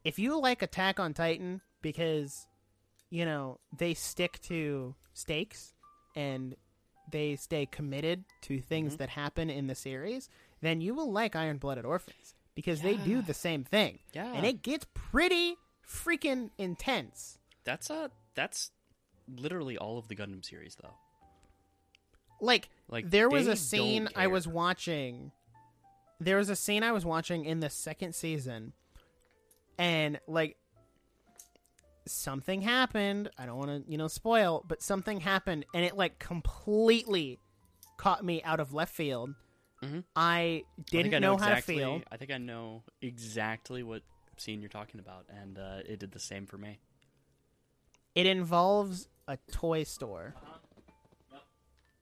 if 0.06 0.18
you 0.20 0.40
like 0.40 0.62
Attack 0.62 1.00
on 1.00 1.14
Titan 1.14 1.60
because 1.82 2.48
you 3.10 3.26
know 3.26 3.60
they 3.78 3.94
stick 3.94 4.40
to 4.44 4.96
stakes 5.14 5.74
and 6.16 6.56
they 7.12 7.36
stay 7.36 7.66
committed 7.66 8.24
to 8.42 8.62
things 8.62 8.94
Mhm. 8.96 8.98
that 9.00 9.10
happen 9.10 9.50
in 9.50 9.68
the 9.68 9.76
series, 9.76 10.30
then 10.62 10.80
you 10.82 10.94
will 10.96 11.12
like 11.12 11.36
Iron 11.36 11.58
Blooded 11.58 11.86
Orphans 11.86 12.34
because 12.56 12.82
they 12.82 12.96
do 12.98 13.22
the 13.22 13.34
same 13.34 13.64
thing. 13.64 14.00
yeah 14.14 14.32
And 14.34 14.46
it 14.46 14.62
gets 14.64 14.86
pretty 14.94 15.58
freaking 15.86 16.50
intense. 16.58 17.38
That's 17.64 17.90
a 17.90 18.10
that's 18.34 18.72
literally 19.28 19.78
all 19.78 19.98
of 19.98 20.08
the 20.08 20.16
Gundam 20.16 20.44
series 20.46 20.76
though. 20.82 20.94
Like, 22.42 22.70
Like 22.90 23.10
there 23.10 23.30
was 23.30 23.48
a 23.48 23.56
scene 23.56 24.10
I 24.16 24.28
was 24.28 24.48
watching. 24.48 25.32
There 26.20 26.38
was 26.38 26.50
a 26.50 26.56
scene 26.56 26.84
I 26.84 26.92
was 26.92 27.06
watching 27.06 27.46
in 27.46 27.60
the 27.60 27.70
second 27.70 28.14
season, 28.16 28.74
and 29.78 30.20
like 30.28 30.58
something 32.08 32.62
happened. 32.62 33.30
I 33.38 33.46
don't 33.46 33.58
want 33.58 33.86
to, 33.86 33.92
you 33.92 33.98
know, 33.98 34.08
spoil, 34.08 34.64
but 34.68 34.82
something 34.82 35.20
happened, 35.20 35.66
and 35.74 35.84
it 35.86 35.96
like 35.96 36.20
completely 36.20 37.40
caught 37.98 38.24
me 38.24 38.44
out 38.44 38.60
of 38.60 38.74
left 38.74 38.94
field. 38.94 39.32
Mhm. 39.84 40.04
I 40.16 40.32
I 40.32 40.64
didn't 40.90 41.04
think 41.04 41.16
I 41.16 41.20
know, 41.20 41.32
know, 41.34 41.38
how 41.38 41.50
exactly, 41.52 41.76
to 41.76 41.80
feel. 41.82 42.02
I 42.12 42.18
think 42.18 42.32
I 42.32 42.38
know 42.38 42.84
exactly 43.02 43.84
what 43.84 44.04
scene 44.38 44.62
you're 44.62 44.70
talking 44.70 45.00
about, 45.00 45.26
and 45.30 45.58
uh, 45.58 45.80
it 45.88 46.00
did 46.00 46.12
the 46.12 46.20
same 46.20 46.46
for 46.46 46.58
me. 46.58 46.80
It 48.14 48.26
involves 48.26 49.08
a 49.28 49.38
toy 49.52 49.84
store. 49.84 50.36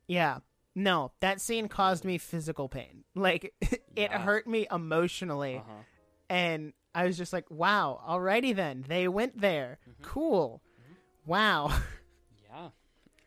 Yeah. 0.08 0.40
No, 0.76 1.12
that 1.22 1.40
scene 1.40 1.68
caused 1.68 2.04
me 2.04 2.18
physical 2.18 2.68
pain. 2.68 3.04
Like 3.16 3.54
it 3.62 3.82
Yeah. 3.96 4.20
hurt 4.20 4.48
me 4.48 4.68
emotionally. 4.72 5.58
Uh-huh. 5.58 5.72
And 6.30 6.74
I 6.96 7.06
was 7.06 7.18
just 7.18 7.34
like, 7.34 7.50
wow, 7.50 8.02
alrighty 8.08 8.56
then. 8.56 8.86
They 8.88 9.08
went 9.08 9.40
there. 9.42 9.80
Mm-hmm. 9.90 10.04
Cool. 10.04 10.62
Wow. 11.26 11.72
Yeah. 12.50 12.70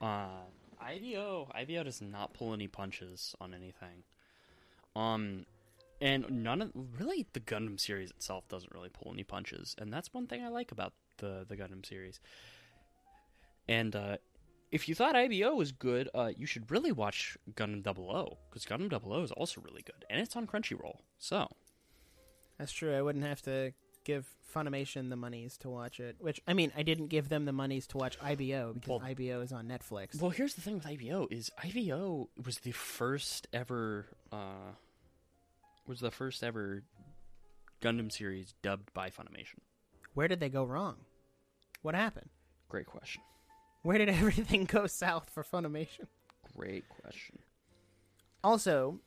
Uh, 0.01 0.45
IBO 0.81 1.51
IBO 1.55 1.83
does 1.83 2.01
not 2.01 2.35
pull 2.35 2.53
any 2.53 2.69
punches 2.69 3.35
on 3.41 3.55
anything. 3.55 4.05
Um, 4.95 5.47
and 6.01 6.45
none 6.45 6.63
of 6.63 6.71
really 6.99 7.27
the 7.33 7.41
Gundam 7.41 7.81
series 7.81 8.11
itself 8.11 8.47
doesn't 8.49 8.73
really 8.73 8.91
pull 8.91 9.13
any 9.13 9.25
punches, 9.25 9.75
and 9.79 9.93
that's 9.93 10.13
one 10.13 10.27
thing 10.27 10.45
I 10.45 10.49
like 10.49 10.73
about 10.73 10.93
the 11.19 11.45
the 11.49 11.57
Gundam 11.57 11.85
series. 11.85 12.21
And 13.69 13.97
uh, 13.97 14.19
if 14.71 14.89
you 14.89 14.95
thought 14.95 15.17
IBO 15.17 15.55
was 15.55 15.73
good, 15.73 16.09
uh, 16.15 16.31
you 16.37 16.47
should 16.47 16.71
really 16.71 16.93
watch 16.93 17.37
Gundam 17.55 17.83
00 17.83 18.39
because 18.49 18.65
Gundam 18.65 18.91
00 18.91 19.23
is 19.23 19.33
also 19.33 19.61
really 19.61 19.83
good, 19.83 20.05
and 20.11 20.21
it's 20.21 20.37
on 20.37 20.47
Crunchyroll. 20.47 20.99
So 21.19 21.49
That's 22.59 22.73
true. 22.73 22.95
I 22.97 23.03
wouldn't 23.03 23.25
have 23.25 23.43
to 23.43 23.73
give 24.05 24.27
Funimation 24.55 25.11
the 25.11 25.17
monies 25.17 25.57
to 25.59 25.69
watch 25.69 26.01
it. 26.01 26.17
Which 26.21 26.41
I 26.47 26.55
mean, 26.55 26.73
I 26.77 26.83
didn't 26.83 27.09
give 27.09 27.29
them 27.29 27.45
the 27.45 27.53
monies 27.53 27.87
to 27.89 27.99
watch 27.99 28.17
IBO 28.23 28.73
because 28.75 28.89
Well- 28.89 29.03
IBO 29.03 29.41
is 29.43 29.53
on 29.53 29.67
Netflix. 29.67 30.21
Well, 30.21 30.31
here's 30.31 30.55
the 30.55 30.61
thing 30.61 30.75
with 30.75 30.87
IBO 30.87 31.27
is 31.31 31.51
IBO 31.63 32.29
was 32.45 32.59
the 32.61 32.73
first 32.73 33.47
ever 33.53 34.07
uh 34.33 34.73
was 35.87 36.01
the 36.01 36.11
first 36.11 36.43
ever 36.43 36.83
Gundam 37.83 38.11
series 38.11 38.55
dubbed 38.63 38.93
by 38.95 39.11
Funimation. 39.11 39.59
Where 40.15 40.29
did 40.29 40.41
they 40.41 40.49
go 40.49 40.65
wrong? 40.65 40.97
What 41.83 41.95
happened? 41.95 42.31
Great 42.69 42.87
question. 42.87 43.23
Where 43.83 43.99
did 43.99 44.09
everything 44.21 44.65
go 44.65 44.87
south 44.87 45.29
for 45.31 45.45
Funimation? 45.45 46.07
Great 46.57 46.85
question. 47.03 47.39
Also, 48.43 49.01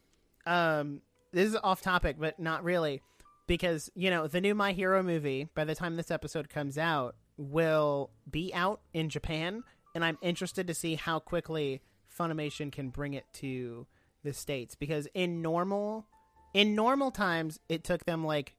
um, 0.45 1.01
this 1.31 1.49
is 1.49 1.55
off 1.55 1.81
topic, 1.81 2.17
but 2.19 2.39
not 2.39 2.63
really, 2.63 3.01
because 3.49 3.89
you 3.95 4.11
know 4.11 4.27
the 4.27 4.39
new 4.39 4.53
My 4.53 4.71
Hero 4.71 5.01
movie. 5.01 5.49
By 5.55 5.65
the 5.65 5.75
time 5.75 5.97
this 5.97 6.11
episode 6.11 6.49
comes 6.49 6.77
out, 6.77 7.15
will 7.35 8.11
be 8.29 8.53
out 8.53 8.79
in 8.93 9.09
Japan, 9.09 9.63
and 9.95 10.05
I'm 10.05 10.19
interested 10.21 10.67
to 10.67 10.73
see 10.75 10.95
how 10.95 11.19
quickly 11.19 11.81
Funimation 12.17 12.71
can 12.71 12.89
bring 12.89 13.15
it 13.15 13.25
to 13.33 13.87
the 14.23 14.33
states. 14.33 14.75
Because 14.75 15.07
in 15.15 15.41
normal, 15.41 16.05
in 16.53 16.75
normal 16.75 17.09
times, 17.09 17.59
it 17.67 17.83
took 17.83 18.05
them 18.05 18.23
like 18.23 18.55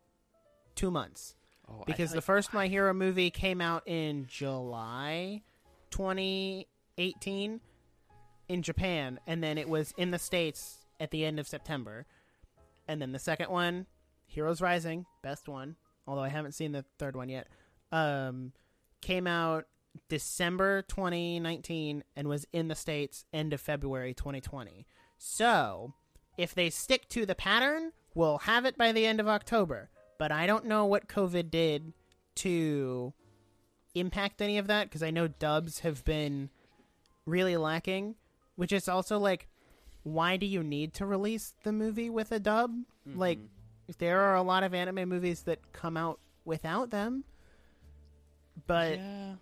two 0.75 0.91
months. 0.91 1.37
Oh, 1.69 1.83
I 1.83 1.85
Because 1.87 2.11
the 2.11 2.21
first 2.21 2.53
My 2.53 2.67
Hero 2.67 2.93
movie 2.93 3.31
came 3.31 3.61
out 3.61 3.85
in 3.87 4.27
July 4.29 5.43
2018 5.91 7.61
in 8.49 8.63
Japan, 8.63 9.21
and 9.25 9.41
then 9.41 9.57
it 9.57 9.69
was 9.69 9.95
in 9.97 10.11
the 10.11 10.19
States 10.19 10.79
at 10.99 11.13
the 11.13 11.25
end 11.25 11.39
of 11.39 11.47
September. 11.47 12.07
And 12.89 13.01
then 13.01 13.13
the 13.13 13.21
second 13.21 13.51
one, 13.51 13.87
Heroes 14.31 14.61
Rising, 14.61 15.07
best 15.23 15.49
one, 15.49 15.77
although 16.07 16.23
I 16.23 16.29
haven't 16.29 16.53
seen 16.53 16.73
the 16.73 16.85
third 16.99 17.17
one 17.17 17.29
yet, 17.29 17.49
um, 17.91 18.53
came 19.01 19.27
out 19.27 19.67
December 20.09 20.83
2019 20.83 22.05
and 22.15 22.29
was 22.29 22.47
in 22.53 22.69
the 22.69 22.77
States 22.77 23.25
end 23.33 23.53
of 23.53 23.61
February 23.61 24.15
2020. 24.15 24.87
So, 25.19 25.95
if 26.39 26.55
they 26.55 26.71
stick 26.71 27.09
to 27.09 27.27
the 27.27 27.35
pattern, 27.35 27.91
we'll 28.15 28.39
have 28.39 28.65
it 28.65 28.79
by 28.79 28.93
the 28.93 29.05
end 29.05 29.19
of 29.19 29.27
October. 29.27 29.91
But 30.17 30.31
I 30.31 30.47
don't 30.47 30.67
know 30.67 30.87
what 30.87 31.09
COVID 31.09 31.51
did 31.51 31.93
to 32.37 33.13
impact 33.97 34.41
any 34.41 34.59
of 34.59 34.69
that 34.69 34.85
because 34.85 35.03
I 35.03 35.11
know 35.11 35.27
dubs 35.27 35.81
have 35.81 36.05
been 36.05 36.51
really 37.27 37.57
lacking, 37.57 38.15
which 38.55 38.71
is 38.73 38.89
also 38.89 39.19
like, 39.19 39.49
why 40.05 40.37
do 40.37 40.47
you 40.47 40.63
need 40.63 40.95
to 40.95 41.05
release 41.05 41.55
the 41.65 41.73
movie 41.73 42.09
with 42.09 42.31
a 42.31 42.39
dub? 42.39 42.71
Like, 43.19 43.39
there 43.99 44.21
are 44.21 44.37
a 44.37 44.43
lot 44.43 44.63
of 44.63 44.75
anime 44.75 45.09
movies 45.09 45.43
that 45.43 45.73
come 45.73 45.97
out 45.97 46.19
without 46.45 46.91
them. 46.91 47.25
But 48.67 48.99
yeah. 48.99 49.35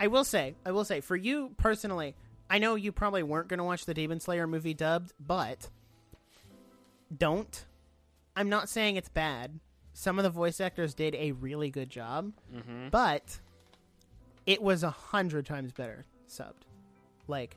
I 0.00 0.06
will 0.08 0.24
say, 0.24 0.54
I 0.66 0.72
will 0.72 0.84
say, 0.84 1.00
for 1.00 1.16
you 1.16 1.52
personally, 1.56 2.14
I 2.50 2.58
know 2.58 2.74
you 2.74 2.92
probably 2.92 3.22
weren't 3.22 3.48
going 3.48 3.58
to 3.58 3.64
watch 3.64 3.84
the 3.86 3.94
Demon 3.94 4.20
Slayer 4.20 4.46
movie 4.46 4.74
dubbed, 4.74 5.12
but 5.20 5.68
don't. 7.16 7.64
I'm 8.36 8.48
not 8.48 8.68
saying 8.68 8.96
it's 8.96 9.08
bad. 9.08 9.60
Some 9.94 10.18
of 10.18 10.22
the 10.22 10.30
voice 10.30 10.60
actors 10.60 10.94
did 10.94 11.14
a 11.14 11.32
really 11.32 11.70
good 11.70 11.90
job, 11.90 12.32
Mhm. 12.52 12.90
but 12.90 13.40
it 14.46 14.62
was 14.62 14.82
a 14.82 14.90
hundred 14.90 15.46
times 15.46 15.72
better 15.72 16.04
subbed. 16.28 16.62
Like, 17.28 17.56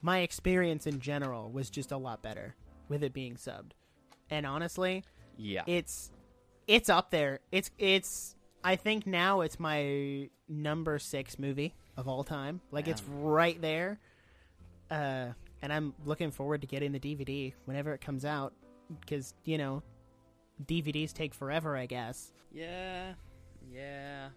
my 0.00 0.20
experience 0.20 0.86
in 0.86 0.98
general 0.98 1.50
was 1.50 1.70
just 1.70 1.92
a 1.92 1.96
lot 1.96 2.22
better 2.22 2.56
with 2.88 3.02
it 3.02 3.12
being 3.12 3.34
subbed. 3.36 3.72
And 4.30 4.46
honestly, 4.46 5.04
Yeah. 5.36 5.62
it's 5.66 6.10
it's 6.66 6.88
up 6.88 7.10
there. 7.10 7.40
It's 7.50 7.70
it's 7.78 8.34
I 8.64 8.76
think 8.76 9.06
now 9.06 9.40
it's 9.40 9.58
my 9.58 10.28
number 10.48 10.98
six 10.98 11.38
movie 11.38 11.74
of 11.96 12.08
all 12.08 12.24
time. 12.24 12.60
Like 12.70 12.88
it's 12.88 13.02
right 13.04 13.60
there. 13.60 13.98
Uh, 14.90 15.28
and 15.62 15.72
I'm 15.72 15.94
looking 16.04 16.30
forward 16.30 16.60
to 16.62 16.66
getting 16.66 16.92
the 16.92 17.00
DVD 17.00 17.52
whenever 17.64 17.92
it 17.94 18.00
comes 18.00 18.24
out 18.24 18.52
because 19.00 19.34
you 19.44 19.58
know 19.58 19.82
DVDs 20.64 21.12
take 21.12 21.34
forever, 21.34 21.76
I 21.76 21.86
guess. 21.86 22.32
yeah. 22.52 23.14
Yeah. 23.70 24.28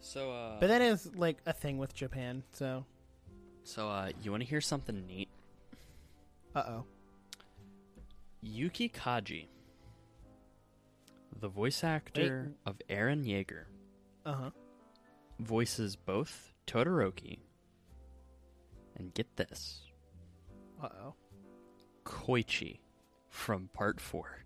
So 0.00 0.30
uh 0.32 0.60
But 0.60 0.68
that 0.68 0.80
is 0.82 1.10
like 1.16 1.38
a 1.46 1.52
thing 1.52 1.78
with 1.78 1.94
Japan. 1.94 2.42
So 2.52 2.84
so 3.64 3.88
uh 3.88 4.10
you 4.22 4.30
want 4.30 4.42
to 4.42 4.48
hear 4.48 4.60
something 4.60 5.06
neat? 5.06 5.28
uh 6.54 6.62
oh. 6.66 6.84
Yuki 8.42 8.88
Kaji, 8.88 9.46
the 11.40 11.48
voice 11.48 11.84
actor 11.84 12.52
of 12.66 12.80
Eren 12.88 13.24
Yeager, 13.24 13.64
Uh 14.24 14.32
huh. 14.32 14.50
voices 15.38 15.96
both 15.96 16.52
Todoroki 16.66 17.38
and 18.96 19.12
get 19.14 19.36
this, 19.36 19.82
Uh 20.82 20.88
oh. 21.04 21.14
Koichi 22.04 22.78
from 23.28 23.68
Part 23.74 24.00
4. 24.00 24.38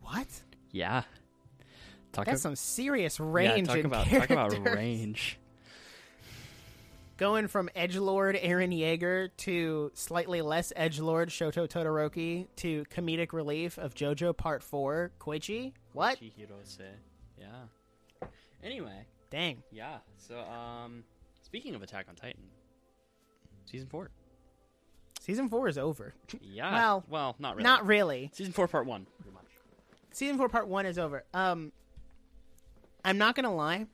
What? 0.00 0.26
Yeah. 0.70 1.02
Talk 2.12 2.24
That's 2.26 2.40
ab- 2.40 2.42
some 2.42 2.56
serious 2.56 3.18
yeah, 3.18 3.26
range. 3.28 3.68
talk 3.68 3.76
in 3.78 3.86
about 3.86 4.06
talk 4.06 4.30
about 4.30 4.58
range. 4.74 5.38
Going 7.18 7.48
from 7.48 7.68
edge 7.74 7.96
lord 7.96 8.36
Eren 8.36 8.72
Yeager 8.72 9.30
to 9.38 9.90
slightly 9.94 10.40
less 10.40 10.72
edge 10.76 11.00
lord 11.00 11.30
Shoto 11.30 11.68
Todoroki 11.68 12.46
to 12.56 12.84
comedic 12.84 13.32
relief 13.32 13.76
of 13.76 13.94
JoJo 13.94 14.36
Part 14.36 14.62
Four 14.62 15.10
Koichi. 15.20 15.72
What? 15.92 16.18
Yeah. 17.36 18.28
Anyway, 18.62 19.06
Dang. 19.30 19.62
yeah. 19.72 19.98
So 20.16 20.38
um 20.38 21.02
speaking 21.42 21.74
of 21.74 21.82
Attack 21.82 22.06
on 22.08 22.14
Titan, 22.14 22.44
season 23.66 23.88
4. 23.88 24.10
Season 25.20 25.48
four 25.48 25.68
is 25.68 25.76
over. 25.76 26.14
Yeah. 26.40 26.70
Well, 26.72 27.04
well, 27.08 27.36
not 27.40 27.56
really. 27.56 27.64
Not 27.64 27.84
really. 27.86 28.30
Season 28.32 28.52
4 28.52 28.68
part 28.68 28.86
1, 28.86 29.06
pretty 29.20 29.34
much. 29.34 29.44
Season 30.12 30.36
four 30.36 30.48
Part 30.48 30.66
One 30.68 30.86
is 30.86 30.98
over. 30.98 31.24
Um, 31.32 31.70
I'm 33.04 33.18
not 33.18 33.36
gonna 33.36 33.54
lie. 33.54 33.86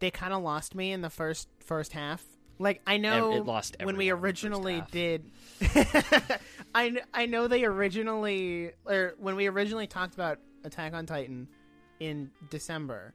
They 0.00 0.10
kind 0.10 0.32
of 0.32 0.42
lost 0.42 0.74
me 0.74 0.92
in 0.92 1.00
the 1.00 1.10
first 1.10 1.48
first 1.60 1.92
half. 1.92 2.24
Like 2.58 2.82
I 2.86 2.98
know 2.98 3.32
it 3.34 3.46
lost 3.46 3.76
when 3.82 3.96
we 3.96 4.10
everyone 4.10 4.20
in 4.20 4.22
the 4.22 4.26
first 4.26 4.44
originally 4.44 4.82
did. 4.90 5.30
I 6.74 6.96
I 7.12 7.26
know 7.26 7.48
they 7.48 7.64
originally 7.64 8.72
or 8.84 9.14
when 9.18 9.36
we 9.36 9.46
originally 9.46 9.86
talked 9.86 10.14
about 10.14 10.38
Attack 10.64 10.94
on 10.94 11.06
Titan 11.06 11.48
in 12.00 12.30
December, 12.50 13.12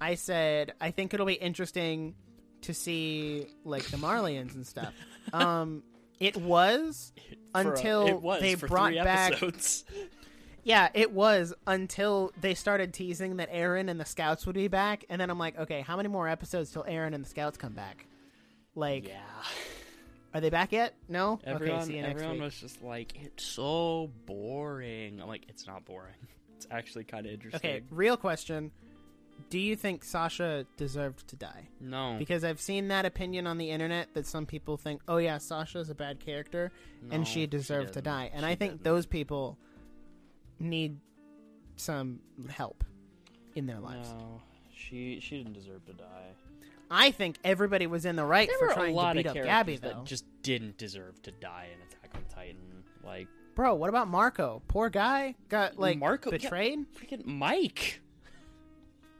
I 0.00 0.14
said 0.14 0.74
I 0.80 0.90
think 0.90 1.14
it'll 1.14 1.26
be 1.26 1.32
interesting 1.34 2.14
to 2.62 2.74
see 2.74 3.46
like 3.64 3.84
the 3.84 3.96
Marleyans 3.96 4.54
and 4.54 4.66
stuff. 4.66 4.92
Um, 5.32 5.84
it 6.18 6.36
was 6.36 7.12
For 7.52 7.58
a- 7.60 7.68
Until 7.68 8.06
it 8.08 8.20
was 8.20 8.40
they 8.40 8.56
brought 8.56 8.92
back-. 8.94 9.40
Yeah, 10.64 10.88
it 10.94 11.12
was 11.12 11.52
until 11.66 12.32
they 12.40 12.54
started 12.54 12.92
teasing 12.94 13.36
that 13.36 13.52
Eren 13.52 13.90
and 13.90 13.98
the 13.98 14.04
Scouts 14.04 14.46
would 14.46 14.54
be 14.54 14.68
back, 14.68 15.04
and 15.08 15.20
then 15.20 15.28
I'm 15.30 15.38
like, 15.38 15.58
okay, 15.58 15.80
how 15.80 15.96
many 15.96 16.08
more 16.08 16.28
episodes 16.28 16.70
till 16.70 16.84
Eren 16.84 17.14
and 17.14 17.24
the 17.24 17.28
Scouts 17.28 17.56
come 17.58 17.72
back? 17.72 18.06
Like, 18.74 19.08
yeah. 19.08 19.20
are 20.34 20.40
they 20.40 20.50
back 20.50 20.72
yet? 20.72 20.94
No. 21.08 21.40
Everyone, 21.44 21.78
okay, 21.78 21.86
see 21.86 21.96
you 21.96 22.02
next 22.02 22.12
everyone 22.14 22.34
week. 22.36 22.42
was 22.44 22.54
just 22.60 22.82
like, 22.82 23.12
it's 23.22 23.44
so 23.44 24.10
boring. 24.26 25.20
I'm 25.20 25.28
like, 25.28 25.44
it's 25.48 25.66
not 25.66 25.84
boring. 25.84 26.14
It's 26.56 26.68
actually 26.70 27.02
kind 27.02 27.26
of 27.26 27.32
interesting. 27.32 27.58
Okay, 27.58 27.82
real 27.90 28.16
question: 28.16 28.70
do 29.50 29.58
you 29.58 29.74
think 29.76 30.04
Sasha 30.04 30.64
deserved 30.76 31.26
to 31.28 31.36
die? 31.36 31.68
No, 31.80 32.14
Because 32.20 32.44
I've 32.44 32.60
seen 32.60 32.86
that 32.88 33.04
opinion 33.04 33.46
on 33.46 33.58
the 33.58 33.70
internet 33.70 34.14
that 34.14 34.26
some 34.26 34.46
people 34.46 34.76
think, 34.76 35.00
oh 35.08 35.16
yeah, 35.16 35.38
Sasha's 35.38 35.90
a 35.90 35.94
bad 35.96 36.20
character 36.20 36.70
and 37.10 37.26
she 37.26 37.46
deserved 37.46 37.94
to 37.94 38.00
die. 38.02 38.30
And 38.32 38.44
She 38.44 38.50
I 38.50 38.54
think 38.54 38.72
didn't. 38.74 38.84
those 38.84 39.06
people 39.06 39.58
need 40.62 40.98
some 41.76 42.20
help 42.50 42.84
in 43.54 43.66
their 43.66 43.80
lives. 43.80 44.12
No, 44.18 44.40
she 44.74 45.18
she 45.20 45.38
didn't 45.38 45.54
deserve 45.54 45.84
to 45.86 45.92
die. 45.92 46.34
I 46.90 47.10
think 47.10 47.38
everybody 47.42 47.86
was 47.86 48.04
in 48.04 48.16
the 48.16 48.24
right 48.24 48.48
There 48.48 48.68
for 48.68 48.74
trying 48.74 48.94
lot 48.94 49.14
to 49.14 49.20
beat 49.20 49.26
of 49.26 49.36
up 49.36 49.44
Gabby, 49.44 49.76
that 49.78 50.04
just 50.04 50.24
didn't 50.42 50.76
deserve 50.76 51.22
to 51.22 51.30
die 51.30 51.68
in 51.72 51.80
Attack 51.86 52.10
on 52.14 52.24
Titan. 52.34 52.84
Like 53.02 53.28
Bro, 53.54 53.74
what 53.76 53.88
about 53.88 54.08
Marco? 54.08 54.62
Poor 54.68 54.88
guy 54.88 55.34
got 55.48 55.78
like 55.78 55.98
Marco- 55.98 56.30
yeah. 56.30 56.38
betrayed. 56.38 56.80
freaking 56.94 57.24
Mike 57.24 58.00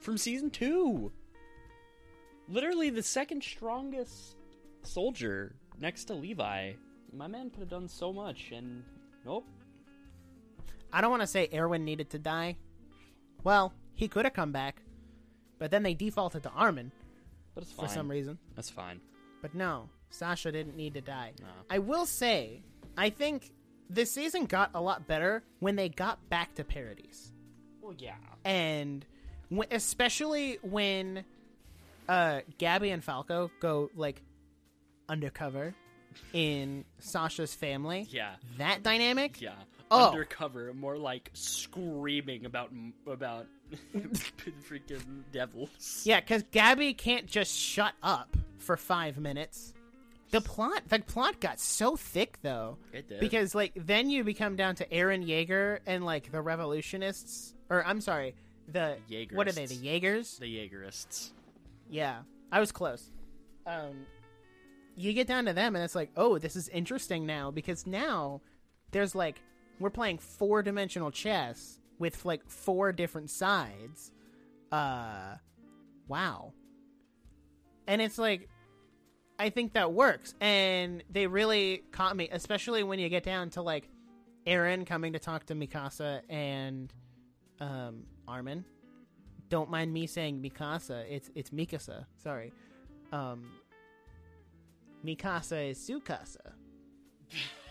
from 0.01 0.19
season 0.19 0.51
two. 0.51 1.13
Literally 2.49 2.91
the 2.91 3.03
second 3.03 3.43
strongest 3.43 4.37
soldier 4.83 5.55
next 5.79 6.05
to 6.05 6.15
Levi. 6.15 6.73
My 7.13 7.27
man 7.27 7.51
could 7.51 7.61
have 7.61 7.69
done 7.69 7.89
so 7.89 8.13
much, 8.13 8.53
and 8.53 8.83
nope. 9.25 9.47
I 10.93 11.01
don't 11.01 11.11
want 11.11 11.23
to 11.23 11.27
say 11.27 11.49
Erwin 11.55 11.85
needed 11.85 12.11
to 12.11 12.19
die. 12.19 12.57
Well, 13.45 13.73
he 13.95 14.09
could 14.09 14.25
have 14.25 14.35
come 14.35 14.53
back, 14.53 14.83
but 15.59 15.71
then 15.71 15.83
they 15.83 15.95
defaulted 15.95 16.43
to 16.45 16.51
Armin 16.51 16.93
But 17.55 17.65
it's 17.65 17.73
for 17.73 17.89
some 17.89 18.11
reason. 18.11 18.39
That's 18.55 18.71
fine. 18.71 19.01
But 19.41 19.55
no, 19.55 19.89
Sasha 20.11 20.53
didn't 20.53 20.77
need 20.77 20.95
to 20.95 21.01
die. 21.01 21.33
No. 21.41 21.47
I 21.71 21.79
will 21.79 22.07
say, 22.07 22.63
I 22.97 23.11
think 23.11 23.51
this 23.91 24.13
season 24.13 24.47
got 24.47 24.71
a 24.75 24.81
lot 24.81 25.07
better 25.07 25.43
when 25.61 25.77
they 25.77 25.89
got 25.89 26.29
back 26.29 26.55
to 26.55 26.65
Paradis. 26.65 27.33
Well, 27.81 27.95
yeah. 27.99 28.15
And 28.45 29.05
w- 29.51 29.69
especially 29.71 30.59
when 30.63 31.25
uh, 32.09 32.41
Gabby 32.59 32.91
and 32.91 33.03
Falco 33.03 33.51
go 33.61 33.91
like 33.97 34.23
undercover 35.09 35.75
in 36.33 36.85
Sasha's 36.99 37.55
family. 37.55 38.07
Yeah. 38.11 38.35
That 38.59 38.83
dynamic? 38.83 39.41
Yeah. 39.41 39.55
Oh. 39.95 40.11
Undercover, 40.11 40.73
more 40.75 40.97
like 40.97 41.31
screaming 41.35 42.47
about 42.47 42.71
about 43.07 43.47
freaking 43.95 45.23
devils. 45.33 46.03
Yeah, 46.05 46.21
because 46.21 46.45
Gabby 46.51 46.95
can't 46.95 47.27
just 47.27 47.55
shut 47.57 47.93
up 48.03 48.37
for 48.59 48.77
five 48.77 49.19
minutes. 49.19 49.75
The 50.31 50.41
plot, 50.41 50.83
the 50.89 51.01
plot 51.01 51.41
got 51.41 51.61
so 51.61 51.95
thick 51.95 52.39
though, 52.41 52.79
It 52.93 53.07
did. 53.09 53.21
because 53.21 53.55
like 53.55 53.73
then 53.77 54.09
you 54.09 54.25
become 54.25 54.57
down 54.57 54.75
to 54.77 54.87
Eren 54.87 55.27
Yeager 55.27 55.81
and 55.87 56.05
like 56.07 56.33
the 56.33 56.41
revolutionists, 56.41 57.55
or 57.69 57.85
I'm 57.85 58.01
sorry, 58.01 58.35
the 58.69 58.97
what 59.33 59.47
are 59.47 59.53
they? 59.53 59.67
The 59.67 59.75
Jaegers? 59.75 60.39
the 60.39 60.47
Jaegerists. 60.47 61.33
Yeah, 61.91 62.21
I 62.51 62.61
was 62.61 62.73
close. 62.73 63.11
Um, 63.67 64.07
you 64.97 65.13
get 65.13 65.27
down 65.27 65.45
to 65.45 65.53
them, 65.53 65.77
and 65.77 65.85
it's 65.85 65.95
like, 65.95 66.11
oh, 66.17 66.39
this 66.39 66.57
is 66.57 66.69
interesting 66.71 67.27
now 67.27 67.51
because 67.51 67.87
now 67.87 68.41
there's 68.91 69.15
like 69.15 69.41
we're 69.83 69.91
playing 69.91 70.19
four 70.19 70.63
dimensional 70.63 71.11
chess 71.11 71.79
with 71.99 72.25
like 72.25 72.49
four 72.49 72.93
different 72.93 73.31
sides. 73.31 74.13
Uh, 74.71 75.37
wow. 76.09 76.53
And 77.87 78.01
it's 78.01 78.19
like, 78.19 78.49
I 79.39 79.51
think 79.51 79.73
that 79.73 79.93
works, 79.93 80.35
and 80.41 81.03
they 81.11 81.27
really 81.27 81.83
caught 81.91 82.17
me, 82.17 82.29
especially 82.31 82.85
when 82.85 82.99
you 82.99 83.09
get 83.09 83.25
down 83.25 83.51
to 83.51 83.63
like 83.63 83.89
Eren 84.47 84.87
coming 84.87 85.15
to 85.15 85.19
talk 85.19 85.47
to 85.47 85.55
Mikasa 85.55 86.21
and 86.29 86.93
um, 87.61 88.05
Armin 88.29 88.65
don't 89.53 89.71
mind 89.71 89.93
me 89.93 90.07
saying 90.07 90.41
Mikasa. 90.41 91.05
It's 91.11 91.31
it's 91.35 91.51
Mikasa. 91.51 92.07
Sorry. 92.23 92.55
Um 93.13 93.51
Mikasa 95.05 95.73
is 95.73 95.79
Sukasa. 95.79 96.55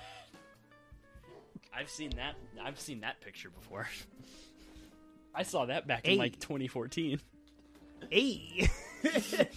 I've 1.74 1.89
seen 1.89 2.11
that. 2.17 2.36
I've 2.61 2.80
seen 2.80 3.01
that 3.01 3.22
picture 3.22 3.49
before. 3.49 3.88
I 5.36 5.43
saw 5.43 5.65
that 5.67 5.88
back 5.88 6.05
Hey. 6.05 6.13
in 6.13 6.19
like 6.19 6.39
2014. 6.39 7.19
Hey. 8.09 8.69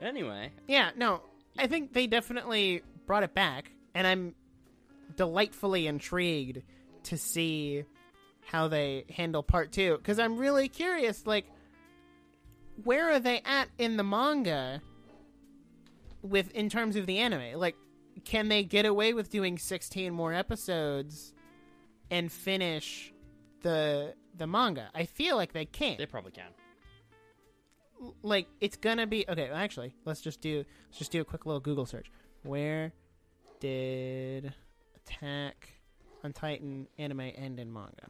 Anyway, 0.00 0.50
yeah, 0.66 0.90
no. 0.96 1.20
I 1.58 1.66
think 1.66 1.92
they 1.92 2.06
definitely 2.06 2.82
brought 3.06 3.22
it 3.22 3.34
back 3.34 3.70
and 3.94 4.06
I'm 4.06 4.34
delightfully 5.16 5.86
intrigued 5.86 6.62
to 7.04 7.18
see 7.18 7.84
how 8.46 8.68
they 8.68 9.04
handle 9.14 9.42
part 9.42 9.72
2 9.72 9.98
cuz 10.02 10.18
I'm 10.18 10.38
really 10.38 10.68
curious 10.68 11.26
like 11.26 11.44
where 12.82 13.10
are 13.10 13.20
they 13.20 13.42
at 13.44 13.68
in 13.78 13.98
the 13.98 14.02
manga 14.02 14.80
with 16.22 16.50
in 16.52 16.70
terms 16.70 16.96
of 16.96 17.04
the 17.04 17.18
anime? 17.18 17.58
Like 17.58 17.76
can 18.24 18.48
they 18.48 18.62
get 18.62 18.86
away 18.86 19.12
with 19.14 19.30
doing 19.30 19.58
16 19.58 20.12
more 20.12 20.32
episodes 20.32 21.32
and 22.10 22.30
finish 22.30 23.12
the 23.62 24.14
the 24.36 24.46
manga? 24.46 24.90
I 24.94 25.04
feel 25.04 25.36
like 25.36 25.52
they 25.52 25.64
can't. 25.64 25.98
they 25.98 26.06
probably 26.06 26.32
can. 26.32 26.50
like 28.22 28.46
it's 28.60 28.76
gonna 28.76 29.06
be 29.06 29.24
okay. 29.28 29.48
Actually, 29.50 29.94
let's 30.04 30.20
just 30.20 30.40
do 30.40 30.64
let's 30.88 30.98
just 30.98 31.12
do 31.12 31.20
a 31.20 31.24
quick 31.24 31.46
little 31.46 31.60
Google 31.60 31.86
search. 31.86 32.10
Where 32.42 32.92
did 33.60 34.52
Attack 34.96 35.68
on 36.24 36.32
Titan 36.32 36.86
anime 36.98 37.20
end 37.20 37.60
in 37.60 37.72
manga? 37.72 38.08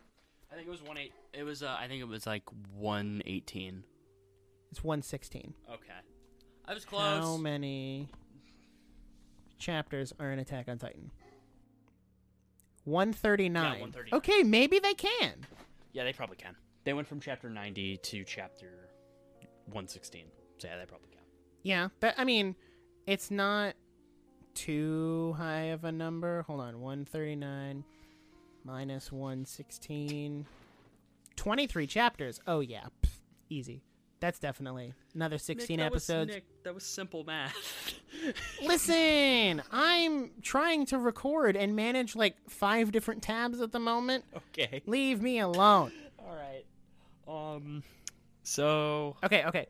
I 0.52 0.54
think 0.56 0.66
it 0.66 0.70
was 0.70 0.82
one 0.82 0.98
eight. 0.98 1.12
It 1.32 1.44
was. 1.44 1.62
Uh, 1.62 1.76
I 1.78 1.86
think 1.88 2.00
it 2.00 2.08
was 2.08 2.26
like 2.26 2.42
118. 2.76 3.84
It's 4.70 4.84
one 4.84 5.02
sixteen. 5.02 5.54
Okay, 5.68 5.92
I 6.66 6.74
was 6.74 6.84
close. 6.84 7.20
How 7.20 7.36
many 7.36 8.08
chapters 9.60 10.12
are 10.18 10.32
in 10.32 10.38
Attack 10.38 10.68
on 10.68 10.78
Titan? 10.78 11.10
One 12.84 13.12
thirty 13.12 13.48
nine. 13.48 13.74
Yeah, 13.74 13.80
139. 13.82 14.18
Okay, 14.18 14.42
maybe 14.42 14.78
they 14.78 14.94
can. 14.94 15.46
Yeah, 15.92 16.04
they 16.04 16.12
probably 16.12 16.36
can. 16.36 16.56
They 16.84 16.92
went 16.94 17.06
from 17.06 17.20
chapter 17.20 17.50
90 17.50 17.98
to 17.98 18.24
chapter 18.24 18.88
116. 19.66 20.24
So 20.58 20.68
yeah, 20.68 20.78
they 20.78 20.86
probably 20.86 21.08
can. 21.10 21.20
Yeah, 21.62 21.88
but 22.00 22.14
I 22.16 22.24
mean, 22.24 22.56
it's 23.06 23.30
not 23.30 23.74
too 24.54 25.34
high 25.36 25.64
of 25.72 25.84
a 25.84 25.92
number. 25.92 26.42
Hold 26.42 26.60
on, 26.60 26.80
139 26.80 27.84
minus 28.64 29.12
116. 29.12 30.46
23 31.36 31.86
chapters. 31.86 32.40
Oh, 32.46 32.60
yeah. 32.60 32.84
Pff, 33.02 33.10
easy. 33.48 33.82
That's 34.20 34.38
definitely 34.38 34.92
another 35.14 35.38
16 35.38 35.76
Nic, 35.76 35.82
that 35.84 35.92
was- 35.92 36.08
episodes. 36.10 36.34
Nic, 36.34 36.44
that 36.64 36.74
was 36.74 36.84
simple 36.84 37.24
math. 37.24 37.54
Listen, 38.62 39.62
I'm 39.72 40.30
trying 40.42 40.84
to 40.86 40.98
record 40.98 41.56
and 41.56 41.74
manage 41.74 42.14
like 42.14 42.36
five 42.48 42.92
different 42.92 43.22
tabs 43.22 43.60
at 43.60 43.72
the 43.72 43.78
moment. 43.78 44.24
okay. 44.36 44.82
Leave 44.86 45.22
me 45.22 45.38
alone. 45.38 45.92
All 46.18 46.36
right. 46.36 46.64
Um. 47.56 47.82
So 48.42 49.16
Okay, 49.24 49.44
okay. 49.46 49.66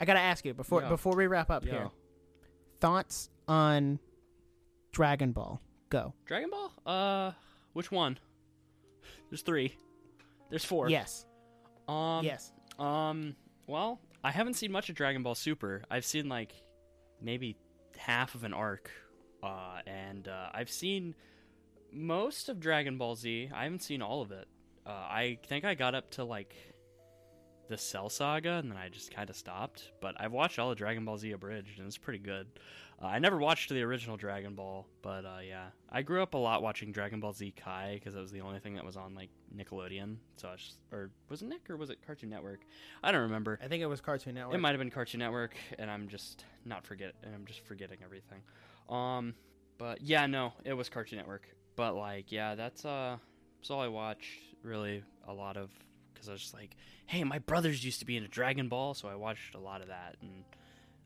I 0.00 0.04
gotta 0.04 0.20
ask 0.20 0.44
you 0.44 0.52
before 0.54 0.82
Yeah. 0.82 0.88
before 0.88 1.14
we 1.16 1.26
wrap 1.26 1.50
up 1.50 1.64
Yeah. 1.64 1.72
here. 1.72 1.90
Thoughts 2.80 3.30
on 3.48 3.98
Dragon 4.92 5.32
Ball? 5.32 5.60
Go. 5.88 6.12
Dragon 6.26 6.50
Ball. 6.50 6.72
Uh, 6.84 7.32
which 7.72 7.90
one? 7.92 8.18
There's 9.30 9.42
three. 9.42 9.76
There's 10.50 10.64
four. 10.64 10.90
Yes. 10.90 11.24
Um. 11.88 12.24
yes. 12.24 12.52
Um. 12.78 13.36
Well, 13.66 14.00
I 14.22 14.30
haven't 14.30 14.54
seen 14.54 14.72
much 14.72 14.90
of 14.90 14.94
Dragon 14.94 15.22
Ball 15.22 15.34
Super. 15.34 15.82
I've 15.90 16.04
seen 16.04 16.28
like 16.28 16.52
maybe 17.20 17.56
half 17.96 18.34
of 18.34 18.44
an 18.44 18.52
arc, 18.52 18.90
uh, 19.42 19.80
and 19.86 20.28
uh, 20.28 20.48
I've 20.52 20.70
seen 20.70 21.14
most 21.92 22.48
of 22.48 22.60
Dragon 22.60 22.98
Ball 22.98 23.16
Z. 23.16 23.50
I 23.54 23.64
haven't 23.64 23.82
seen 23.82 24.02
all 24.02 24.22
of 24.22 24.32
it. 24.32 24.48
Uh, 24.86 24.90
I 24.90 25.38
think 25.46 25.64
I 25.64 25.74
got 25.74 25.94
up 25.94 26.10
to 26.12 26.24
like 26.24 26.54
the 27.68 27.78
Cell 27.78 28.10
Saga, 28.10 28.54
and 28.54 28.70
then 28.70 28.76
I 28.76 28.90
just 28.90 29.14
kind 29.14 29.30
of 29.30 29.36
stopped. 29.36 29.92
But 30.00 30.14
I've 30.20 30.32
watched 30.32 30.58
all 30.58 30.70
of 30.70 30.76
Dragon 30.76 31.04
Ball 31.04 31.16
Z 31.16 31.32
abridged, 31.32 31.78
and 31.78 31.86
it's 31.86 31.96
pretty 31.96 32.18
good. 32.18 32.46
Uh, 33.02 33.06
I 33.06 33.18
never 33.18 33.38
watched 33.38 33.68
the 33.70 33.82
original 33.82 34.16
Dragon 34.16 34.54
Ball, 34.54 34.86
but 35.02 35.24
uh, 35.24 35.38
yeah, 35.46 35.66
I 35.90 36.02
grew 36.02 36.22
up 36.22 36.34
a 36.34 36.38
lot 36.38 36.62
watching 36.62 36.92
Dragon 36.92 37.20
Ball 37.20 37.32
Z 37.32 37.52
Kai 37.56 37.94
because 37.94 38.14
it 38.14 38.20
was 38.20 38.30
the 38.30 38.40
only 38.40 38.60
thing 38.60 38.74
that 38.74 38.84
was 38.84 38.96
on 38.96 39.14
like 39.14 39.30
Nickelodeon. 39.54 40.16
So 40.36 40.48
I 40.48 40.52
was 40.52 40.60
just, 40.60 40.78
or 40.92 41.10
was 41.28 41.42
it 41.42 41.46
Nick 41.48 41.68
or 41.68 41.76
was 41.76 41.90
it 41.90 41.98
Cartoon 42.06 42.30
Network? 42.30 42.60
I 43.02 43.12
don't 43.12 43.22
remember. 43.22 43.58
I 43.62 43.68
think 43.68 43.82
it 43.82 43.86
was 43.86 44.00
Cartoon 44.00 44.34
Network. 44.34 44.54
It 44.54 44.58
might 44.58 44.70
have 44.70 44.78
been 44.78 44.90
Cartoon 44.90 45.18
Network, 45.20 45.56
and 45.78 45.90
I'm 45.90 46.08
just 46.08 46.44
not 46.64 46.84
forget, 46.86 47.14
and 47.22 47.34
I'm 47.34 47.46
just 47.46 47.64
forgetting 47.66 47.98
everything. 48.04 48.40
Um, 48.88 49.34
but 49.78 50.00
yeah, 50.00 50.26
no, 50.26 50.52
it 50.64 50.74
was 50.74 50.88
Cartoon 50.88 51.18
Network. 51.18 51.48
But 51.76 51.96
like, 51.96 52.30
yeah, 52.30 52.54
that's 52.54 52.84
uh, 52.84 53.16
that's 53.58 53.70
all 53.70 53.80
I 53.80 53.88
watched. 53.88 54.38
Really, 54.62 55.02
a 55.26 55.32
lot 55.32 55.56
of 55.56 55.70
because 56.12 56.28
I 56.28 56.32
was 56.32 56.42
just 56.42 56.54
like, 56.54 56.76
hey, 57.06 57.24
my 57.24 57.38
brothers 57.38 57.84
used 57.84 57.98
to 58.00 58.06
be 58.06 58.16
into 58.16 58.28
Dragon 58.28 58.68
Ball, 58.68 58.94
so 58.94 59.08
I 59.08 59.14
watched 59.14 59.54
a 59.54 59.60
lot 59.60 59.82
of 59.82 59.88
that, 59.88 60.16
and 60.22 60.44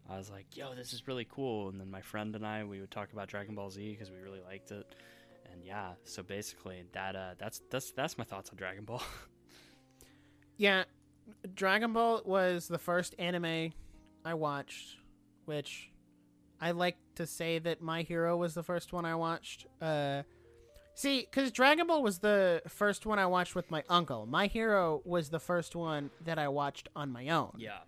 I 0.09 0.17
was 0.17 0.31
like, 0.31 0.57
yo, 0.57 0.75
this 0.75 0.93
is 0.93 1.07
really 1.07 1.27
cool. 1.31 1.69
And 1.69 1.81
then 1.81 1.91
my 1.91 2.01
friend 2.01 2.35
and 2.35 2.47
I, 2.47 2.65
we 2.65 2.81
would 2.81 2.91
talk 2.91 3.13
about 3.13 3.29
Dragon 3.29 3.55
Ball 3.55 3.71
Z 3.71 3.91
because 3.91 4.11
we 4.11 4.19
really 4.19 4.41
liked 4.41 4.71
it. 4.71 4.87
And 5.53 5.63
yeah, 5.65 5.93
so 6.05 6.23
basically, 6.23 6.85
that 6.93 7.17
uh, 7.17 7.35
that's 7.39 7.63
that's 7.71 7.91
that's 7.93 8.17
my 8.19 8.25
thoughts 8.25 8.51
on 8.51 8.57
Dragon 8.57 8.85
Ball. 8.85 9.03
Yeah, 10.61 10.85
Dragon 11.55 11.93
Ball 11.93 12.21
was 12.25 12.67
the 12.67 12.79
first 12.79 13.15
anime 13.17 13.73
I 14.25 14.35
watched, 14.35 14.97
which 15.45 15.91
I 16.61 16.73
like 16.73 16.97
to 17.15 17.27
say 17.27 17.61
that 17.61 17.81
My 17.81 18.03
Hero 18.03 18.37
was 18.37 18.55
the 18.55 18.65
first 18.65 18.93
one 18.93 19.05
I 19.05 19.15
watched. 19.15 19.67
Uh, 19.81 20.25
see, 20.95 21.21
because 21.21 21.53
Dragon 21.53 21.87
Ball 21.87 22.03
was 22.03 22.19
the 22.19 22.61
first 22.67 23.07
one 23.07 23.21
I 23.21 23.27
watched 23.27 23.55
with 23.55 23.71
my 23.71 23.85
uncle. 23.89 24.27
My 24.27 24.49
Hero 24.49 25.01
was 25.05 25.29
the 25.31 25.39
first 25.39 25.77
one 25.77 26.11
that 26.25 26.41
I 26.41 26.49
watched 26.49 26.89
on 26.97 27.13
my 27.13 27.29
own. 27.29 27.53
Yeah. 27.57 27.79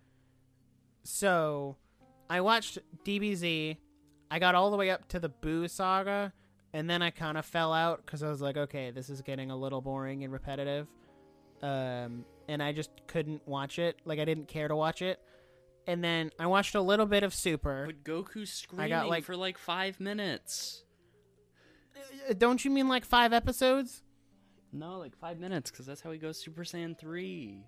So 1.02 1.76
I 2.30 2.40
watched 2.40 2.78
DBZ. 3.04 3.76
I 4.30 4.38
got 4.38 4.54
all 4.54 4.70
the 4.70 4.76
way 4.76 4.88
up 4.90 5.08
to 5.08 5.18
the 5.18 5.28
Buu 5.28 5.68
saga, 5.68 6.32
and 6.72 6.88
then 6.88 7.02
I 7.02 7.10
kind 7.10 7.36
of 7.36 7.44
fell 7.44 7.72
out 7.72 8.06
because 8.06 8.22
I 8.22 8.28
was 8.28 8.40
like, 8.40 8.56
okay, 8.56 8.92
this 8.92 9.10
is 9.10 9.20
getting 9.20 9.50
a 9.50 9.56
little 9.56 9.80
boring 9.80 10.22
and 10.22 10.32
repetitive. 10.32 10.86
Um, 11.60 12.24
and 12.48 12.62
I 12.62 12.72
just 12.72 12.90
couldn't 13.08 13.46
watch 13.46 13.78
it. 13.80 13.98
Like, 14.04 14.20
I 14.20 14.24
didn't 14.24 14.46
care 14.48 14.68
to 14.68 14.76
watch 14.76 15.02
it. 15.02 15.20
And 15.86 16.04
then 16.04 16.30
I 16.38 16.46
watched 16.46 16.74
a 16.76 16.80
little 16.80 17.06
bit 17.06 17.24
of 17.24 17.34
Super. 17.34 17.86
But 17.86 18.04
Goku's 18.04 18.52
screaming 18.52 19.08
like- 19.08 19.24
for 19.24 19.36
like 19.36 19.58
five 19.58 19.98
minutes. 19.98 20.84
Uh, 22.28 22.34
Don't 22.38 22.64
you 22.64 22.70
mean 22.70 22.88
like 22.88 23.04
five 23.04 23.32
episodes? 23.32 24.02
No, 24.72 24.98
like 24.98 25.16
five 25.16 25.40
minutes, 25.40 25.70
because 25.70 25.84
that's 25.86 26.00
how 26.00 26.12
he 26.12 26.18
goes 26.18 26.38
Super 26.38 26.62
Saiyan 26.62 26.96
3. 26.96 27.64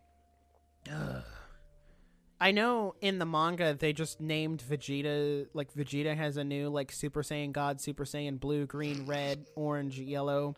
I 2.42 2.50
know 2.50 2.96
in 3.00 3.20
the 3.20 3.24
manga 3.24 3.72
they 3.72 3.92
just 3.92 4.20
named 4.20 4.64
Vegeta 4.68 5.46
like 5.54 5.72
Vegeta 5.74 6.16
has 6.16 6.36
a 6.36 6.42
new 6.42 6.70
like 6.70 6.90
Super 6.90 7.22
Saiyan 7.22 7.52
God, 7.52 7.80
Super 7.80 8.04
Saiyan 8.04 8.40
Blue, 8.40 8.66
Green, 8.66 9.06
Red, 9.06 9.46
Orange, 9.54 10.00
Yellow. 10.00 10.56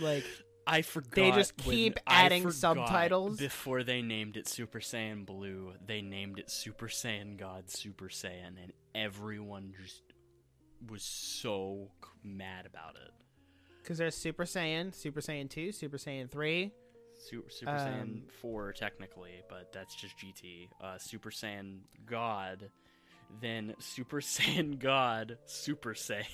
Like 0.00 0.24
I 0.66 0.82
forgot. 0.82 1.14
They 1.14 1.30
just 1.30 1.56
keep 1.58 2.00
adding 2.08 2.50
subtitles. 2.50 3.36
Before 3.36 3.84
they 3.84 4.02
named 4.02 4.36
it 4.36 4.48
Super 4.48 4.80
Saiyan 4.80 5.24
Blue, 5.24 5.74
they 5.86 6.02
named 6.02 6.40
it 6.40 6.50
Super 6.50 6.88
Saiyan 6.88 7.38
God 7.38 7.70
Super 7.70 8.08
Saiyan, 8.08 8.56
and 8.60 8.72
everyone 8.96 9.74
just 9.80 10.02
was 10.90 11.04
so 11.04 11.92
mad 12.24 12.66
about 12.66 12.96
it. 12.96 13.12
Because 13.80 13.98
there's 13.98 14.16
Super 14.16 14.44
Saiyan, 14.44 14.92
Super 14.92 15.20
Saiyan 15.20 15.48
2, 15.48 15.70
Super 15.70 15.98
Saiyan 15.98 16.28
3. 16.28 16.72
Super, 17.28 17.50
Super 17.50 17.70
Um, 17.72 17.78
Saiyan 17.78 18.32
4, 18.40 18.72
technically, 18.72 19.42
but 19.48 19.72
that's 19.72 19.94
just 19.94 20.16
GT. 20.18 20.68
Uh, 20.80 20.98
Super 20.98 21.30
Saiyan 21.30 21.80
God, 22.06 22.70
then 23.40 23.74
Super 23.78 24.20
Saiyan 24.20 24.78
God 24.78 25.38
Super 25.46 25.94
Saiyan. 25.94 26.26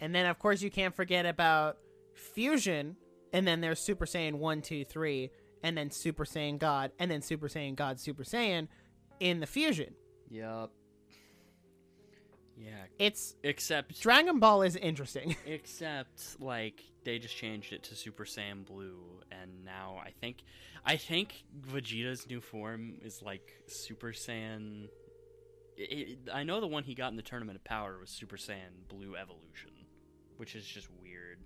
And 0.00 0.14
then, 0.14 0.26
of 0.26 0.38
course, 0.38 0.62
you 0.62 0.70
can't 0.70 0.94
forget 0.94 1.26
about 1.26 1.78
Fusion. 2.14 2.96
And 3.32 3.46
then 3.46 3.60
there's 3.60 3.80
Super 3.80 4.06
Saiyan 4.06 4.34
1, 4.34 4.62
2, 4.62 4.84
3. 4.84 5.30
And 5.62 5.76
then 5.76 5.90
Super 5.90 6.24
Saiyan 6.24 6.58
God. 6.58 6.92
And 6.98 7.10
then 7.10 7.22
Super 7.22 7.48
Saiyan 7.48 7.74
God, 7.74 7.98
Super 7.98 8.22
Saiyan 8.22 8.68
in 9.20 9.40
the 9.40 9.46
Fusion. 9.46 9.94
Yup. 10.30 10.72
Yeah, 12.60 12.70
It's. 12.98 13.36
except 13.44 14.00
Dragon 14.00 14.40
Ball 14.40 14.62
is 14.62 14.74
interesting. 14.74 15.36
Except 15.46 16.40
like 16.40 16.82
they 17.04 17.18
just 17.20 17.36
changed 17.36 17.72
it 17.72 17.84
to 17.84 17.94
Super 17.94 18.24
Saiyan 18.24 18.66
Blue, 18.66 18.98
and 19.30 19.64
now 19.64 20.00
I 20.04 20.10
think 20.20 20.38
I 20.84 20.96
think 20.96 21.44
Vegeta's 21.70 22.28
new 22.28 22.40
form 22.40 22.94
is 23.04 23.22
like 23.22 23.52
Super 23.68 24.08
Saiyan. 24.08 24.88
It, 25.76 26.18
I 26.34 26.42
know 26.42 26.60
the 26.60 26.66
one 26.66 26.82
he 26.82 26.94
got 26.96 27.10
in 27.12 27.16
the 27.16 27.22
Tournament 27.22 27.54
of 27.56 27.62
Power 27.62 27.98
was 28.00 28.10
Super 28.10 28.36
Saiyan 28.36 28.88
Blue 28.88 29.14
Evolution, 29.14 29.70
which 30.36 30.56
is 30.56 30.66
just 30.66 30.88
weird. 31.00 31.38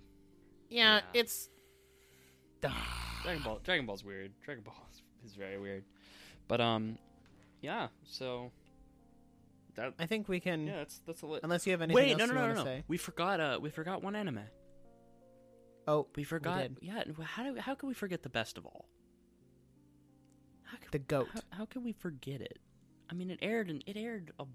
yeah, 0.69 0.95
Yeah. 0.95 1.01
it's. 1.13 1.49
Dragon 3.23 3.43
Ball, 3.43 3.59
Dragon 3.63 3.85
Ball's 3.85 4.03
weird. 4.03 4.31
Dragon 4.43 4.63
Ball 4.63 4.87
is 5.25 5.35
very 5.35 5.59
weird, 5.59 5.83
but 6.47 6.59
um, 6.61 6.97
yeah. 7.61 7.87
So 8.03 8.51
that 9.75 9.93
I 9.99 10.05
think 10.05 10.27
we 10.27 10.39
can. 10.39 10.67
yeah, 10.67 10.77
that's 10.77 10.99
that's 11.05 11.21
a 11.21 11.25
lit. 11.25 11.41
Unless 11.43 11.65
you 11.65 11.71
have 11.71 11.81
anything 11.81 11.95
Wait, 11.95 12.11
else 12.11 12.19
no, 12.19 12.25
you 12.25 12.33
no, 12.33 12.35
no, 12.35 12.41
want 12.47 12.55
no, 12.55 12.63
to 12.63 12.69
no. 12.69 12.75
say. 12.77 12.83
We 12.87 12.97
forgot. 12.97 13.39
Uh, 13.39 13.59
we 13.61 13.69
forgot 13.69 14.03
one 14.03 14.15
anime. 14.15 14.41
Oh, 15.87 16.07
We 16.15 16.23
forgot. 16.23 16.59
did. 16.59 16.77
yeah. 16.81 17.03
How 17.25 17.43
do 17.43 17.59
how 17.59 17.75
can 17.75 17.89
we 17.89 17.93
forget 17.95 18.23
the 18.23 18.29
best 18.29 18.57
of 18.57 18.65
all? 18.65 18.85
How 20.63 20.77
can, 20.77 20.87
the 20.91 20.99
goat. 20.99 21.27
how, 21.33 21.41
how 21.57 21.65
can 21.65 21.83
we 21.83 21.91
forget 21.91 22.41
it? 22.41 22.59
I 23.09 23.13
mean, 23.13 23.29
it 23.29 23.39
aired 23.41 23.69
and 23.69 23.83
it 23.85 23.97
aired 23.97 24.31
a 24.39 24.45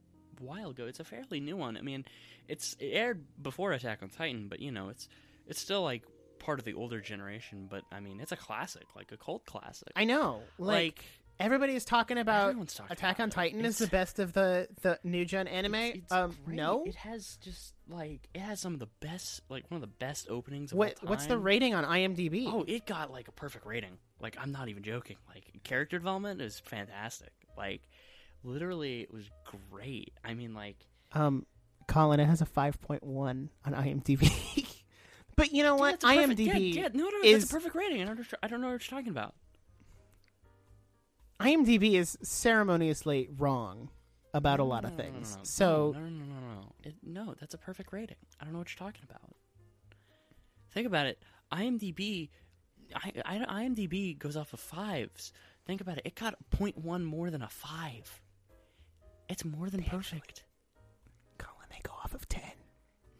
while 0.40 0.70
ago. 0.70 0.86
It's 0.86 1.00
a 1.00 1.04
fairly 1.04 1.40
new 1.40 1.56
one. 1.56 1.76
I 1.76 1.82
mean, 1.82 2.04
it's 2.48 2.76
it 2.80 2.92
aired 2.94 3.24
before 3.42 3.72
Attack 3.72 4.02
on 4.02 4.08
Titan, 4.08 4.48
but 4.48 4.60
you 4.60 4.72
know, 4.72 4.88
it's 4.88 5.08
it's 5.46 5.60
still 5.60 5.82
like 5.82 6.02
part 6.38 6.58
of 6.58 6.64
the 6.64 6.74
older 6.74 7.00
generation. 7.00 7.66
But 7.70 7.82
I 7.92 8.00
mean, 8.00 8.20
it's 8.20 8.32
a 8.32 8.36
classic, 8.36 8.84
like 8.96 9.12
a 9.12 9.16
cult 9.16 9.44
classic. 9.44 9.92
I 9.94 10.04
know. 10.04 10.40
Like, 10.58 11.04
everybody 11.40 11.74
is 11.74 11.84
talking 11.84 12.18
about 12.18 12.54
talking 12.68 12.86
Attack 12.90 13.16
about 13.16 13.22
on 13.22 13.28
it. 13.28 13.32
Titan 13.32 13.64
is 13.64 13.78
the 13.78 13.86
best 13.86 14.18
of 14.18 14.32
the 14.32 14.68
the 14.82 14.98
new 15.04 15.24
gen 15.24 15.46
anime. 15.48 15.74
It's, 15.74 15.98
it's 15.98 16.12
um, 16.12 16.36
great. 16.44 16.56
no. 16.56 16.84
it 16.84 16.94
has 16.96 17.36
just 17.40 17.74
like 17.88 18.28
it 18.34 18.40
has 18.40 18.60
some 18.60 18.74
of 18.74 18.80
the 18.80 18.88
best, 19.00 19.42
like 19.48 19.70
one 19.70 19.76
of 19.76 19.82
the 19.82 19.94
best 19.98 20.28
openings. 20.28 20.72
Of 20.72 20.78
What 20.78 20.96
what's 21.02 21.26
the 21.26 21.38
rating 21.38 21.74
on 21.74 21.84
IMDb? 21.84 22.46
Oh, 22.46 22.64
it 22.66 22.86
got 22.86 23.10
like 23.10 23.28
a 23.28 23.32
perfect 23.32 23.66
rating. 23.66 23.98
Like 24.20 24.36
I'm 24.40 24.52
not 24.52 24.68
even 24.68 24.82
joking. 24.82 25.16
Like 25.28 25.44
character 25.64 25.98
development 25.98 26.40
is 26.40 26.58
fantastic. 26.58 27.32
Like 27.56 27.82
literally 28.42 29.02
it 29.02 29.12
was 29.12 29.28
great. 29.70 30.12
I 30.24 30.34
mean 30.34 30.54
like 30.54 30.86
Um, 31.12 31.46
Colyn, 31.86 32.20
it 32.20 32.26
has 32.26 32.42
a 32.42 32.46
5.1 32.46 33.00
on 33.02 33.48
IMDb. 33.64 34.66
but 35.36 35.52
you 35.52 35.62
know 35.62 35.76
what? 35.76 35.94
it's 35.94 36.04
a 36.04 36.08
perfect- 36.08 36.38
IMDb 36.38 36.46
yeah, 36.74 36.82
yeah, 36.82 36.88
no, 36.92 37.08
no, 37.08 37.18
is 37.24 37.42
that's 37.42 37.50
a 37.50 37.54
perfect 37.54 37.74
rating. 37.74 38.02
I 38.02 38.06
don't, 38.06 38.26
I 38.42 38.48
don't 38.48 38.60
know 38.60 38.70
what 38.70 38.90
you're 38.90 38.98
talking 38.98 39.10
about. 39.10 39.34
IMDb 41.40 41.94
is 41.94 42.18
ceremoniously 42.22 43.28
wrong 43.36 43.90
about 44.34 44.60
a 44.60 44.64
lot 44.64 44.84
of 44.84 44.94
things. 44.94 45.32
no, 45.32 45.38
no. 45.38 45.44
So 45.44 45.94
no, 45.94 46.00
no, 46.00 46.08
no, 46.08 46.24
no, 46.24 46.54
no. 46.54 46.72
It, 46.82 46.94
no, 47.02 47.34
that's 47.38 47.54
a 47.54 47.58
perfect 47.58 47.92
rating. 47.92 48.16
I 48.40 48.44
don't 48.44 48.52
know 48.52 48.58
what 48.58 48.70
you're 48.72 48.86
talking 48.86 49.04
about. 49.08 49.34
Think 50.72 50.86
about 50.86 51.06
it. 51.06 51.18
IMDb, 51.52 52.28
I, 52.94 53.12
I, 53.24 53.64
IMDb 53.64 54.18
goes 54.18 54.36
off 54.36 54.52
of 54.52 54.60
fives. 54.60 55.32
Think 55.66 55.80
about 55.80 55.98
it. 55.98 56.02
It 56.04 56.14
got 56.14 56.34
0.1 56.50 57.04
more 57.04 57.30
than 57.30 57.42
a 57.42 57.48
five. 57.48 58.20
It's 59.28 59.44
more 59.44 59.70
than 59.70 59.82
perfect. 59.84 60.44
Colyn, 61.38 61.66
they 61.70 61.80
go 61.82 61.92
off 62.04 62.14
of 62.14 62.28
10. 62.28 62.42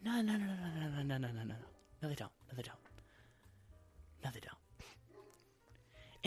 No, 0.03 0.21
no, 0.21 0.33
no, 0.33 0.37
no, 0.37 0.45
no, 0.45 0.89
no, 0.89 0.89
no, 0.89 1.03
no, 1.03 1.17
no, 1.17 1.27
no, 1.33 1.43
no. 1.43 1.55
No, 2.01 2.09
they 2.09 2.15
don't. 2.15 2.31
No, 2.49 2.55
they 2.55 2.63
don't. 2.63 2.77
No, 4.23 4.29
they 4.33 4.39
don't. 4.39 4.58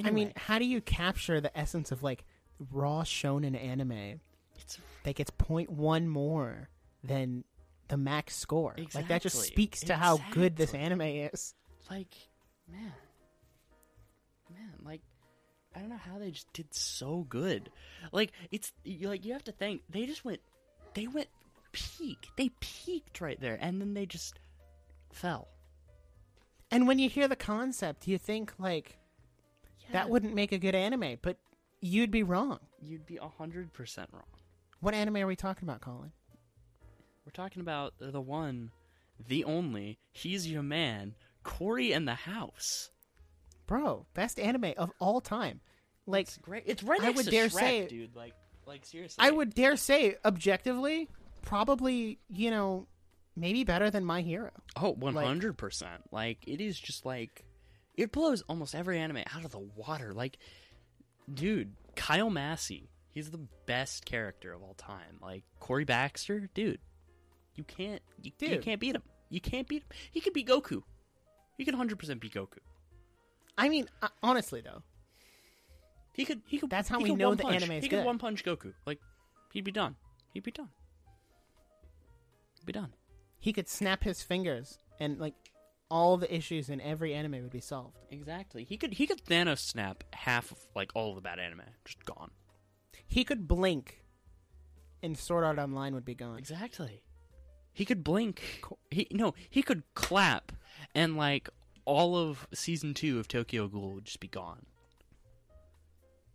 I 0.03 0.11
mean, 0.11 0.33
how 0.37 0.59
do 0.59 0.65
you 0.65 0.81
capture 0.81 1.41
the 1.41 1.57
essence 1.57 1.93
of 1.93 2.03
like 2.03 2.25
raw 2.71 3.03
shonen 3.03 3.61
anime 3.61 4.21
it's 4.57 4.79
that 5.05 5.17
gets 5.17 5.31
0.1 5.33 6.07
more 6.07 6.69
than 7.03 7.45
the 7.89 7.97
max 7.97 8.37
score? 8.37 8.75
Like 8.95 9.09
that 9.09 9.23
just 9.23 9.41
speaks 9.41 9.81
to 9.81 9.95
how 9.95 10.19
good 10.31 10.57
this 10.57 10.75
anime 10.75 11.03
is. 11.03 11.55
like, 11.91 12.15
man, 12.71 12.93
man, 14.51 14.73
like, 14.85 15.01
I 15.75 15.81
don't 15.81 15.89
know 15.89 15.97
how 15.97 16.19
they 16.19 16.31
just 16.31 16.53
did 16.53 16.73
so 16.75 17.27
good. 17.29 17.71
Like, 18.13 18.33
it's 18.51 18.73
like 19.03 19.25
you 19.25 19.33
have 19.33 19.45
to 19.45 19.53
think 19.53 19.83
they 19.91 20.07
just 20.07 20.25
went, 20.25 20.41
they 20.95 21.07
went 21.07 21.29
peak. 21.73 22.29
They 22.37 22.51
peaked 22.61 23.21
right 23.21 23.41
there, 23.41 23.59
and 23.61 23.81
then 23.81 23.95
they 23.95 24.07
just 24.07 24.39
fell. 25.13 25.49
And 26.71 26.87
when 26.87 26.99
you 26.99 27.09
hear 27.09 27.29
the 27.29 27.37
concept, 27.37 28.07
you 28.07 28.17
think 28.17 28.55
like 28.59 28.99
that 29.93 30.11
wouldn't 30.11 30.35
make 30.35 30.53
a 30.53 30.59
good 30.59 30.75
anime, 30.75 31.17
but 31.23 31.39
you'd 31.81 32.11
be 32.11 32.23
wrong. 32.23 32.59
you'd 32.81 33.07
be 33.07 33.17
hundred 33.17 33.73
percent 33.73 34.09
wrong. 34.13 34.25
What 34.81 34.95
anime 34.95 35.17
are 35.19 35.27
we 35.27 35.37
talking 35.37 35.69
about, 35.69 35.81
Colyn? 35.81 36.13
We're 37.25 37.31
talking 37.33 37.61
about 37.63 37.95
the 38.01 38.21
one, 38.21 38.73
the 39.29 39.45
only. 39.45 39.99
He's 40.11 40.51
your 40.51 40.63
man, 40.63 41.15
Cory 41.45 41.93
and 41.93 42.07
the 42.09 42.15
House. 42.15 42.91
Bro, 43.67 44.07
best 44.13 44.41
anime 44.41 44.75
of 44.77 44.91
all 44.99 45.21
time. 45.21 45.61
Like 46.07 46.27
It's 46.27 46.39
great. 46.39 46.65
It's 46.67 46.83
right 46.83 47.01
I 47.01 47.11
would 47.11 47.27
dare 47.27 47.47
Shrek, 47.47 47.53
say- 47.61 47.87
dude. 47.87 48.17
Like, 48.17 48.35
like 48.67 48.85
seriously. 48.85 49.25
I 49.25 49.31
would 49.31 49.55
dare 49.55 49.77
say 49.77 50.17
objectively 50.25 51.09
probably, 51.43 52.19
you 52.29 52.51
know, 52.51 52.87
maybe 53.37 53.63
better 53.65 53.89
than 53.91 54.05
My 54.05 54.21
Hero. 54.23 54.51
Oh, 54.77 54.93
one 54.93 55.15
hundred 55.15 55.57
percent. 55.57 56.03
Like 56.11 56.39
it 56.47 56.61
is 56.61 56.79
just 56.79 57.07
like 57.07 57.45
it 57.97 58.13
blows 58.13 58.43
almost 58.49 58.75
every 58.75 58.99
anime 58.99 59.19
out 59.35 59.45
of 59.45 59.51
the 59.51 59.59
water. 59.59 60.13
Like, 60.15 60.39
dude, 61.33 61.73
Kyle 61.97 62.31
Massey, 62.31 62.91
he's 63.13 63.31
the 63.31 63.47
best 63.67 64.05
character 64.05 64.53
of 64.53 64.63
all 64.63 64.75
time. 64.75 65.19
Like 65.21 65.45
Cory 65.61 65.85
Baxter, 65.85 66.49
dude, 66.55 66.81
you 67.55 67.65
can't, 67.65 68.03
you, 68.23 68.33
you 68.41 68.59
can't 68.59 68.81
beat 68.81 68.97
him. 68.97 69.03
You 69.29 69.41
can't 69.41 69.69
beat 69.69 69.83
him. 69.83 69.89
He 70.11 70.21
could 70.21 70.33
beat 70.33 70.49
Goku. 70.49 70.83
He 71.59 71.65
could 71.65 71.75
hundred 71.75 71.99
percent 71.99 72.21
beat 72.21 72.35
Goku. 72.35 72.59
I 73.59 73.69
mean, 73.69 73.89
uh, 74.01 74.09
honestly 74.23 74.61
though, 74.63 74.83
He 76.15 76.25
could. 76.25 76.41
He 76.47 76.59
could. 76.59 76.71
That's 76.71 76.89
how 76.89 76.99
we 77.01 77.15
know 77.15 77.35
the 77.35 77.43
punch. 77.43 77.57
anime 77.63 77.73
is 77.73 77.85
He 77.85 77.89
good. 77.89 77.99
could 77.99 78.07
one 78.07 78.19
punch 78.19 78.45
Goku. 78.45 78.73
Like, 78.87 78.99
he'd 79.53 79.65
be 79.65 79.71
done. 79.73 79.97
He'd 80.33 80.43
be 80.43 80.51
done. 80.51 80.69
He'd 82.59 82.67
be 82.67 82.73
done. 82.73 82.93
he 83.41 83.53
could 83.53 83.69
snap 83.69 84.05
his 84.05 84.23
fingers 84.23 84.79
and 85.01 85.19
like 85.19 85.35
all 85.93 86.17
the 86.17 86.35
issues 86.35 86.71
in 86.71 86.81
every 86.81 87.13
anime 87.13 87.33
would 87.43 87.51
be 87.51 87.61
solved. 87.61 87.99
Exactly. 88.11 88.65
He 88.65 88.79
could 88.79 88.95
he 88.95 89.07
could 89.07 89.23
Thanos 89.27 89.59
snap 89.59 90.03
half 90.15 90.51
of 90.51 90.59
like 90.75 90.91
all 90.95 91.11
of 91.11 91.17
the 91.17 91.21
bad 91.21 91.39
anime, 91.39 91.61
just 91.85 92.03
gone. 92.07 92.31
He 93.07 93.25
could 93.25 93.47
blink, 93.47 94.03
and 95.03 95.19
Sword 95.19 95.45
Art 95.45 95.59
Online 95.59 95.95
would 95.95 96.07
be 96.07 96.15
gone. 96.15 96.39
Exactly. 96.39 97.03
He 97.75 97.85
could 97.85 98.03
blink. 98.03 98.63
He 98.91 99.07
no, 99.11 99.35
he 99.51 99.63
could 99.63 99.83
clap, 99.93 100.53
and 100.95 101.15
like 101.15 101.51
all 101.85 102.17
of 102.17 102.49
season 102.55 102.95
two 102.95 103.21
of 103.21 103.29
Tokyo 103.29 103.69
Ghoul 103.69 103.93
would 103.93 104.07
just 104.07 104.21
be 104.21 104.29
gone. 104.29 104.65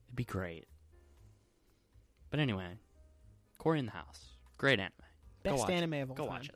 It'd 0.08 0.16
be 0.16 0.24
great. 0.24 0.68
But 2.30 2.40
anyway, 2.40 2.78
Cory 3.58 3.80
in 3.80 3.88
the 3.88 3.92
House, 3.94 4.38
great 4.60 4.80
anime. 4.80 4.94
Best 5.42 5.68
anime 5.68 5.94
of 5.94 6.12
all 6.12 6.16
Go 6.16 6.24
time. 6.26 6.34
watch 6.34 6.50
it. 6.50 6.56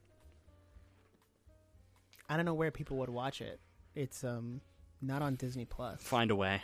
I 2.32 2.38
don't 2.38 2.46
know 2.46 2.54
where 2.54 2.72
people 2.72 2.96
would 2.98 3.10
watch 3.10 3.42
it. 3.42 3.60
It's 3.94 4.24
um 4.24 4.62
not 5.02 5.22
on 5.22 5.36
Disney 5.36 5.66
Plus. 5.66 6.02
Find 6.02 6.32
a 6.32 6.36
way. 6.36 6.62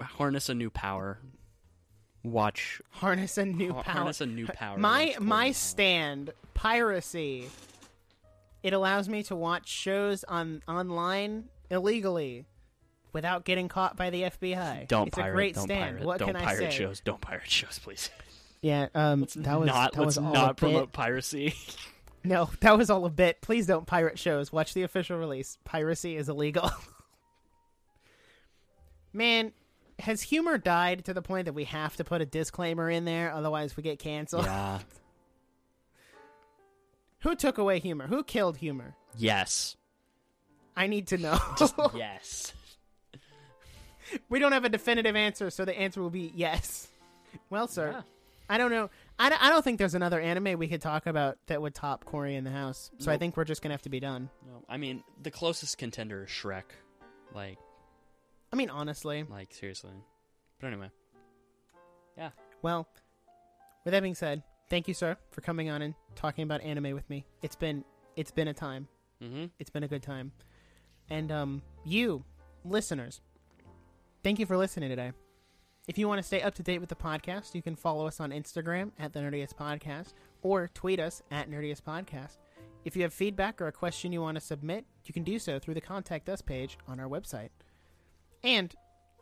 Harness 0.00 0.48
a 0.48 0.54
new 0.54 0.70
power. 0.70 1.18
Watch. 2.24 2.82
Harness 2.90 3.38
a 3.38 3.46
new 3.46 3.72
power. 3.72 3.82
Harness 3.84 4.20
a 4.20 4.26
new 4.26 4.46
power. 4.48 4.76
my 4.76 5.14
my 5.20 5.52
stand 5.52 6.32
piracy. 6.52 7.48
It 8.64 8.72
allows 8.72 9.08
me 9.08 9.22
to 9.24 9.36
watch 9.36 9.68
shows 9.68 10.24
on 10.24 10.62
online 10.66 11.44
illegally 11.70 12.44
without 13.12 13.44
getting 13.44 13.68
caught 13.68 13.96
by 13.96 14.10
the 14.10 14.22
FBI. 14.22 14.88
Don't 14.88 15.06
it's 15.06 15.16
pirate. 15.16 15.30
a 15.30 15.32
great 15.32 15.54
don't 15.54 15.64
stand. 15.64 15.98
pirate. 15.98 16.04
What 16.04 16.18
don't 16.18 16.32
can 16.32 16.42
pirate 16.42 16.66
I 16.66 16.70
say? 16.70 16.76
shows. 16.76 17.00
Don't 17.02 17.20
pirate 17.20 17.48
shows, 17.48 17.78
please. 17.78 18.10
Yeah, 18.62 18.88
um, 18.96 19.20
that 19.36 19.60
was 19.60 19.66
not. 19.68 19.92
that 19.92 20.00
let's 20.00 20.18
all 20.18 20.32
not 20.32 20.56
promote 20.56 20.90
piracy. 20.90 21.54
No, 22.26 22.50
that 22.60 22.76
was 22.76 22.90
all 22.90 23.06
a 23.06 23.10
bit. 23.10 23.40
Please 23.40 23.66
don't 23.66 23.86
pirate 23.86 24.18
shows. 24.18 24.52
Watch 24.52 24.74
the 24.74 24.82
official 24.82 25.18
release. 25.18 25.58
Piracy 25.64 26.16
is 26.16 26.28
illegal. 26.28 26.70
Man, 29.12 29.52
has 30.00 30.22
humor 30.22 30.58
died 30.58 31.04
to 31.06 31.14
the 31.14 31.22
point 31.22 31.46
that 31.46 31.54
we 31.54 31.64
have 31.64 31.96
to 31.96 32.04
put 32.04 32.20
a 32.20 32.26
disclaimer 32.26 32.90
in 32.90 33.04
there, 33.04 33.32
otherwise 33.32 33.76
we 33.76 33.82
get 33.82 33.98
canceled? 33.98 34.44
yeah. 34.44 34.80
Who 37.20 37.34
took 37.34 37.58
away 37.58 37.78
humor? 37.78 38.06
Who 38.06 38.22
killed 38.22 38.58
humor? 38.58 38.94
Yes. 39.16 39.76
I 40.76 40.86
need 40.86 41.06
to 41.08 41.16
know. 41.16 41.38
Yes. 41.94 42.52
we 44.28 44.38
don't 44.38 44.52
have 44.52 44.66
a 44.66 44.68
definitive 44.68 45.16
answer, 45.16 45.48
so 45.48 45.64
the 45.64 45.76
answer 45.76 46.02
will 46.02 46.10
be 46.10 46.30
yes. 46.34 46.88
Well, 47.48 47.66
sir, 47.66 47.92
Yeah. 47.92 48.02
I 48.50 48.58
don't 48.58 48.70
know. 48.70 48.90
I 49.18 49.30
don't, 49.30 49.42
I 49.42 49.48
don't 49.48 49.62
think 49.62 49.78
there's 49.78 49.94
another 49.94 50.20
anime 50.20 50.58
we 50.58 50.68
could 50.68 50.82
talk 50.82 51.06
about 51.06 51.38
that 51.46 51.62
would 51.62 51.74
top 51.74 52.04
Cory 52.04 52.34
in 52.36 52.44
the 52.44 52.50
House. 52.50 52.90
So 52.98 53.10
I 53.10 53.14
Nope. 53.14 53.20
think 53.20 53.36
we're 53.36 53.44
just 53.44 53.62
gonna 53.62 53.72
have 53.72 53.82
to 53.82 53.88
be 53.88 54.00
done. 54.00 54.28
No, 54.46 54.62
I 54.68 54.76
mean 54.76 55.02
the 55.22 55.30
closest 55.30 55.78
contender 55.78 56.24
is 56.24 56.30
Shrek. 56.30 56.64
Like, 57.34 57.58
I 58.52 58.56
mean, 58.56 58.70
honestly. 58.70 59.24
like 59.28 59.52
seriously. 59.54 59.92
But 60.60 60.66
anyway, 60.68 60.90
yeah. 62.16 62.30
Well, 62.62 62.86
with 63.84 63.92
that 63.92 64.02
being 64.02 64.14
said, 64.14 64.42
thank 64.68 64.86
you, 64.88 64.94
sir, 64.94 65.16
for 65.30 65.40
coming 65.40 65.70
on 65.70 65.80
and 65.82 65.94
talking 66.14 66.42
about 66.44 66.60
anime 66.62 66.92
with 66.94 67.08
me. 67.08 67.24
It's 67.42 67.56
been 67.56 67.84
it's 68.16 68.30
been 68.30 68.48
a 68.48 68.54
time. 68.54 68.88
mm-hmm. 69.22 69.46
It's 69.58 69.70
been 69.70 69.82
a 69.82 69.88
good 69.88 70.02
time. 70.02 70.32
And 71.08 71.30
um, 71.32 71.62
you, 71.84 72.24
listeners, 72.64 73.20
thank 74.24 74.38
you 74.38 74.46
for 74.46 74.56
listening 74.56 74.88
today. 74.90 75.12
If 75.88 75.98
you 75.98 76.08
want 76.08 76.18
to 76.18 76.24
stay 76.24 76.42
up 76.42 76.54
to 76.56 76.64
date 76.64 76.80
with 76.80 76.88
the 76.88 76.96
podcast, 76.96 77.54
you 77.54 77.62
can 77.62 77.76
follow 77.76 78.08
us 78.08 78.18
on 78.18 78.32
Instagram 78.32 78.90
at 78.98 79.12
the 79.12 79.20
Nerdiest 79.20 79.54
Podcast 79.54 80.14
or 80.42 80.68
tweet 80.74 80.98
us 80.98 81.22
at 81.30 81.48
Nerdiest 81.48 81.82
Podcast. 81.82 82.38
If 82.84 82.96
you 82.96 83.02
have 83.02 83.12
feedback 83.12 83.60
or 83.60 83.68
a 83.68 83.72
question 83.72 84.12
you 84.12 84.20
want 84.20 84.34
to 84.34 84.40
submit, 84.40 84.84
you 85.04 85.14
can 85.14 85.22
do 85.22 85.38
so 85.38 85.60
through 85.60 85.74
the 85.74 85.80
Contact 85.80 86.28
Us 86.28 86.42
page 86.42 86.76
on 86.88 86.98
our 86.98 87.08
website. 87.08 87.50
And 88.42 88.74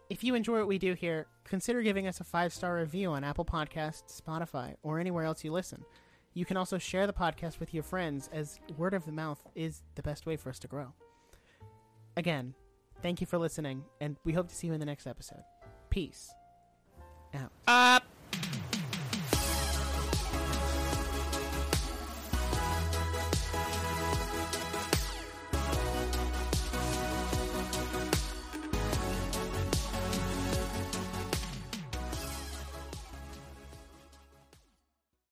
if 0.09 0.25
you 0.25 0.35
enjoy 0.35 0.61
what 0.61 0.69
we 0.69 0.79
do 0.79 0.95
here, 0.95 1.27
consider 1.45 1.83
giving 1.83 2.07
us 2.07 2.21
a 2.21 2.25
five 2.25 2.51
star 2.51 2.77
review 2.77 3.11
on 3.11 3.25
Apple 3.25 3.45
Podcasts, 3.45 4.19
Spotify, 4.19 4.75
or 4.83 4.99
anywhere 4.99 5.25
else 5.25 5.45
you 5.45 5.53
listen. 5.53 5.85
You 6.33 6.47
can 6.47 6.57
also 6.57 6.79
share 6.79 7.07
the 7.07 7.12
podcast 7.12 7.61
with 7.61 7.75
your 7.75 7.83
friends, 7.83 8.31
as 8.33 8.59
word 8.79 8.95
of 8.95 9.05
the 9.05 9.12
mouth 9.12 9.47
is 9.55 9.83
the 9.97 10.03
best 10.03 10.25
way 10.25 10.37
for 10.37 10.49
us 10.49 10.59
to 10.61 10.69
grow. 10.69 10.95
Again, 12.17 12.55
thank 13.03 13.21
you 13.21 13.27
for 13.27 13.37
listening, 13.37 13.85
and 14.01 14.17
we 14.25 14.33
hope 14.33 14.49
to 14.49 14.55
see 14.55 14.67
you 14.67 14.73
in 14.73 14.81
the 14.81 14.87
next 14.87 15.07
episode. 15.07 15.45
Peace. 15.91 16.33
Out. 17.35 17.51
Up. 17.66 18.03
Uh, 18.03 18.14